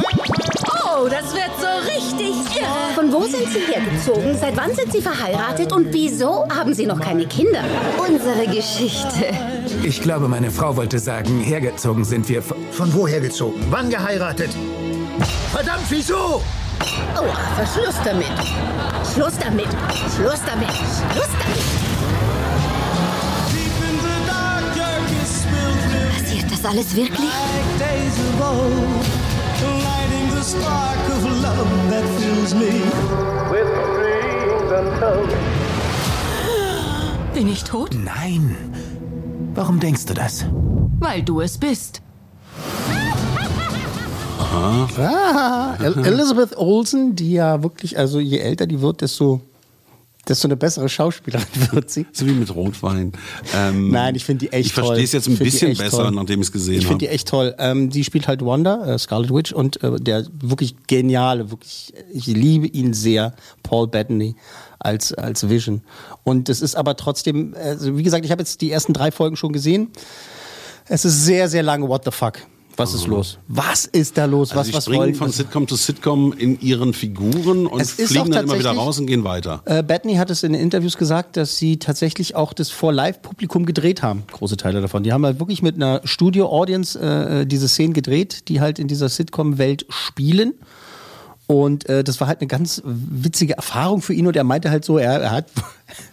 Oh, 0.97 1.09
das 1.09 1.35
wird 1.35 1.51
so 1.59 1.67
richtig 1.91 2.37
irre. 2.57 2.95
Von 2.95 3.13
wo 3.13 3.23
sind 3.23 3.49
Sie 3.49 3.59
hergezogen? 3.61 4.37
Seit 4.39 4.57
wann 4.57 4.73
sind 4.75 4.93
Sie 4.93 5.03
verheiratet? 5.03 5.73
Und 5.73 5.93
wieso 5.93 6.47
haben 6.49 6.73
Sie 6.73 6.87
noch 6.87 7.01
keine 7.01 7.27
Kinder? 7.27 7.65
Unsere 7.99 8.47
Geschichte. 8.47 9.27
Ich 9.83 10.01
glaube, 10.01 10.29
meine 10.29 10.53
Frau 10.53 10.77
wollte 10.77 11.01
sagen, 11.01 11.41
hergezogen 11.41 12.05
sind 12.05 12.29
wir 12.29 12.43
von... 12.43 12.95
Wo 12.95 13.09
hergezogen? 13.09 13.61
Wann 13.71 13.91
geheiratet? 13.91 14.51
Verdammt, 15.53 15.85
wieso? 15.89 16.41
Oh, 17.17 17.25
Schluss 17.75 17.97
damit. 18.05 18.27
Schluss 19.13 19.37
damit. 19.39 19.69
Schluss 20.15 20.41
damit. 20.47 20.71
Schluss 20.71 21.31
damit. 21.41 21.65
Passiert 26.13 26.53
das 26.53 26.65
alles 26.65 26.95
wirklich? 26.95 27.31
Bin 37.33 37.49
ich 37.49 37.65
tot? 37.65 37.95
Nein. 37.95 38.55
Warum 39.55 39.81
denkst 39.81 40.05
du 40.07 40.15
das? 40.15 40.45
Weil 41.01 41.23
du 41.23 41.41
es 41.41 41.57
bist. 41.57 42.03
Ah, 44.39 45.77
El 45.81 46.05
Elizabeth 46.05 46.57
Olsen, 46.57 47.17
die 47.17 47.33
ja 47.33 47.63
wirklich, 47.63 47.99
also 47.99 48.21
je 48.21 48.39
älter 48.39 48.67
die 48.67 48.81
wird, 48.81 49.01
desto, 49.01 49.41
desto 50.29 50.49
eine 50.49 50.57
bessere 50.57 50.89
Schauspielerin 50.89 51.47
wird 51.73 51.91
sie. 51.91 52.07
So 52.13 52.27
wie 52.27 52.33
mit 52.33 52.55
Rotwein. 52.55 53.13
Ähm, 53.55 53.91
Nein, 53.91 54.15
ich 54.15 54.25
finde 54.25 54.47
die 54.47 54.53
echt 54.53 54.67
Ich 54.67 54.73
toll. 54.73 54.85
verstehe 54.85 55.05
es 55.05 55.13
jetzt 55.13 55.27
ein 55.29 55.33
Ich 55.35 55.39
bisschen 55.39 55.77
besser, 55.77 56.05
toll. 56.05 56.11
nachdem 56.13 56.41
ich 56.41 56.47
es 56.49 56.53
gesehen 56.53 56.75
Ich 56.75 56.85
habe. 56.85 56.95
finde 56.95 57.07
die 57.07 57.11
echt 57.13 57.29
toll. 57.29 57.55
Ähm, 57.59 57.91
die 57.91 58.05
spielt 58.05 58.29
halt 58.29 58.45
Wanda, 58.45 58.85
äh, 58.95 58.99
Scarlet 58.99 59.31
Witch 59.33 59.53
und 59.53 59.83
äh, 59.83 59.97
der 60.01 60.25
wirklich 60.41 60.77
geniale, 60.87 61.51
wirklich, 61.51 61.93
ich 62.13 62.27
liebe 62.27 62.67
ihn 62.67 62.95
sehr, 62.95 63.35
Paul 63.63 63.89
Bettany 63.89 64.37
als, 64.79 65.13
als 65.15 65.49
Vision. 65.49 65.83
Und 66.25 66.49
es 66.49 66.61
ist 66.61 66.75
aber 66.77 66.97
trotzdem, 66.97 67.55
also 67.59 67.97
wie 67.97 68.03
gesagt, 68.03 68.25
ich 68.25 68.31
habe 68.31 68.43
jetzt 68.43 68.61
die 68.61 68.71
ersten 68.71 68.93
drei 68.93 69.11
Folgen 69.11 69.37
schon 69.37 69.53
gesehen. 69.53 69.89
Es 70.87 71.05
ist 71.05 71.25
sehr, 71.25 71.49
sehr 71.49 71.63
lange 71.63 71.89
What 71.89 72.05
the 72.05 72.11
fuck. 72.11 72.35
Was 72.77 72.95
ist 72.95 73.07
los? 73.07 73.39
Was 73.49 73.85
ist 73.87 74.17
da 74.19 74.25
los? 74.25 74.51
Also 74.51 74.61
Was, 74.61 74.67
sie 74.67 74.75
was 74.75 74.85
springen 74.85 75.01
wollen 75.01 75.15
von 75.15 75.31
Sitcom 75.31 75.69
zu 75.69 75.77
Sitcom 75.77 76.33
in 76.33 76.61
ihren 76.61 76.93
Figuren 76.93 77.67
und 77.67 77.85
fliegen 77.85 78.31
dann 78.31 78.45
immer 78.45 78.59
wieder 78.59 78.73
raus 78.73 78.99
und 78.99 79.07
gehen 79.07 79.25
weiter. 79.25 79.63
Äh, 79.65 79.83
Bettany 79.83 80.15
hat 80.17 80.31
es 80.31 80.43
in 80.43 80.53
den 80.53 80.63
Interviews 80.63 80.97
gesagt, 80.97 81.37
dass 81.37 81.57
sie 81.57 81.79
tatsächlich 81.79 82.35
auch 82.35 82.53
das 82.53 82.71
vor 82.71 82.93
Live-Publikum 82.93 83.67
gedreht 83.67 84.03
haben, 84.03 84.25
große 84.33 84.57
Teile 84.57 84.81
davon. 84.81 85.03
Die 85.03 85.13
haben 85.13 85.25
halt 85.25 85.39
wirklich 85.39 85.63
mit 85.63 85.77
einer 85.77 86.01
Studio-Audience 86.05 86.99
äh, 86.99 87.47
diese 87.47 87.69
Szenen 87.69 87.93
gedreht, 87.93 88.49
die 88.49 88.61
halt 88.61 88.79
in 88.79 88.89
dieser 88.89 89.09
Sitcom-Welt 89.09 89.87
spielen. 89.89 90.55
Und 91.47 91.89
äh, 91.89 92.03
das 92.03 92.21
war 92.21 92.29
halt 92.29 92.41
eine 92.41 92.49
ganz 92.49 92.83
witzige 92.85 93.55
Erfahrung 93.57 94.01
für 94.01 94.15
ihn. 94.15 94.27
Und 94.27 94.37
er 94.37 94.45
meinte 94.45 94.71
halt 94.71 94.85
so, 94.85 94.97
er, 94.99 95.21
er 95.21 95.31
hat, 95.31 95.47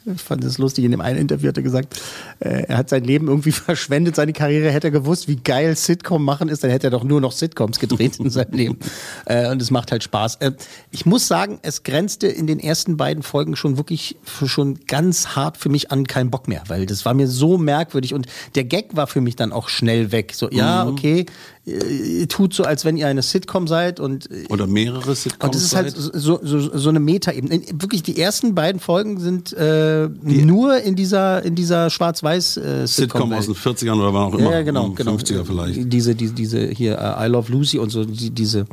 ich 0.06 0.22
fand 0.22 0.44
das 0.44 0.58
lustig, 0.58 0.84
in 0.86 0.92
dem 0.92 1.02
einen 1.02 1.18
Interview 1.20 1.48
hat 1.50 1.58
er 1.58 1.64
gesagt, 1.64 2.00
äh, 2.40 2.64
er 2.68 2.78
hat 2.78 2.90
sein 2.90 3.04
Leben 3.04 3.28
irgendwie 3.28 3.52
verschwendet, 3.54 4.16
seine 4.16 4.34
Karriere. 4.34 4.72
Hätte 4.72 4.88
er 4.88 4.92
gewusst, 4.92 5.28
wie 5.28 5.38
geil 5.38 5.76
Sitcom 5.76 6.24
machen 6.24 6.50
ist, 6.50 6.64
dann 6.64 6.72
hätte 6.72 6.88
er 6.88 6.92
doch 6.92 7.04
nur 7.04 7.22
noch 7.22 7.32
Sitcoms 7.32 7.80
gedreht 7.80 8.18
in 8.20 8.30
seinem 8.30 8.54
Leben. 8.54 8.78
Äh, 9.26 9.50
und 9.52 9.62
es 9.62 9.70
macht 9.72 9.92
halt 9.92 10.04
Spaß. 10.04 10.36
Äh, 10.38 10.52
ich 10.90 11.06
muss 11.06 11.28
sagen, 11.28 11.60
es 11.62 11.84
grenzte 11.84 12.28
in 12.28 12.48
den 12.48 12.60
ersten 12.60 12.98
beiden 12.98 13.24
Folgen 13.24 13.56
schon 13.56 13.78
wirklich 13.78 14.18
schon 14.46 14.80
ganz 14.88 15.36
hart 15.36 15.58
für 15.58 15.70
mich 15.70 15.92
an 15.92 16.08
keinen 16.08 16.32
Bock 16.32 16.48
mehr, 16.48 16.64
weil 16.68 16.86
das 16.88 17.06
war 17.06 17.14
mir 17.14 17.28
so 17.28 17.58
merkwürdig. 17.58 18.14
Und 18.14 18.26
der 18.56 18.64
Gag 18.64 18.96
war 18.96 19.06
für 19.08 19.22
mich 19.22 19.36
dann 19.36 19.52
auch 19.52 19.70
schnell 19.70 20.12
weg. 20.12 20.34
So, 20.34 20.50
ja, 20.50 20.86
Mhm. 20.86 20.92
okay, 20.92 21.26
ihr 21.66 22.28
tut 22.28 22.54
so, 22.54 22.64
als 22.64 22.84
wenn 22.86 22.98
ihr 22.98 23.08
eine 23.08 23.22
Sitcom 23.22 23.68
seid 23.68 24.00
und 24.00 24.28
Oder 24.50 24.66
mehrere 24.66 25.14
Sitcoms. 25.16 25.44
und 25.44 25.56
das 25.56 25.64
ist 25.64 25.76
halt 25.76 25.92
so, 25.96 26.40
so, 26.42 26.78
so 26.78 26.90
eine 26.90 27.00
Meta-Ebene. 27.00 27.62
Wirklich, 27.74 28.02
die 28.02 28.20
ersten 28.20 28.56
beiden 28.56 28.82
Folgen 28.82 29.20
sind 29.20 29.54
äh, 29.62 30.08
nur 30.24 30.78
in 30.82 30.96
dieser, 30.96 31.44
in 31.44 31.56
dieser 31.56 31.90
schwarz-weiß 31.90 32.58
äh, 32.58 32.88
Sitcom 32.88 33.32
aus 33.34 33.46
den 33.46 33.56
40ern 33.56 33.96
oder 34.00 34.14
wann 34.14 34.24
auch 34.24 34.34
immer. 34.34 34.52
ja, 34.52 34.62
genau, 34.64 34.88
Mhm, 34.88 34.96
genau. 34.96 35.12
50er 35.16 35.46
vielleicht. 35.46 35.92
Diese, 35.94 36.16
diese, 36.16 36.34
diese 36.34 36.68
hier, 36.68 36.98
äh, 36.98 37.26
I 37.26 37.30
Love 37.30 37.52
Lucy 37.52 37.78
und 37.80 37.90
so, 37.92 38.04
die, 38.06 38.30
diese. 38.32 38.66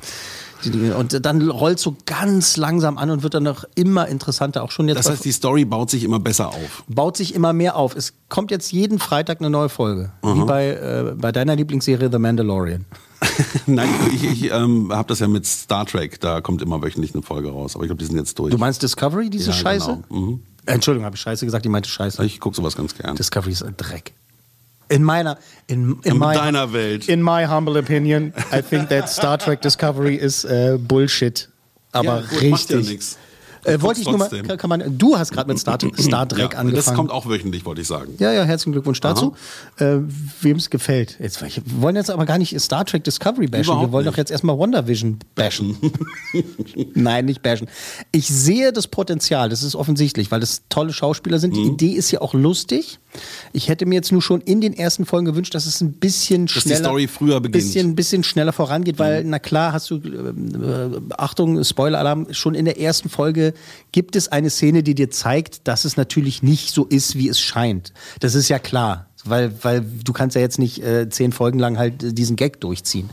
Die, 0.64 0.70
die, 0.70 0.90
und 0.90 1.24
dann 1.24 1.48
rollt 1.50 1.78
so 1.78 1.94
ganz 2.04 2.56
langsam 2.56 2.98
an 2.98 3.10
und 3.10 3.22
wird 3.22 3.34
dann 3.34 3.44
noch 3.44 3.64
immer 3.76 4.08
interessanter. 4.08 4.64
Auch 4.64 4.72
schon 4.72 4.88
jetzt. 4.88 4.98
Das 4.98 5.08
heißt, 5.08 5.24
die 5.24 5.30
Story 5.30 5.64
baut 5.64 5.88
sich 5.88 6.02
immer 6.02 6.18
besser 6.18 6.48
auf. 6.48 6.82
baut 6.88 7.16
sich 7.16 7.32
immer 7.36 7.52
mehr 7.52 7.76
auf. 7.76 7.94
Es 7.94 8.14
kommt 8.28 8.50
jetzt 8.50 8.72
jeden 8.72 8.98
Freitag 8.98 9.38
eine 9.40 9.50
neue 9.50 9.68
Folge. 9.68 10.10
Wie 10.22 10.28
Aha. 10.30 10.44
bei, 10.46 10.66
äh, 10.70 11.14
bei 11.16 11.30
deiner 11.30 11.54
Lieblingsserie 11.54 12.08
The 12.10 12.18
Mandalorian. 12.18 12.86
Nein, 13.66 13.88
ich, 14.12 14.24
ich 14.24 14.50
ähm, 14.52 14.90
habe 14.92 15.08
das 15.08 15.20
ja 15.20 15.28
mit 15.28 15.46
Star 15.46 15.86
Trek, 15.86 16.20
da 16.20 16.40
kommt 16.40 16.60
immer 16.62 16.82
wöchentlich 16.82 17.14
eine 17.14 17.22
Folge 17.22 17.50
raus. 17.50 17.74
Aber 17.76 17.84
ich 17.84 17.88
glaube, 17.88 18.00
die 18.00 18.06
sind 18.06 18.16
jetzt 18.16 18.36
durch. 18.38 18.50
Du 18.50 18.58
meinst 18.58 18.82
Discovery, 18.82 19.30
diese 19.30 19.50
Ja, 19.50 19.56
Scheiße? 19.56 20.02
Genau. 20.08 20.20
Mhm. 20.26 20.40
Entschuldigung, 20.74 21.04
habe 21.04 21.16
ich 21.16 21.22
Scheiße 21.22 21.44
gesagt? 21.44 21.64
Ich 21.66 21.70
meinte 21.70 21.88
Scheiße. 21.88 22.24
Ich 22.24 22.40
gucke 22.40 22.56
sowas 22.56 22.76
ganz 22.76 22.94
gern. 22.94 23.16
Discovery 23.16 23.52
ist 23.52 23.62
ein 23.62 23.76
Dreck. 23.76 24.12
In 24.90 25.02
meiner, 25.02 25.36
in, 25.66 25.98
in, 26.02 26.12
In 26.12 26.18
my, 26.18 26.34
deiner 26.34 26.72
Welt. 26.72 27.08
In 27.08 27.22
my 27.22 27.46
humble 27.46 27.78
opinion, 27.78 28.32
I 28.52 28.62
think 28.62 28.88
that 28.88 29.08
Star 29.10 29.38
Trek 29.38 29.60
Discovery 29.60 30.14
is 30.14 30.44
äh, 30.44 30.78
Bullshit. 30.80 31.48
Aber 31.92 32.20
Ja, 32.20 32.20
gut, 32.22 32.30
richtig. 32.40 32.50
macht 32.50 32.70
ja 32.70 32.76
nix. 32.78 33.18
Äh, 33.68 33.82
wollte 33.82 34.00
ich 34.00 34.06
nur 34.06 34.18
mal, 34.18 34.28
Trotzdem. 34.28 34.56
kann, 34.56 34.68
man, 34.70 34.98
du 34.98 35.18
hast 35.18 35.32
gerade 35.32 35.48
mit 35.48 35.58
Star, 35.58 35.78
Star 35.98 36.28
Trek 36.28 36.52
ja, 36.54 36.58
angefangen. 36.58 36.74
Das 36.74 36.94
kommt 36.94 37.10
auch 37.10 37.26
wöchentlich, 37.28 37.64
wollte 37.64 37.80
ich 37.82 37.86
sagen. 37.86 38.14
Ja, 38.18 38.32
ja, 38.32 38.44
herzlichen 38.44 38.72
Glückwunsch 38.72 39.00
dazu. 39.00 39.34
Äh, 39.78 39.98
Wem 40.40 40.56
es 40.56 40.70
gefällt. 40.70 41.16
Jetzt, 41.20 41.40
wir 41.42 41.50
wollen 41.82 41.96
jetzt 41.96 42.10
aber 42.10 42.26
gar 42.26 42.38
nicht 42.38 42.58
Star 42.60 42.84
Trek 42.84 43.04
Discovery 43.04 43.46
bashen. 43.46 43.64
Überhaupt 43.64 43.86
wir 43.88 43.92
wollen 43.92 44.04
nicht. 44.04 44.14
doch 44.14 44.18
jetzt 44.18 44.30
erstmal 44.30 44.58
WandaVision 44.58 45.18
bashen. 45.34 45.76
Nein, 46.94 47.24
nicht 47.26 47.42
bashen. 47.42 47.68
Ich 48.12 48.28
sehe 48.28 48.72
das 48.72 48.86
Potenzial, 48.86 49.48
das 49.48 49.62
ist 49.62 49.74
offensichtlich, 49.74 50.30
weil 50.30 50.40
das 50.40 50.62
tolle 50.68 50.92
Schauspieler 50.92 51.38
sind. 51.38 51.54
Die 51.56 51.60
Mhm. 51.60 51.72
Idee 51.72 51.92
ist 51.92 52.10
ja 52.10 52.20
auch 52.20 52.34
lustig. 52.34 52.98
Ich 53.52 53.68
hätte 53.68 53.86
mir 53.86 53.94
jetzt 53.96 54.12
nur 54.12 54.22
schon 54.22 54.40
in 54.42 54.60
den 54.60 54.74
ersten 54.74 55.06
Folgen 55.06 55.24
gewünscht, 55.26 55.54
dass 55.54 55.66
es 55.66 55.80
ein 55.80 55.92
bisschen 55.94 56.46
Dass 56.46 56.54
die 56.54 56.60
schneller, 56.60 56.78
Story 56.84 57.08
früher 57.08 57.40
beginnt. 57.40 57.64
Mhm. 57.64 57.68
bisschen, 57.68 57.94
bisschen 57.96 58.24
schneller 58.24 58.52
vorangeht, 58.52 58.98
weil, 58.98 59.24
na 59.24 59.38
klar, 59.38 59.72
hast 59.72 59.90
du, 59.90 59.96
äh, 59.96 61.00
Achtung, 61.16 61.62
Spoiler-Alarm, 61.64 62.26
schon 62.32 62.54
in 62.54 62.64
der 62.66 62.78
ersten 62.80 63.08
Folge 63.08 63.54
gibt 63.92 64.16
es 64.16 64.28
eine 64.28 64.50
Szene, 64.50 64.82
die 64.82 64.94
dir 64.94 65.10
zeigt, 65.10 65.66
dass 65.68 65.84
es 65.84 65.96
natürlich 65.96 66.42
nicht 66.42 66.70
so 66.70 66.84
ist, 66.84 67.16
wie 67.16 67.28
es 67.28 67.40
scheint. 67.40 67.92
Das 68.20 68.34
ist 68.34 68.48
ja 68.48 68.58
klar. 68.58 69.07
Weil, 69.28 69.52
weil 69.62 69.84
du 70.04 70.12
kannst 70.12 70.36
ja 70.36 70.42
jetzt 70.42 70.58
nicht 70.58 70.82
äh, 70.82 71.08
zehn 71.08 71.32
Folgen 71.32 71.58
lang 71.58 71.78
halt 71.78 72.02
äh, 72.02 72.12
diesen 72.12 72.36
Gag 72.36 72.60
durchziehen. 72.60 73.10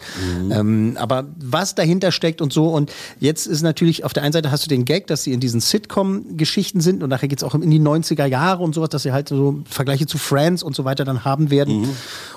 Ähm, 0.51 0.97
aber 0.99 1.25
was 1.37 1.75
dahinter 1.75 2.11
steckt 2.11 2.41
und 2.41 2.53
so, 2.53 2.69
und 2.69 2.91
jetzt 3.19 3.47
ist 3.47 3.61
natürlich, 3.61 4.03
auf 4.03 4.13
der 4.13 4.23
einen 4.23 4.33
Seite 4.33 4.51
hast 4.51 4.65
du 4.65 4.69
den 4.69 4.85
Gag, 4.85 5.07
dass 5.07 5.23
sie 5.23 5.33
in 5.33 5.39
diesen 5.39 5.61
Sitcom-Geschichten 5.61 6.81
sind 6.81 7.03
und 7.03 7.09
nachher 7.09 7.27
geht's 7.27 7.43
auch 7.43 7.55
in 7.55 7.69
die 7.71 7.79
90er 7.79 8.25
Jahre 8.25 8.63
und 8.63 8.75
sowas, 8.75 8.89
dass 8.89 9.03
sie 9.03 9.11
halt 9.11 9.29
so 9.29 9.61
Vergleiche 9.69 10.05
zu 10.05 10.17
Friends 10.17 10.63
und 10.63 10.75
so 10.75 10.85
weiter 10.85 11.05
dann 11.05 11.25
haben 11.25 11.49
werden. 11.49 11.87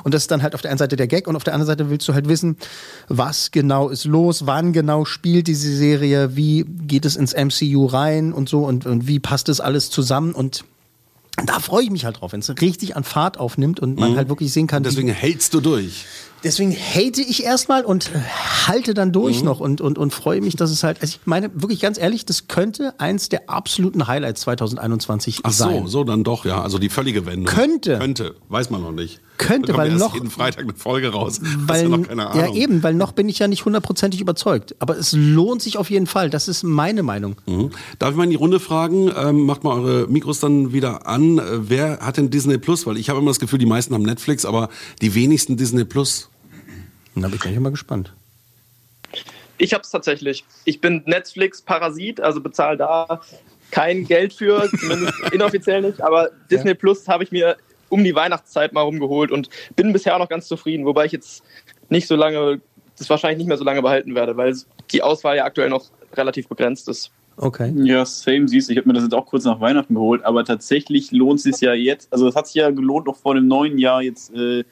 Und 0.05 0.15
das 0.15 0.23
ist 0.23 0.31
dann 0.31 0.43
halt 0.43 0.55
auf 0.55 0.63
der 0.63 0.71
einen 0.71 0.79
Seite 0.79 0.97
der 0.97 1.07
Gag 1.07 1.27
und 1.27 1.37
auf 1.37 1.45
der 1.45 1.55
anderen 1.55 1.67
Seite 1.67 1.91
willst 1.91 2.09
du 2.09 2.15
halt 2.15 2.29
wissen, 2.29 2.57
was 3.09 3.51
genau 3.51 3.89
ist 3.89 4.05
los, 4.05 4.47
wann 4.47 4.73
genau 4.73 5.05
spielt 5.05 5.47
diese 5.47 5.75
Serie, 5.75 6.37
wie 6.37 6.65
geht 6.65 7.05
es 7.05 7.17
ins 7.17 7.35
MCU 7.35 7.87
rein 7.87 8.33
und 8.33 8.49
so 8.49 8.65
und, 8.65 8.87
und 8.87 9.07
wie 9.07 9.19
passt 9.19 9.49
das 9.49 9.61
alles 9.61 9.91
zusammen 9.91 10.33
und 10.33 10.65
da 11.47 11.61
freue 11.61 11.85
ich 11.85 11.91
mich 11.91 12.05
halt 12.05 12.21
drauf, 12.21 12.33
wenn 12.33 12.41
es 12.41 12.49
richtig 12.61 12.97
an 12.97 13.05
Fahrt 13.05 13.39
aufnimmt 13.39 13.79
und 13.81 13.99
man 13.99 14.13
Mhm. 14.13 14.17
halt 14.17 14.29
wirklich 14.29 14.53
sehen 14.53 14.67
kann. 14.67 14.83
Deswegen 14.83 15.09
hältst 15.09 15.55
du 15.55 15.61
durch. 15.61 16.05
deswegen 16.45 16.73
hate 16.73 17.21
ich 17.21 17.43
erstmal 17.45 17.85
und 17.85 18.11
äh, 18.15 18.19
halte 18.67 18.95
dann 18.95 19.13
durch 19.13 19.41
Mhm. 19.41 19.45
noch 19.47 19.61
und, 19.61 19.81
und, 19.81 19.99
und 19.99 20.13
freue 20.15 20.41
mich, 20.41 20.55
dass 20.57 20.71
es 20.71 20.83
halt, 20.85 21.01
also 21.01 21.17
ich 21.17 21.27
meine 21.27 21.51
wirklich 21.55 21.81
ganz 21.81 21.99
ehrlich, 21.99 22.25
das 22.27 22.47
könnte 22.49 22.95
eins 22.99 23.29
der 23.29 23.49
absoluten 23.51 24.07
Highlights 24.07 24.43
2021 24.43 25.41
Ach 25.45 25.53
sein. 25.53 25.83
so, 25.85 25.89
so 25.89 26.05
dann 26.05 26.25
doch, 26.25 26.45
ja. 26.45 26.63
Also 26.63 26.79
die 26.79 26.89
völlige 26.89 27.27
Wendung. 27.27 27.47
Könnte. 27.47 27.99
Könnte, 27.99 28.35
weiß 28.49 28.71
man 28.71 28.83
noch 28.83 28.93
nicht. 28.93 29.21
Könnte, 29.39 29.77
weil 29.77 29.89
erst 29.91 30.01
noch- 30.01 30.15
jeden 30.15 30.31
Freitag 30.31 30.65
eine 30.65 30.75
Folge 30.75 31.09
raus. 31.11 31.41
Hast 31.45 31.69
Weil, 31.69 31.83
ja 31.85 31.89
noch 31.97 32.07
keine 32.07 32.29
Ahnung. 32.29 32.45
ja 32.45 32.61
eben, 32.61 32.83
weil 32.83 32.95
noch 32.95 33.13
bin 33.13 33.29
ich 33.29 33.39
ja 33.39 33.49
nicht 33.49 33.65
hundertprozentig 33.65 34.21
überzeugt. 34.21 34.75
Aber 34.81 34.99
es 34.99 35.13
lohnt 35.13 35.63
sich 35.63 35.77
auf 35.79 35.89
jeden 35.91 36.07
Fall. 36.07 36.29
Das 36.31 36.49
ist 36.49 36.63
meine 36.65 37.03
Meinung. 37.03 37.37
Mhm. 37.47 37.71
Darf 37.99 38.11
ich 38.11 38.17
mal 38.17 38.25
in 38.25 38.31
die 38.31 38.37
Runde 38.37 38.61
fragen? 38.61 39.11
Ähm, 39.17 39.41
macht 39.47 39.65
mal 39.65 39.73
eure 39.81 40.07
Mikros 40.09 40.41
dann 40.41 40.73
wieder 40.73 41.07
an. 41.07 41.39
Äh, 41.39 41.43
wer 41.71 42.01
hat 42.01 42.17
denn 42.17 42.31
Disney 42.31 42.59
Plus? 42.59 42.87
Weil 42.87 42.97
ich 42.99 43.09
habe 43.09 43.21
immer 43.21 43.31
das 43.31 43.41
Gefühl, 43.41 43.59
die 43.59 43.67
meisten 43.67 43.95
haben 43.95 44.03
Netflix, 44.03 44.45
aber 44.45 44.69
die 45.01 45.15
wenigsten 45.15 45.57
Disney 45.57 45.85
Plus. 45.85 46.29
Da 47.15 47.29
bin 47.29 47.39
ich 47.53 47.59
mal 47.61 47.71
gespannt. 47.71 48.13
Ich 49.57 49.75
habe 49.75 49.83
es 49.83 49.91
tatsächlich. 49.91 50.45
Ich 50.65 50.81
bin 50.81 51.03
Netflix-Parasit, 51.07 52.21
also 52.21 52.41
bezahle 52.41 52.77
da 52.77 53.21
kein 53.71 54.05
Geld 54.07 54.33
für, 54.33 54.69
zumindest 54.79 55.13
inoffiziell 55.33 55.83
nicht. 55.83 56.01
Aber 56.01 56.31
Disney 56.51 56.75
Plus 56.75 57.07
habe 57.09 57.25
ich 57.25 57.33
mir 57.33 57.57
um 57.89 58.05
die 58.05 58.15
Weihnachtszeit 58.15 58.73
mal 58.73 58.83
rumgeholt 58.83 59.31
und 59.31 59.49
bin 59.77 59.93
bisher 59.93 60.15
auch 60.15 60.21
noch 60.21 60.29
ganz 60.29 60.49
zufrieden. 60.49 60.85
Wobei 60.85 61.07
ich 61.07 61.13
jetzt 61.13 61.43
nicht 61.89 62.07
so 62.07 62.17
lange, 62.17 62.61
das 62.99 63.09
wahrscheinlich 63.11 63.39
nicht 63.39 63.49
mehr 63.49 63.57
so 63.57 63.65
lange 63.65 63.83
behalten 63.83 64.15
werde, 64.15 64.37
weil 64.37 64.57
die 64.91 65.03
Auswahl 65.03 65.37
ja 65.37 65.45
aktuell 65.45 65.71
noch 65.71 65.87
relativ 66.15 66.49
begrenzt 66.49 66.89
ist. 66.89 67.11
Okay. 67.37 67.73
Ja, 67.77 68.05
same, 68.05 68.49
siehst 68.49 68.69
du. 68.69 68.73
Ich 68.73 68.79
habe 68.79 68.89
mir 68.89 68.95
das 68.95 69.05
jetzt 69.05 69.15
auch 69.15 69.27
kurz 69.27 69.45
nach 69.45 69.61
Weihnachten 69.61 69.95
geholt, 69.95 70.25
aber 70.25 70.45
tatsächlich 70.45 71.13
lohnt 71.13 71.39
es 71.39 71.45
sich 71.45 71.61
ja 71.61 71.73
jetzt, 71.73 72.13
also 72.13 72.27
es 72.27 72.35
hat 72.35 72.47
sich 72.49 72.57
ja 72.57 72.71
gelohnt, 72.71 73.07
noch 73.07 73.17
vor 73.17 73.35
dem 73.35 73.47
neuen 73.47 73.79
Jahr 73.79 74.03
jetzt 74.03 74.35
äh, 74.35 74.65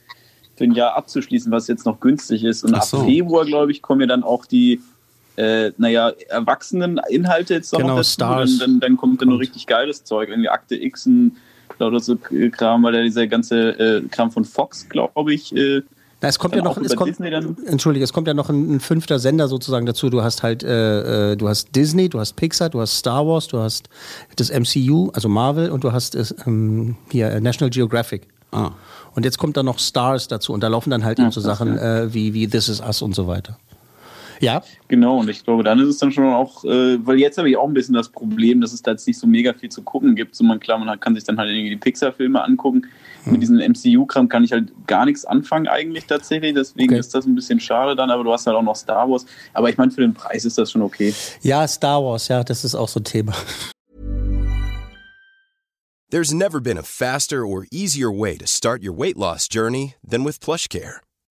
für 0.56 0.64
ein 0.64 0.72
Jahr 0.72 0.96
abzuschließen, 0.96 1.52
was 1.52 1.68
jetzt 1.68 1.86
noch 1.86 2.00
günstig 2.00 2.42
ist. 2.42 2.64
Und 2.64 2.74
Ach 2.74 2.78
ab 2.78 2.84
so. 2.84 3.04
Februar, 3.04 3.44
glaube 3.44 3.70
ich, 3.70 3.82
kommen 3.82 4.00
ja 4.00 4.06
dann 4.08 4.24
auch 4.24 4.46
die, 4.46 4.80
äh, 5.36 5.70
naja, 5.76 6.12
erwachsenen 6.28 7.00
Inhalte 7.08 7.54
jetzt 7.54 7.72
noch 7.72 7.80
Genau, 7.80 7.96
dazu. 7.96 8.10
Stars. 8.10 8.58
Dann, 8.58 8.70
dann, 8.70 8.80
dann 8.80 8.96
kommt 8.96 9.22
dann 9.22 9.28
noch 9.28 9.38
richtig 9.38 9.66
geiles 9.66 10.02
Zeug, 10.02 10.28
irgendwie 10.28 10.48
Akte 10.48 10.74
X 10.74 11.06
und 11.06 11.36
lauter 11.78 12.00
so 12.00 12.16
Kram, 12.16 12.82
weil 12.82 12.94
ja 12.94 13.02
dieser 13.02 13.26
ganze 13.26 13.70
äh, 13.78 14.02
Kram 14.08 14.30
von 14.30 14.44
Fox, 14.44 14.88
glaube 14.88 15.34
ich, 15.34 15.54
äh, 15.54 15.82
Na, 16.20 16.28
es 16.28 16.38
kommt 16.38 16.54
dann 16.54 16.64
ja 16.64 16.64
noch, 16.64 16.78
es 16.78 16.96
kommt, 16.96 17.10
Disney 17.10 17.30
dann 17.30 17.56
Entschuldige, 17.66 18.04
es 18.04 18.12
kommt 18.12 18.28
ja 18.28 18.34
noch 18.34 18.48
ein, 18.48 18.76
ein 18.76 18.80
fünfter 18.80 19.18
Sender 19.18 19.48
sozusagen 19.48 19.86
dazu. 19.86 20.10
Du 20.10 20.22
hast 20.22 20.42
halt, 20.42 20.62
äh, 20.62 21.32
äh, 21.32 21.36
du 21.36 21.48
hast 21.48 21.74
Disney, 21.76 22.08
du 22.08 22.18
hast 22.18 22.34
Pixar, 22.34 22.70
du 22.70 22.80
hast 22.80 22.96
Star 22.96 23.26
Wars, 23.26 23.48
du 23.48 23.58
hast 23.58 23.88
das 24.36 24.50
MCU, 24.50 25.10
also 25.12 25.28
Marvel, 25.28 25.70
und 25.70 25.84
du 25.84 25.92
hast 25.92 26.16
ähm, 26.46 26.96
hier 27.10 27.30
äh, 27.30 27.40
National 27.40 27.70
Geographic. 27.70 28.28
Ah. 28.52 28.70
Und 29.14 29.24
jetzt 29.24 29.38
kommt 29.38 29.56
da 29.56 29.62
noch 29.62 29.78
Stars 29.78 30.28
dazu 30.28 30.52
und 30.52 30.62
da 30.62 30.68
laufen 30.68 30.90
dann 30.90 31.04
halt 31.04 31.18
Ja, 31.18 31.24
eben 31.24 31.32
so 31.32 31.40
Sachen 31.40 31.78
äh, 31.78 32.12
wie, 32.12 32.34
wie 32.34 32.46
This 32.46 32.68
Is 32.68 32.80
Us 32.80 33.02
und 33.02 33.14
so 33.14 33.26
weiter. 33.26 33.58
Ja, 34.40 34.62
Genau, 34.88 35.18
und 35.18 35.28
ich 35.28 35.44
glaube, 35.44 35.62
dann 35.64 35.78
ist 35.80 35.88
es 35.88 35.98
dann 35.98 36.12
schon 36.12 36.24
auch, 36.32 36.64
äh, 36.64 37.04
weil 37.04 37.18
jetzt 37.18 37.38
habe 37.38 37.50
ich 37.50 37.56
auch 37.56 37.66
ein 37.66 37.74
bisschen 37.74 37.94
das 37.94 38.08
Problem, 38.08 38.60
dass 38.60 38.72
es 38.72 38.82
da 38.82 38.92
jetzt 38.92 39.06
nicht 39.06 39.18
so 39.18 39.26
mega 39.26 39.52
viel 39.52 39.68
zu 39.68 39.82
gucken 39.82 40.14
gibt. 40.14 40.34
So 40.36 40.44
man, 40.44 40.60
klar, 40.60 40.78
man 40.78 40.98
kann 41.00 41.14
sich 41.14 41.24
dann 41.24 41.38
halt 41.38 41.50
irgendwie 41.50 41.70
die 41.70 41.76
Pixar-Filme 41.76 42.42
angucken. 42.42 42.86
Hm. 43.24 43.32
Mit 43.32 43.42
diesem 43.42 43.58
MCU-Kram 43.58 44.28
kann 44.28 44.44
ich 44.44 44.52
halt 44.52 44.72
gar 44.86 45.04
nichts 45.06 45.24
anfangen 45.24 45.66
eigentlich 45.68 46.06
tatsächlich, 46.06 46.54
deswegen 46.54 46.90
Okay. 46.92 47.00
ist 47.00 47.14
das 47.14 47.26
ein 47.26 47.34
bisschen 47.34 47.58
schade 47.60 47.96
dann, 47.96 48.10
aber 48.10 48.22
du 48.24 48.32
hast 48.32 48.46
halt 48.46 48.56
auch 48.56 48.62
noch 48.62 48.76
Star 48.76 49.08
Wars. 49.10 49.26
Aber 49.52 49.68
ich 49.70 49.76
meine, 49.76 49.90
für 49.90 50.02
den 50.02 50.14
Preis 50.14 50.44
ist 50.44 50.58
das 50.58 50.70
schon 50.70 50.82
okay. 50.82 51.12
ja, 51.42 51.66
Star 51.66 52.02
Wars, 52.02 52.28
ja, 52.28 52.44
das 52.44 52.64
ist 52.64 52.74
auch 52.74 52.88
so 52.88 53.00
ein 53.00 53.04
Thema. 53.04 53.34
There's 56.08 56.32
never 56.32 56.60
been 56.60 56.78
a 56.78 56.82
faster 56.84 57.44
or 57.44 57.66
easier 57.72 58.10
way 58.10 58.36
to 58.38 58.46
start 58.46 58.82
your 58.84 58.96
weight 58.96 59.16
loss 59.16 59.48
journey 59.48 59.94
than 60.08 60.24
with 60.24 60.38
PlushCare. 60.38 61.00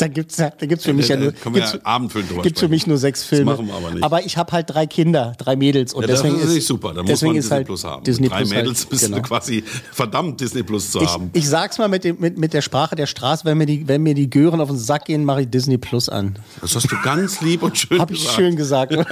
Da 0.00 0.08
gibt's, 0.08 0.36
da 0.36 0.48
gibt's 0.60 0.84
für 0.84 0.94
mich 0.94 1.08
ja 1.08 1.16
nur, 1.16 1.32
Können 1.32 1.54
wir 1.54 1.62
gibt's, 1.62 1.78
ja 1.84 2.42
gibt's 2.42 2.60
für 2.60 2.68
mich 2.68 2.86
nur 2.86 2.96
sechs 2.96 3.22
Filme. 3.22 3.50
Das 3.50 3.60
machen 3.60 3.68
wir 3.68 3.74
aber 3.74 3.90
nicht. 3.90 4.02
Aber 4.02 4.24
ich 4.24 4.38
habe 4.38 4.50
halt 4.52 4.70
drei 4.70 4.86
Kinder, 4.86 5.34
drei 5.36 5.56
Mädels 5.56 5.92
und 5.92 6.02
ja, 6.02 6.08
das 6.08 6.22
deswegen 6.22 6.38
ist 6.38 6.48
ist 6.48 6.54
nicht 6.54 6.66
super. 6.66 6.94
Da 6.94 7.02
muss 7.02 7.10
deswegen 7.10 7.32
man 7.32 7.38
ist 7.38 7.44
Disney 7.44 7.56
halt 7.56 7.66
Plus 7.66 7.84
haben. 7.84 8.04
Disney 8.04 8.28
drei 8.28 8.38
Plus 8.38 8.50
halt, 8.52 8.62
Mädels 8.62 8.86
bist 8.86 9.04
genau. 9.04 9.16
du 9.18 9.22
quasi 9.22 9.62
verdammt, 9.92 10.40
Disney 10.40 10.62
Plus 10.62 10.90
zu 10.90 11.02
Ich, 11.02 11.08
haben. 11.08 11.30
ich 11.34 11.46
sag's 11.46 11.76
mal 11.76 11.88
mit, 11.88 12.04
dem, 12.04 12.16
mit, 12.18 12.38
mit 12.38 12.54
der 12.54 12.62
Sprache 12.62 12.96
der 12.96 13.06
Straße, 13.06 13.44
wenn 13.44 13.58
mir 13.58 13.66
die, 13.66 13.86
wenn 13.86 14.02
mir 14.02 14.14
die 14.14 14.30
Gören 14.30 14.62
auf 14.62 14.68
den 14.68 14.78
Sack 14.78 15.04
gehen, 15.04 15.24
mache 15.24 15.42
ich 15.42 15.50
Disney 15.50 15.76
Plus 15.76 16.08
an. 16.08 16.38
Das 16.62 16.74
hast 16.74 16.90
du 16.90 16.96
ganz 17.02 17.42
lieb 17.42 17.62
und 17.62 17.76
schön 17.76 18.00
Hab 18.00 18.10
ich 18.10 18.20
gesagt. 18.20 18.36
schön 18.36 18.56
gesagt. 18.56 18.92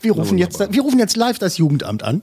wir, 0.00 0.12
rufen 0.12 0.38
jetzt, 0.38 0.58
wir 0.58 0.82
rufen 0.82 0.98
jetzt 0.98 1.16
live 1.16 1.38
das 1.38 1.56
Jugendamt 1.58 2.02
an. 2.02 2.22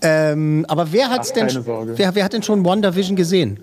Ähm, 0.00 0.64
aber 0.68 0.92
wer 0.92 1.10
hat's 1.10 1.32
Ach, 1.32 1.48
denn? 1.48 1.64
Wer, 1.96 2.14
wer 2.14 2.24
hat 2.24 2.32
denn 2.32 2.42
schon 2.42 2.64
WandaVision 2.64 3.16
gesehen? 3.16 3.60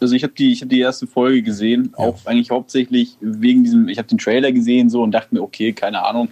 Also 0.00 0.14
ich 0.14 0.22
habe 0.22 0.32
die, 0.32 0.52
ich 0.52 0.62
hab 0.62 0.68
die 0.68 0.80
erste 0.80 1.06
Folge 1.06 1.42
gesehen, 1.42 1.92
auch 1.96 2.24
eigentlich 2.24 2.50
hauptsächlich 2.50 3.16
wegen 3.20 3.64
diesem, 3.64 3.88
ich 3.88 3.98
habe 3.98 4.08
den 4.08 4.18
Trailer 4.18 4.50
gesehen 4.52 4.88
so 4.88 5.02
und 5.02 5.12
dachte 5.12 5.34
mir, 5.34 5.42
okay, 5.42 5.72
keine 5.72 6.04
Ahnung. 6.04 6.28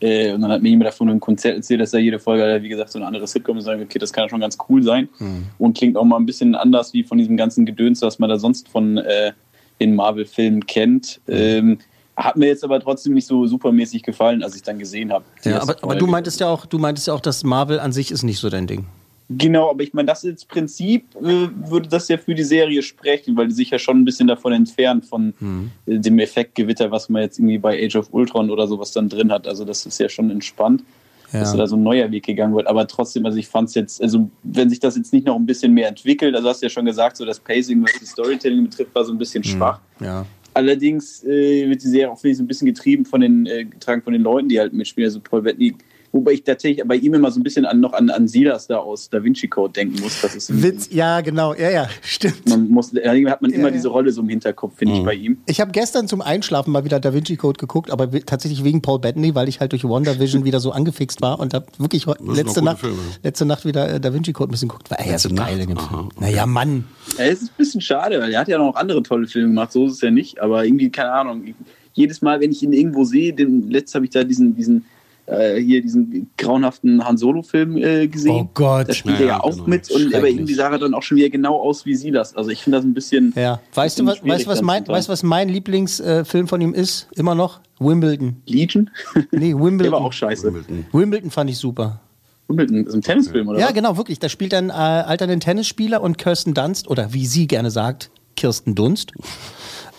Äh, 0.00 0.32
und 0.32 0.42
dann 0.42 0.50
hat 0.50 0.62
mir 0.62 0.68
jemand 0.68 0.88
davon 0.88 1.08
ein 1.08 1.20
Konzert 1.20 1.56
erzählt, 1.56 1.80
dass 1.80 1.92
da 1.92 1.98
jede 1.98 2.18
Folge, 2.18 2.62
wie 2.62 2.68
gesagt, 2.68 2.90
so 2.90 2.98
eine 2.98 3.06
andere 3.06 3.26
Sitcom 3.26 3.56
ist. 3.56 3.66
Und 3.66 3.82
okay, 3.82 3.98
das 3.98 4.12
kann 4.12 4.28
schon 4.28 4.40
ganz 4.40 4.58
cool 4.68 4.82
sein. 4.82 5.08
Und 5.58 5.76
klingt 5.76 5.96
auch 5.96 6.04
mal 6.04 6.16
ein 6.16 6.26
bisschen 6.26 6.54
anders 6.54 6.92
wie 6.92 7.02
von 7.02 7.16
diesem 7.16 7.36
ganzen 7.36 7.64
Gedöns, 7.64 8.02
was 8.02 8.18
man 8.18 8.28
da 8.28 8.38
sonst 8.38 8.68
von 8.68 8.98
äh, 8.98 9.32
den 9.80 9.94
Marvel-Filmen 9.94 10.66
kennt. 10.66 11.20
Ähm, 11.28 11.78
hat 12.16 12.36
mir 12.36 12.46
jetzt 12.46 12.64
aber 12.64 12.80
trotzdem 12.80 13.14
nicht 13.14 13.26
so 13.26 13.46
supermäßig 13.46 14.02
gefallen, 14.02 14.42
als 14.42 14.56
ich 14.56 14.62
dann 14.62 14.78
gesehen 14.78 15.12
habe. 15.12 15.24
Ja, 15.44 15.60
aber, 15.60 15.76
aber 15.82 15.96
du 15.96 16.06
meintest 16.06 16.40
ja 16.40 16.48
auch, 16.48 16.64
du 16.66 16.78
meintest 16.78 17.08
ja 17.08 17.14
auch, 17.14 17.20
dass 17.20 17.44
Marvel 17.44 17.78
an 17.78 17.92
sich 17.92 18.10
ist 18.10 18.22
nicht 18.22 18.38
so 18.38 18.48
dein 18.48 18.66
Ding. 18.66 18.86
Genau, 19.28 19.70
aber 19.70 19.82
ich 19.82 19.92
meine, 19.92 20.06
das 20.06 20.22
ist 20.22 20.46
Prinzip 20.46 21.04
äh, 21.16 21.48
würde 21.68 21.88
das 21.88 22.06
ja 22.08 22.16
für 22.16 22.34
die 22.34 22.44
Serie 22.44 22.80
sprechen, 22.82 23.36
weil 23.36 23.48
die 23.48 23.54
sich 23.54 23.70
ja 23.70 23.78
schon 23.78 23.98
ein 24.00 24.04
bisschen 24.04 24.28
davon 24.28 24.52
entfernt 24.52 25.04
von 25.04 25.34
äh, 25.86 25.98
dem 25.98 26.18
Effektgewitter, 26.20 26.90
was 26.92 27.08
man 27.08 27.22
jetzt 27.22 27.38
irgendwie 27.38 27.58
bei 27.58 27.84
Age 27.84 27.96
of 27.96 28.08
Ultron 28.12 28.50
oder 28.50 28.68
sowas 28.68 28.92
dann 28.92 29.08
drin 29.08 29.32
hat. 29.32 29.48
Also 29.48 29.64
das 29.64 29.84
ist 29.84 29.98
ja 29.98 30.08
schon 30.08 30.30
entspannt, 30.30 30.84
Ja. 31.32 31.40
dass 31.40 31.56
da 31.56 31.66
so 31.66 31.74
ein 31.74 31.82
neuer 31.82 32.08
Weg 32.12 32.24
gegangen 32.24 32.54
wird. 32.54 32.68
Aber 32.68 32.86
trotzdem, 32.86 33.26
also 33.26 33.36
ich 33.36 33.48
fand 33.48 33.68
es 33.68 33.74
jetzt, 33.74 34.00
also 34.00 34.30
wenn 34.44 34.70
sich 34.70 34.78
das 34.78 34.96
jetzt 34.96 35.12
nicht 35.12 35.26
noch 35.26 35.34
ein 35.34 35.44
bisschen 35.46 35.72
mehr 35.74 35.88
entwickelt, 35.88 36.36
also 36.36 36.48
hast 36.48 36.62
du 36.62 36.66
ja 36.66 36.70
schon 36.70 36.84
gesagt, 36.84 37.16
so 37.16 37.24
das 37.24 37.40
Pacing, 37.40 37.82
was 37.82 37.98
die 37.98 38.06
Storytelling 38.06 38.62
betrifft, 38.62 38.94
war 38.94 39.04
so 39.04 39.12
ein 39.12 39.18
bisschen 39.18 39.42
schwach. 39.42 39.80
Ja. 39.98 40.24
Allerdings 40.54 41.24
äh, 41.24 41.68
wird 41.68 41.82
die 41.82 41.88
Serie 41.88 42.12
auch 42.12 42.18
finde 42.18 42.30
ich, 42.30 42.36
so 42.38 42.44
ein 42.44 42.46
bisschen 42.46 42.66
getrieben 42.66 43.04
von 43.04 43.20
den, 43.20 43.44
äh, 43.46 43.64
getragen 43.64 44.02
von 44.02 44.12
den 44.12 44.22
Leuten, 44.22 44.48
die 44.48 44.60
halt 44.60 44.72
mitspielen. 44.72 45.08
Also 45.08 45.20
Paul 45.20 45.42
Bettany, 45.42 45.74
wobei 46.16 46.32
ich 46.32 46.44
tatsächlich 46.44 46.86
bei 46.86 46.96
ihm 46.96 47.14
immer 47.14 47.30
so 47.30 47.38
ein 47.38 47.42
bisschen 47.42 47.64
an, 47.64 47.80
noch 47.80 47.92
an, 47.92 48.10
an 48.10 48.26
Silas 48.26 48.66
da 48.66 48.78
aus 48.78 49.08
Da 49.10 49.22
Vinci 49.22 49.48
Code 49.48 49.72
denken 49.72 50.00
muss. 50.02 50.20
Das 50.20 50.34
ist 50.34 50.62
Witz, 50.62 50.88
ja, 50.90 51.20
genau, 51.20 51.54
ja, 51.54 51.70
ja, 51.70 51.88
stimmt. 52.02 52.48
man 52.48 52.68
muss, 52.68 52.92
hat 52.92 53.42
man 53.42 53.50
immer 53.50 53.64
Ja, 53.64 53.68
ja. 53.68 53.70
diese 53.70 53.88
Rolle 53.88 54.10
so 54.10 54.22
im 54.22 54.28
Hinterkopf, 54.28 54.76
finde 54.76 54.94
ich, 54.94 55.04
bei 55.04 55.14
ihm. 55.14 55.38
Ich 55.46 55.60
habe 55.60 55.70
gestern 55.70 56.08
zum 56.08 56.20
Einschlafen 56.20 56.72
mal 56.72 56.84
wieder 56.84 56.98
Da 56.98 57.14
Vinci 57.14 57.36
Code 57.36 57.58
geguckt, 57.58 57.90
aber 57.90 58.10
tatsächlich 58.10 58.64
wegen 58.64 58.82
Paul 58.82 58.98
Bettany, 58.98 59.34
weil 59.34 59.48
ich 59.48 59.60
halt 59.60 59.72
durch 59.72 59.84
WandaVision 59.84 60.44
wieder 60.44 60.60
so 60.60 60.72
angefixt 60.72 61.22
war 61.22 61.38
und 61.38 61.54
habe 61.54 61.66
wirklich 61.78 62.06
letzte 62.20 62.62
Nacht, 62.62 62.80
Filme. 62.80 62.96
letzte 63.22 63.44
Nacht 63.46 63.64
wieder 63.64 63.94
äh, 63.94 64.00
Da 64.00 64.12
Vinci 64.12 64.32
Code 64.32 64.50
ein 64.50 64.52
bisschen 64.52 64.68
geguckt. 64.68 64.90
War 64.90 65.06
ja 65.06 65.18
so 65.18 65.28
geil 65.28 65.56
Film. 65.56 66.08
Naja, 66.18 66.46
Mann. 66.46 66.84
Ja, 67.18 67.24
es 67.24 67.42
ist 67.42 67.50
ein 67.50 67.56
bisschen 67.56 67.80
schade, 67.80 68.20
weil 68.20 68.32
er 68.32 68.40
hat 68.40 68.48
ja 68.48 68.58
noch 68.58 68.74
andere 68.74 69.02
tolle 69.02 69.26
Filme 69.26 69.48
gemacht, 69.48 69.72
so 69.72 69.86
ist 69.86 69.94
es 69.94 70.00
ja 70.00 70.10
nicht, 70.10 70.40
aber 70.40 70.64
irgendwie, 70.64 70.90
keine 70.90 71.12
Ahnung, 71.12 71.54
jedes 71.92 72.22
Mal, 72.22 72.40
wenn 72.40 72.52
ich 72.52 72.62
ihn 72.62 72.72
irgendwo 72.72 73.04
sehe, 73.04 73.32
den, 73.32 73.70
letztes 73.70 73.94
habe 73.94 74.04
ich 74.04 74.10
da 74.10 74.22
diesen, 74.22 74.54
diesen 74.54 74.84
äh, 75.26 75.60
hier 75.60 75.82
diesen 75.82 76.30
grauenhaften 76.38 77.04
Han 77.04 77.18
Solo-Film 77.18 77.76
äh, 77.76 78.06
gesehen. 78.08 78.30
Oh 78.46 78.50
Gott. 78.54 78.88
Da 78.88 78.92
spielt 78.94 79.16
Ja, 79.16 79.20
er 79.20 79.26
ja 79.26 79.32
ja, 79.34 79.40
auch 79.42 79.50
genau. 79.52 79.66
mit 79.68 79.90
und 79.90 80.00
aber 80.02 80.10
Schrecklich. 80.10 80.34
irgendwie 80.36 80.54
sah 80.54 80.70
er 80.70 80.78
dann 80.78 80.94
auch 80.94 81.02
schon 81.02 81.16
wieder 81.18 81.30
genau 81.30 81.60
aus 81.60 81.84
wie 81.86 81.94
Silas. 81.94 82.34
Also 82.36 82.50
ich 82.50 82.62
finde 82.62 82.78
das 82.78 82.84
ein 82.84 82.94
bisschen. 82.94 83.32
Ja. 83.36 83.60
Weißt 83.74 83.98
du, 83.98 84.06
was, 84.06 84.14
bisschen 84.16 84.30
weißt, 84.30 84.46
du, 84.46 84.50
was 84.50 84.62
mein, 84.62 84.86
weißt, 84.86 85.08
du, 85.08 85.12
was 85.12 85.22
mein 85.22 85.48
Lieblingsfilm 85.48 86.48
von 86.48 86.60
ihm 86.60 86.72
ist? 86.74 87.08
Immer 87.14 87.34
noch? 87.34 87.60
Wimbledon. 87.78 88.36
Legion? 88.46 88.90
Nee, 89.32 89.52
Wimbledon. 89.54 89.78
Der 89.78 89.92
war 89.92 90.00
auch 90.00 90.12
scheiße. 90.12 90.52
Wimbledon 90.92 91.30
fand 91.30 91.50
ich 91.50 91.58
super. 91.58 92.00
Wimbledon, 92.48 92.84
das 92.84 92.88
ist 92.88 92.94
ein 92.94 93.02
Tennisfilm, 93.02 93.48
oder? 93.48 93.58
Ja, 93.58 93.66
was? 93.66 93.74
genau, 93.74 93.96
wirklich. 93.96 94.18
Da 94.20 94.28
spielt 94.28 94.54
ein 94.54 94.70
äh, 94.70 94.72
alternden 94.72 95.40
Tennisspieler 95.40 96.00
und 96.00 96.16
Kirsten 96.18 96.54
Dunst, 96.54 96.88
oder 96.88 97.12
wie 97.12 97.26
sie 97.26 97.48
gerne 97.48 97.70
sagt, 97.72 98.10
Kirsten 98.36 98.74
Dunst. 98.74 99.12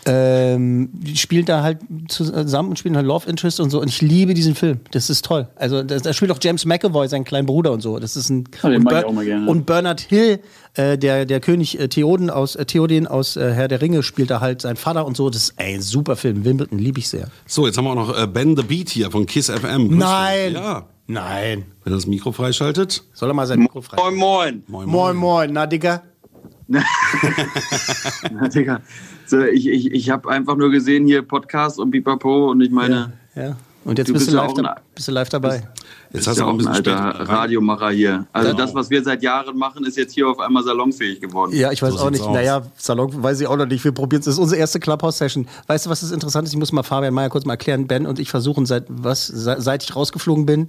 Ähm, 0.10 0.90
die 0.94 1.18
spielen 1.18 1.46
da 1.46 1.64
halt 1.64 1.80
zusammen 2.08 2.70
und 2.70 2.80
spielen 2.80 2.96
halt 2.96 3.06
Love 3.06 3.30
Interest 3.30 3.60
und 3.60 3.70
so. 3.72 3.82
Und 3.82 3.90
ich 3.90 4.02
liebe 4.02 4.34
diesen 4.34 4.56
Film. 4.56 4.80
Das 4.92 5.10
ist 5.10 5.26
toll. 5.26 5.50
Also 5.58 5.84
da, 5.84 5.98
da 5.98 6.14
spielt 6.14 6.32
auch 6.32 6.40
James 6.42 6.64
McAvoy, 6.66 7.10
sein 7.10 7.26
kleiner 7.26 7.46
Bruder 7.46 7.74
und 7.74 7.82
so. 7.82 8.00
Das 8.00 8.16
ist 8.16 8.30
ein 8.30 8.46
den 8.64 8.76
und, 8.78 8.84
Ber- 8.86 9.06
auch 9.06 9.12
mal 9.12 9.26
gerne. 9.26 9.50
und 9.50 9.66
Bernard 9.66 10.00
Hill, 10.00 10.40
äh, 10.76 10.98
der, 10.98 11.26
der 11.26 11.42
König 11.42 11.78
äh, 11.78 11.90
Theoden 11.90 12.30
aus 12.30 12.56
äh, 12.56 12.66
Theoden 12.66 13.06
aus 13.06 13.36
äh, 13.36 13.52
Herr 13.54 13.68
der 13.68 13.82
Ringe, 13.82 14.02
spielt 14.02 14.30
da 14.30 14.40
halt 14.40 14.62
sein 14.62 14.78
Vater 14.78 15.06
und 15.06 15.18
so. 15.18 15.30
Das 15.30 15.42
ist 15.44 15.54
ein 15.60 15.82
super 15.82 16.16
Film. 16.16 16.46
Wimbledon 16.46 16.80
liebe 16.80 17.00
ich 17.00 17.10
sehr. 17.10 17.28
So, 17.46 17.66
jetzt 17.68 17.78
haben 17.78 17.84
wir 17.86 17.92
auch 17.92 17.96
noch 18.08 18.18
äh, 18.18 18.28
Ben 18.28 18.56
the 18.56 18.64
Beat 18.64 18.90
hier 18.90 19.12
von 19.12 19.26
Kiss 19.26 19.50
FM. 19.50 19.90
Grüß 19.90 19.98
Nein. 20.00 20.54
Ja. 20.54 20.86
Nein. 21.08 21.66
Wenn 21.84 21.92
er 21.94 21.98
das 21.98 22.08
Mikro 22.08 22.32
freischaltet. 22.32 23.04
Soll 23.14 23.30
er 23.30 23.34
mal 23.34 23.46
sein 23.46 23.60
Mikro 23.60 23.82
frei? 23.82 23.98
Moin, 23.98 24.16
moin. 24.16 24.64
Moin, 24.68 24.88
Moin, 24.90 25.16
moin. 25.18 25.52
Na, 25.54 25.66
Digga. 25.66 26.04
Na, 26.68 28.48
Digga. 28.48 28.82
So, 29.28 29.42
ich 29.42 29.68
ich, 29.68 29.92
ich 29.92 30.10
habe 30.10 30.30
einfach 30.30 30.56
nur 30.56 30.72
gesehen 30.72 31.06
hier 31.06 31.22
Podcast 31.22 31.80
und 31.80 31.92
Pipapo 31.92 32.50
und 32.52 32.62
ich 32.62 32.72
meine. 32.72 33.14
Ja. 33.36 33.56
Und 33.84 33.98
jetzt 34.00 34.10
Du 34.10 34.14
bist, 34.14 34.26
bist 34.26 34.34
du 34.34 34.38
ja 34.38 34.44
live, 34.44 34.52
auch 34.52 34.58
ein- 34.58 34.64
da, 34.66 34.76
bist 34.96 35.08
du 35.08 35.12
live 35.14 35.30
dabei. 35.30 35.64
Jetzt 36.12 36.28
hast 36.28 36.34
ist 36.34 36.38
du 36.38 36.42
ja 36.42 36.46
auch 36.48 36.52
ein 36.52 36.58
bisschen 36.58 36.74
alter. 36.74 36.96
Radiomacher 36.96 37.90
hier. 37.92 38.26
Also 38.34 38.50
Genau. 38.52 38.60
das, 38.62 38.76
was 38.76 38.90
wir 38.90 39.02
seit 39.04 39.24
Jahren 39.24 39.58
machen, 39.58 39.86
ist 39.86 39.96
jetzt 39.98 40.14
hier 40.14 40.28
auf 40.28 40.40
einmal 40.40 40.64
salonfähig 40.64 41.22
geworden. 41.22 41.54
Ja, 41.56 41.72
ich 41.72 41.82
weiß 41.82 41.94
So 41.94 42.00
auch 42.00 42.10
nicht. 42.10 42.22
aus. 42.22 42.34
Naja, 42.34 42.64
Salon 42.78 43.24
weiß 43.24 43.40
ich 43.40 43.48
auch 43.48 43.56
noch 43.56 43.66
nicht. 43.66 43.84
Wir 43.86 43.94
probieren 43.94 44.20
es. 44.20 44.26
Das 44.26 44.34
ist 44.36 44.40
unsere 44.40 44.60
erste 44.60 44.80
Clubhouse-Session. 44.82 45.48
Weißt 45.68 45.86
du, 45.86 45.90
was 45.90 46.02
das 46.02 46.12
interessant 46.12 46.48
ist? 46.48 46.54
Ich 46.54 46.60
muss 46.60 46.72
mal 46.74 46.84
Fabian 46.84 47.14
Meyer 47.14 47.30
kurz 47.30 47.46
mal 47.46 47.54
erklären. 47.54 47.88
Ben 47.88 48.06
und 48.06 48.20
ich 48.20 48.30
versuchen 48.30 48.66
seit 48.66 48.86
was, 48.90 49.28
se- 49.28 49.58
seit 49.60 49.84
ich 49.84 49.96
rausgeflogen 49.96 50.46
bin, 50.46 50.68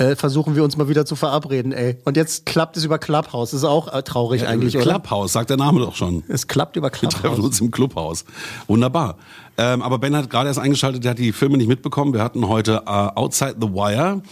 äh, 0.00 0.16
versuchen 0.16 0.56
wir 0.56 0.64
uns 0.64 0.76
mal 0.76 0.88
wieder 0.88 1.04
zu 1.04 1.14
verabreden, 1.14 1.72
ey. 1.72 1.98
Und 2.04 2.16
jetzt 2.16 2.46
klappt 2.46 2.76
es 2.76 2.84
über 2.84 2.98
Clubhouse. 2.98 3.50
Das 3.50 3.58
ist 3.60 3.64
auch 3.64 3.92
äh, 3.92 4.02
traurig 4.02 4.46
eigentlich, 4.46 4.74
oder? 4.76 4.84
Clubhouse, 4.84 5.32
sagt 5.32 5.50
der 5.50 5.58
Name 5.58 5.80
doch 5.80 5.94
schon. 5.94 6.24
Es 6.28 6.46
klappt 6.48 6.76
über 6.76 6.88
Wir 6.88 6.92
treffen 7.08 7.20
Clubhouse. 7.20 7.38
uns 7.44 7.60
im 7.60 7.70
Clubhaus. 7.70 8.24
Wunderbar. 8.66 9.16
Ähm, 9.58 9.82
aber 9.82 9.98
Ben 9.98 10.16
hat 10.16 10.30
gerade 10.30 10.48
erst 10.48 10.58
eingeschaltet, 10.58 11.04
der 11.04 11.10
hat 11.12 11.18
die 11.18 11.32
Filme 11.32 11.58
nicht 11.58 11.68
mitbekommen. 11.68 12.14
Wir 12.14 12.22
hatten 12.22 12.48
heute 12.48 12.82
äh, 12.86 12.90
Outside 12.90 13.56
the 13.60 13.68
Wire, 13.68 14.22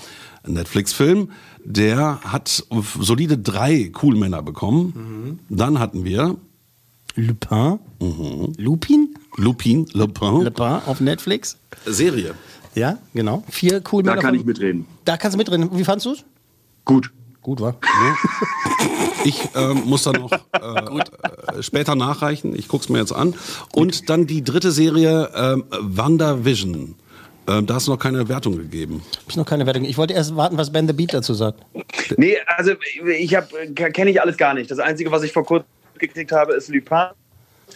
ein 0.45 0.53
Netflix-Film. 0.55 1.31
Der 1.65 2.21
hat 2.23 2.65
solide 2.99 3.37
drei 3.37 3.91
Coolmänner 3.93 4.43
bekommen. 4.43 5.39
Dann 5.51 5.79
hatten 5.79 6.05
wir 6.05 6.37
Lupin. 7.15 7.79
Mhm. 8.01 8.53
Lupin? 8.57 9.15
Lupin, 9.37 9.87
Lupin. 9.93 10.45
Lupin 10.45 10.79
auf 10.87 11.01
Netflix. 11.01 11.59
Serie. 11.85 12.35
Ja, 12.75 12.99
genau. 13.15 13.43
Vier 13.49 13.83
cool 13.93 14.03
Da 14.03 14.15
kann 14.17 14.23
von- 14.31 14.35
ich 14.35 14.45
mitreden. 14.45 14.87
Da 15.05 15.17
kannst 15.17 15.35
du 15.35 15.39
mitreden. 15.39 15.69
Wie 15.77 15.85
fandst 15.85 16.07
du 16.07 16.13
es? 16.13 16.25
Gut. 16.85 17.11
Gut, 17.43 17.61
war. 17.61 17.77
Ich 19.25 19.49
ähm, 19.57 19.83
muss 19.85 20.05
dann 20.05 20.15
noch 20.15 20.31
äh, 20.33 20.39
äh, 20.59 21.63
später 21.63 21.97
nachreichen. 21.97 22.55
Ich 22.55 22.69
guck's 22.69 22.89
mir 22.89 22.99
jetzt 22.99 23.13
an. 23.13 23.35
Und 23.73 24.09
dann 24.09 24.27
die 24.29 24.45
dritte 24.45 24.71
Serie, 24.71 25.29
ähm, 25.35 25.65
WandaVision. 25.71 26.95
Ähm, 27.49 27.67
da 27.67 27.75
hast 27.75 27.89
du 27.89 27.91
noch 27.91 27.99
keine 27.99 28.29
Wertung 28.29 28.57
gegeben. 28.57 29.03
Hab 29.23 29.29
ich 29.31 29.37
noch 29.37 29.45
keine 29.45 29.67
Wertung. 29.67 29.85
Ich 29.85 29.99
wollte 29.99 30.15
erst 30.15 30.37
warten, 30.37 30.57
was 30.57 30.71
Ben 30.73 30.87
the 30.87 30.93
Beat 30.93 31.15
dazu 31.15 31.35
sagt. 31.35 31.61
Nee, 32.17 32.37
also 32.47 32.73
ich 33.19 33.35
habe 33.35 33.49
kenne 33.75 34.11
ich 34.11 34.23
alles 34.23 34.37
gar 34.37 34.55
nicht. 34.55 34.71
Das 34.71 34.79
Einzige, 34.79 35.11
was 35.11 35.23
ich 35.25 35.33
vor 35.33 35.45
kurzem 35.45 35.67
gekriegt 35.99 36.31
habe, 36.31 36.55
ist 36.55 36.69
Lupin. 36.69 37.09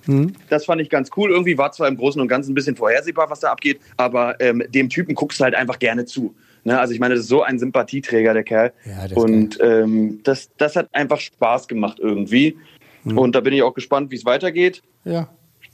Hm? 0.06 0.32
Das 0.48 0.64
fand 0.64 0.80
ich 0.80 0.90
ganz 0.90 1.10
cool. 1.16 1.30
Irgendwie 1.30 1.56
war 1.58 1.72
zwar 1.72 1.88
im 1.88 1.96
Großen 1.96 2.20
und 2.20 2.28
Ganzen 2.28 2.52
ein 2.52 2.54
bisschen 2.54 2.76
vorhersehbar, 2.76 3.30
was 3.30 3.40
da 3.40 3.50
abgeht, 3.52 3.80
aber 3.96 4.40
ähm, 4.40 4.62
dem 4.68 4.88
Typen 4.88 5.14
guckst 5.14 5.40
du 5.40 5.44
halt 5.44 5.54
einfach 5.54 5.78
gerne 5.78 6.04
zu. 6.04 6.34
Ne? 6.64 6.78
Also 6.78 6.94
ich 6.94 7.00
meine, 7.00 7.14
das 7.14 7.24
ist 7.24 7.28
so 7.28 7.42
ein 7.42 7.58
Sympathieträger, 7.58 8.34
der 8.34 8.44
Kerl. 8.44 8.72
Ja, 8.84 9.04
ist 9.04 9.16
und 9.16 9.58
ähm, 9.60 10.20
das, 10.24 10.50
das 10.58 10.76
hat 10.76 10.88
einfach 10.92 11.18
Spaß 11.20 11.68
gemacht 11.68 11.98
irgendwie. 12.00 12.56
Und 13.04 13.34
da 13.34 13.40
bin 13.40 13.52
ich 13.52 13.62
auch 13.64 13.74
gespannt, 13.74 14.12
wie 14.12 14.16
es 14.16 14.24
weitergeht. 14.24 14.80
Ja. 15.04 15.28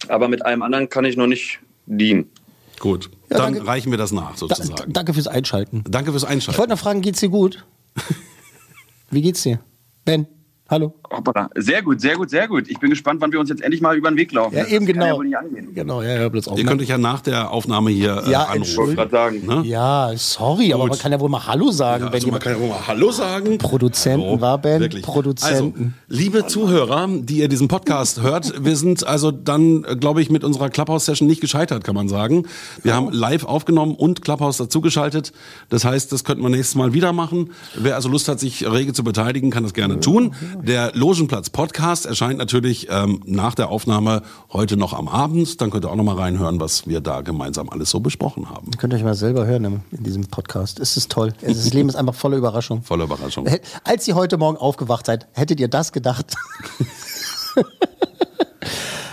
Aber 0.09 0.29
mit 0.29 0.47
allem 0.47 0.62
anderen 0.62 0.89
kann 0.89 1.05
ich 1.05 1.14
noch 1.16 1.27
nicht 1.27 1.61
dienen. 1.85 2.31
Gut. 2.79 3.11
Ja, 3.29 3.37
dann 3.39 3.53
danke. 3.55 3.66
reichen 3.69 3.91
wir 3.91 3.99
das 3.99 4.12
nach, 4.12 4.31
Da, 4.31 4.37
sozusagen. 4.37 4.93
danke 4.93 5.12
fürs 5.12 5.27
Einschalten. 5.27 5.85
Danke 5.91 6.12
fürs 6.12 6.23
Ich 6.23 6.29
Einschalten. 6.31 6.59
wollte 6.59 6.73
noch 6.73 6.79
fragen, 6.79 7.03
geht's 7.03 7.21
dir 7.21 7.29
gut? 7.29 7.66
Wie 9.11 9.21
geht's 9.21 9.43
dir? 9.43 9.61
Ben? 10.05 10.27
Hallo. 10.71 10.93
Hoppala. 11.11 11.49
Sehr 11.55 11.81
gut, 11.83 11.99
sehr 12.03 12.14
gut, 12.16 12.29
sehr 12.29 12.47
gut. 12.47 12.69
Ich 12.69 12.79
bin 12.79 12.91
gespannt, 12.91 13.23
wann 13.23 13.33
wir 13.33 13.41
uns 13.41 13.49
jetzt 13.49 13.62
endlich 13.62 13.81
mal 13.81 13.97
über 13.97 14.11
den 14.11 14.19
Weg 14.19 14.33
laufen. 14.33 14.55
Ja, 14.55 14.64
Das 14.64 14.71
eben 14.73 14.85
kann 14.85 14.95
genau. 14.97 15.07
Ja 15.07 15.16
wohl 15.16 15.25
nicht 15.25 15.37
angehen. 15.39 15.75
Genau, 15.75 16.03
ja, 16.03 16.21
ja, 16.21 16.29
bloß 16.29 16.47
Ihr 16.57 16.64
könnt 16.66 16.83
euch 16.83 16.89
ja 16.89 16.99
nach 16.99 17.23
der 17.23 17.51
Aufnahme 17.51 17.89
hier 17.91 18.23
äh, 18.27 18.31
Ja, 18.31 18.43
anrufen. 18.45 18.95
sagen. 19.11 19.47
Ne? 19.47 19.62
Ja, 19.64 20.11
sorry, 20.16 20.75
aber 20.75 20.87
man 20.87 20.99
kann 20.99 21.11
ja 21.11 21.19
wohl 21.21 21.31
mal 21.31 21.47
Hallo 21.47 21.71
sagen, 21.71 22.05
wenn 22.05 22.12
Also 22.12 22.27
man 22.27 22.41
jemand 22.41 22.43
kann 22.45 22.53
ja 22.53 22.61
wohl 22.61 22.69
mal 22.69 22.87
Hallo 22.87 23.11
sagen. 23.11 23.57
Produzenten 23.57 24.27
Hallo. 24.27 24.41
war, 24.43 24.59
Ben. 24.59 24.81
Wirklich. 24.83 25.03
Produzenten. 25.05 25.95
Also, 26.07 26.14
liebe 26.23 26.47
Zuhörer, 26.47 27.09
die 27.19 27.39
ihr 27.39 27.49
diesen 27.49 27.69
Podcast 27.69 28.21
hört, 28.21 28.62
wir 28.62 28.77
sind 28.77 29.07
also 29.07 29.31
dann, 29.31 29.85
äh, 29.85 29.97
glaube 29.97 30.21
ich, 30.21 30.29
mit 30.29 30.45
unserer 30.45 30.69
Clubhouse-Session 30.69 31.27
nicht 31.27 31.41
gescheitert, 31.41 31.83
kann 31.83 31.95
man 31.95 32.11
sagen. 32.11 32.47
Wir 32.83 32.95
haben 32.95 33.11
live 33.11 33.45
aufgenommen 33.47 33.95
und 33.95 34.21
Clubhouse 34.21 34.59
dazugeschaltet. 34.59 35.33
Das 35.71 35.87
heißt, 35.87 36.12
das 36.12 36.25
könnten 36.25 36.43
wir 36.43 36.51
nächstes 36.51 36.75
Mal 36.75 36.93
wieder 36.93 37.14
machen. 37.14 37.53
Wer 37.75 37.95
also 37.95 38.11
Lust 38.11 38.29
hat, 38.29 38.39
sich 38.39 38.71
rege 38.71 38.93
zu 38.93 39.03
beteiligen, 39.03 39.51
kann 39.51 39.62
das 39.62 39.73
gerne 39.73 40.01
tun. 40.01 40.35
Der 40.63 40.93
Logenplatz-Podcast 40.95 42.07
erscheint 42.07 42.39
natürlich 42.39 42.89
ähm, 42.91 43.23
nach 43.27 43.55
der 43.55 43.69
Aufnahme 43.69 44.23
heute 44.53 44.77
noch 44.77 44.93
am 44.93 45.09
Abend. 45.09 45.61
Dann 45.61 45.71
könnt 45.71 45.85
ihr 45.85 45.91
auch 45.91 45.97
noch 45.97 46.05
mal 46.05 46.17
reinhören, 46.17 46.61
was 46.61 46.87
wir 46.87 47.01
da 47.01 47.21
gemeinsam 47.21 47.69
alles 47.69 47.91
so 47.91 48.01
besprochen 48.01 48.51
haben. 48.51 48.71
Könnt 48.73 48.93
ihr 48.93 48.97
euch 48.97 49.05
mal 49.05 49.15
selber 49.15 49.47
hören 49.47 49.65
im- 49.65 49.81
in 49.91 50.03
diesem 50.05 50.27
Podcast. 50.27 50.81
Es 50.81 50.97
ist 50.97 51.11
toll. 51.11 51.33
Das 51.43 51.73
Leben 51.73 51.89
ist 51.89 51.97
einfach 51.97 52.15
voller 52.15 52.37
Überraschung. 52.37 52.83
Voller 52.83 53.05
Überraschung. 53.05 53.47
Als 53.85 54.07
ihr 54.09 54.15
heute 54.15 54.37
Morgen 54.39 54.57
aufgewacht 54.57 55.07
seid, 55.07 55.27
hättet 55.33 55.61
ihr 55.61 55.69
das 55.69 55.93
gedacht? 55.93 56.35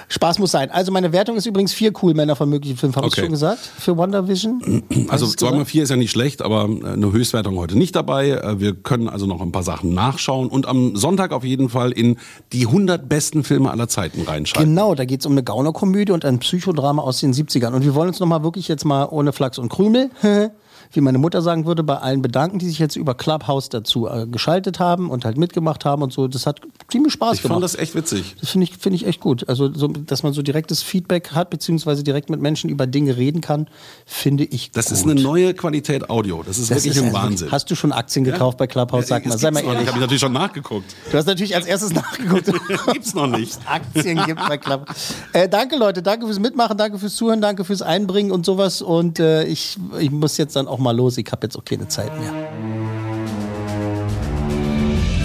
Spaß 0.10 0.40
muss 0.40 0.52
sein. 0.52 0.70
Also 0.72 0.92
meine 0.92 1.12
Wertung 1.14 1.36
ist 1.36 1.46
übrigens 1.46 1.74
vier 1.74 1.92
cool 2.02 2.14
Männer 2.14 2.36
von 2.36 2.50
möglichen 2.50 2.78
Filmen. 2.78 2.96
Habe 2.96 3.08
ich 3.08 3.14
Okay. 3.14 3.22
schon 3.22 3.32
gesagt? 3.32 3.60
Für 3.60 3.98
WandaVision? 3.98 4.84
Also 5.10 5.26
Hast 5.28 5.42
du 5.42 5.48
2x4 5.48 5.82
ist 5.84 5.90
ja 5.90 5.96
nicht 5.96 6.12
schlecht, 6.12 6.42
aber 6.42 6.70
äh, 6.70 6.94
eine 6.94 7.12
Höchstwertung 7.12 7.58
heute 7.58 7.78
nicht 7.78 7.96
dabei. 7.96 8.30
Äh, 8.30 8.60
Wir 8.60 8.74
können 8.76 9.10
also 9.10 9.26
noch 9.26 9.42
ein 9.42 9.52
paar 9.52 9.64
Sachen 9.64 9.94
nachschauen 9.94 10.48
und 10.50 10.68
am 10.68 10.96
Sonntag 10.96 11.32
auf 11.32 11.44
jeden 11.44 11.70
Fall 11.70 11.92
in 11.92 12.18
die 12.54 12.66
100 12.68 13.08
besten 13.10 13.44
Filme 13.44 13.72
aller 13.72 13.88
Zeiten 13.88 14.22
reinschalten. 14.22 14.70
Genau, 14.74 14.96
da 14.96 15.06
geht 15.06 15.20
es 15.22 15.26
um 15.26 15.32
eine 15.34 15.44
Gaunerkomödie 15.44 16.12
und 16.12 16.26
ein 16.26 16.40
Psychodrama 16.40 17.02
aus 17.02 17.20
den 17.20 17.34
70ern. 17.34 17.72
Und 17.74 17.84
wir 17.84 17.96
wollen 17.96 18.10
uns 18.10 18.20
nochmal 18.20 18.44
wirklich 18.44 18.68
jetzt 18.68 18.86
mal 18.86 19.06
ohne 19.10 19.34
Flachs 19.34 19.58
und 19.58 19.70
Krümel, 19.70 20.10
wie 20.92 21.02
meine 21.02 21.18
Mutter 21.18 21.42
sagen 21.42 21.66
würde, 21.66 21.84
bei 21.84 21.98
allen 21.98 22.22
bedanken, 22.22 22.60
die 22.60 22.68
sich 22.68 22.80
jetzt 22.80 22.96
über 22.96 23.16
Clubhouse 23.16 23.70
dazu 23.70 24.08
äh, 24.08 24.26
geschaltet 24.28 24.80
haben 24.80 25.10
und 25.10 25.26
halt 25.26 25.38
mitgemacht 25.38 25.86
haben 25.86 26.02
und 26.02 26.14
so. 26.14 26.28
Das 26.28 26.46
hat 26.46 26.62
ziemlich 26.92 27.14
Spaß 27.14 27.36
Ich 27.36 27.42
gemacht. 27.42 27.56
fand 27.56 27.64
das 27.64 27.76
echt 27.76 27.96
witzig. 27.96 28.36
Das 28.40 28.50
finde 28.52 28.66
ich, 28.66 28.78
finde 28.78 28.96
ich 28.98 29.06
echt 29.08 29.20
gut. 29.20 29.48
Also, 29.50 29.74
so, 29.74 29.88
dass 29.88 30.24
man 30.24 30.34
so 30.34 30.42
direktes 30.42 30.82
Feedback 30.84 31.32
hat, 31.32 31.50
beziehungsweise 31.50 32.04
direkt 32.04 32.30
mit 32.30 32.42
Menschen 32.42 32.70
über 32.70 32.88
Dinge 32.88 33.18
reden 33.18 33.42
kann, 33.42 33.68
finde 34.06 34.44
ich 34.46 34.72
Das 34.72 34.86
gut. 34.88 34.98
ist 34.98 35.04
eine 35.04 35.16
neue 35.22 35.54
Qualität 35.54 36.10
Audio. 36.10 36.44
Das 36.46 36.58
ist 36.58 36.72
Das 36.72 36.84
wirklich 36.84 36.98
ist 36.98 37.04
ein 37.04 37.14
Wahnsinn. 37.14 37.52
Hast 37.52 37.70
du 37.72 37.76
schon 37.76 37.92
Aktien 37.92 38.24
gekauft 38.26 38.58
bei 38.58 38.68
Clubhouse? 38.68 39.08
Sag 39.08 39.26
mal, 39.26 39.32
Das 39.32 39.42
sei 39.42 39.52
mal 39.52 39.64
ehrlich. 39.64 39.88
Habe 39.88 39.98
ich 39.98 40.02
natürlich 40.02 40.22
schon 40.22 40.34
nachgeguckt. 40.34 40.96
Du 41.12 41.18
hast 41.18 41.26
natürlich 41.26 41.56
als 41.56 41.66
erstes 41.66 41.94
nachgeguckt. 41.94 42.52
Gibt's 42.94 43.14
noch 43.14 43.28
nicht. 43.28 43.58
Aktien 43.66 44.24
gibt 44.26 44.40
bei 44.48 44.58
Club. 44.58 44.86
Äh, 45.34 45.48
danke 45.50 45.76
Leute, 45.78 46.02
danke 46.02 46.26
fürs 46.26 46.40
Mitmachen, 46.40 46.78
danke 46.78 47.00
fürs 47.00 47.16
Zuhören, 47.16 47.42
danke 47.42 47.64
fürs 47.64 47.82
Einbringen 47.82 48.32
und 48.32 48.46
sowas. 48.46 48.82
Und 48.82 49.20
äh, 49.20 49.44
ich, 49.46 49.78
ich 50.00 50.12
muss 50.12 50.38
jetzt 50.38 50.56
dann 50.56 50.68
auch 50.68 50.75
mal 50.80 50.96
los. 50.96 51.18
Ich 51.18 51.32
habe 51.32 51.48
jetzt 51.48 51.58
auch 51.58 51.66
keine 51.66 51.88
Zeit 51.88 52.12
mehr. 52.20 52.34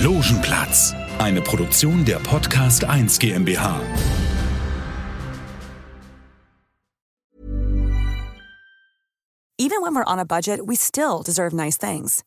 Logenplatz, 0.02 0.94
eine 1.18 1.42
Produktion 1.42 2.04
der 2.04 2.18
Podcast 2.20 2.84
1 2.84 3.18
GmbH. 3.18 3.80
Even 9.58 9.82
when 9.82 9.94
we're 9.94 10.04
on 10.04 10.18
a 10.18 10.24
budget, 10.24 10.64
we 10.64 10.74
still 10.74 11.22
deserve 11.22 11.52
nice 11.52 11.76
things. 11.76 12.24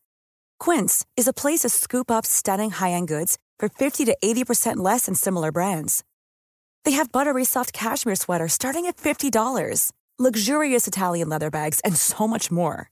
Quince 0.60 1.04
is 1.18 1.28
a 1.28 1.34
place 1.34 1.62
to 1.62 1.70
scoop 1.70 2.12
up 2.12 2.28
stunning 2.28 2.70
high-end 2.70 3.08
goods 3.08 3.40
for 3.58 3.70
50 3.70 4.06
to 4.06 4.16
80% 4.24 4.78
less 4.78 5.08
than 5.08 5.16
similar 5.16 5.52
brands. 5.52 6.04
They 6.86 6.92
have 6.92 7.12
buttery 7.12 7.44
soft 7.44 7.74
cashmere 7.74 8.16
sweaters 8.16 8.54
starting 8.54 8.86
at 8.86 8.98
$50, 8.98 9.92
luxurious 10.20 10.86
Italian 10.86 11.30
leather 11.30 11.50
bags, 11.50 11.80
and 11.80 11.98
so 11.98 12.28
much 12.28 12.52
more. 12.52 12.92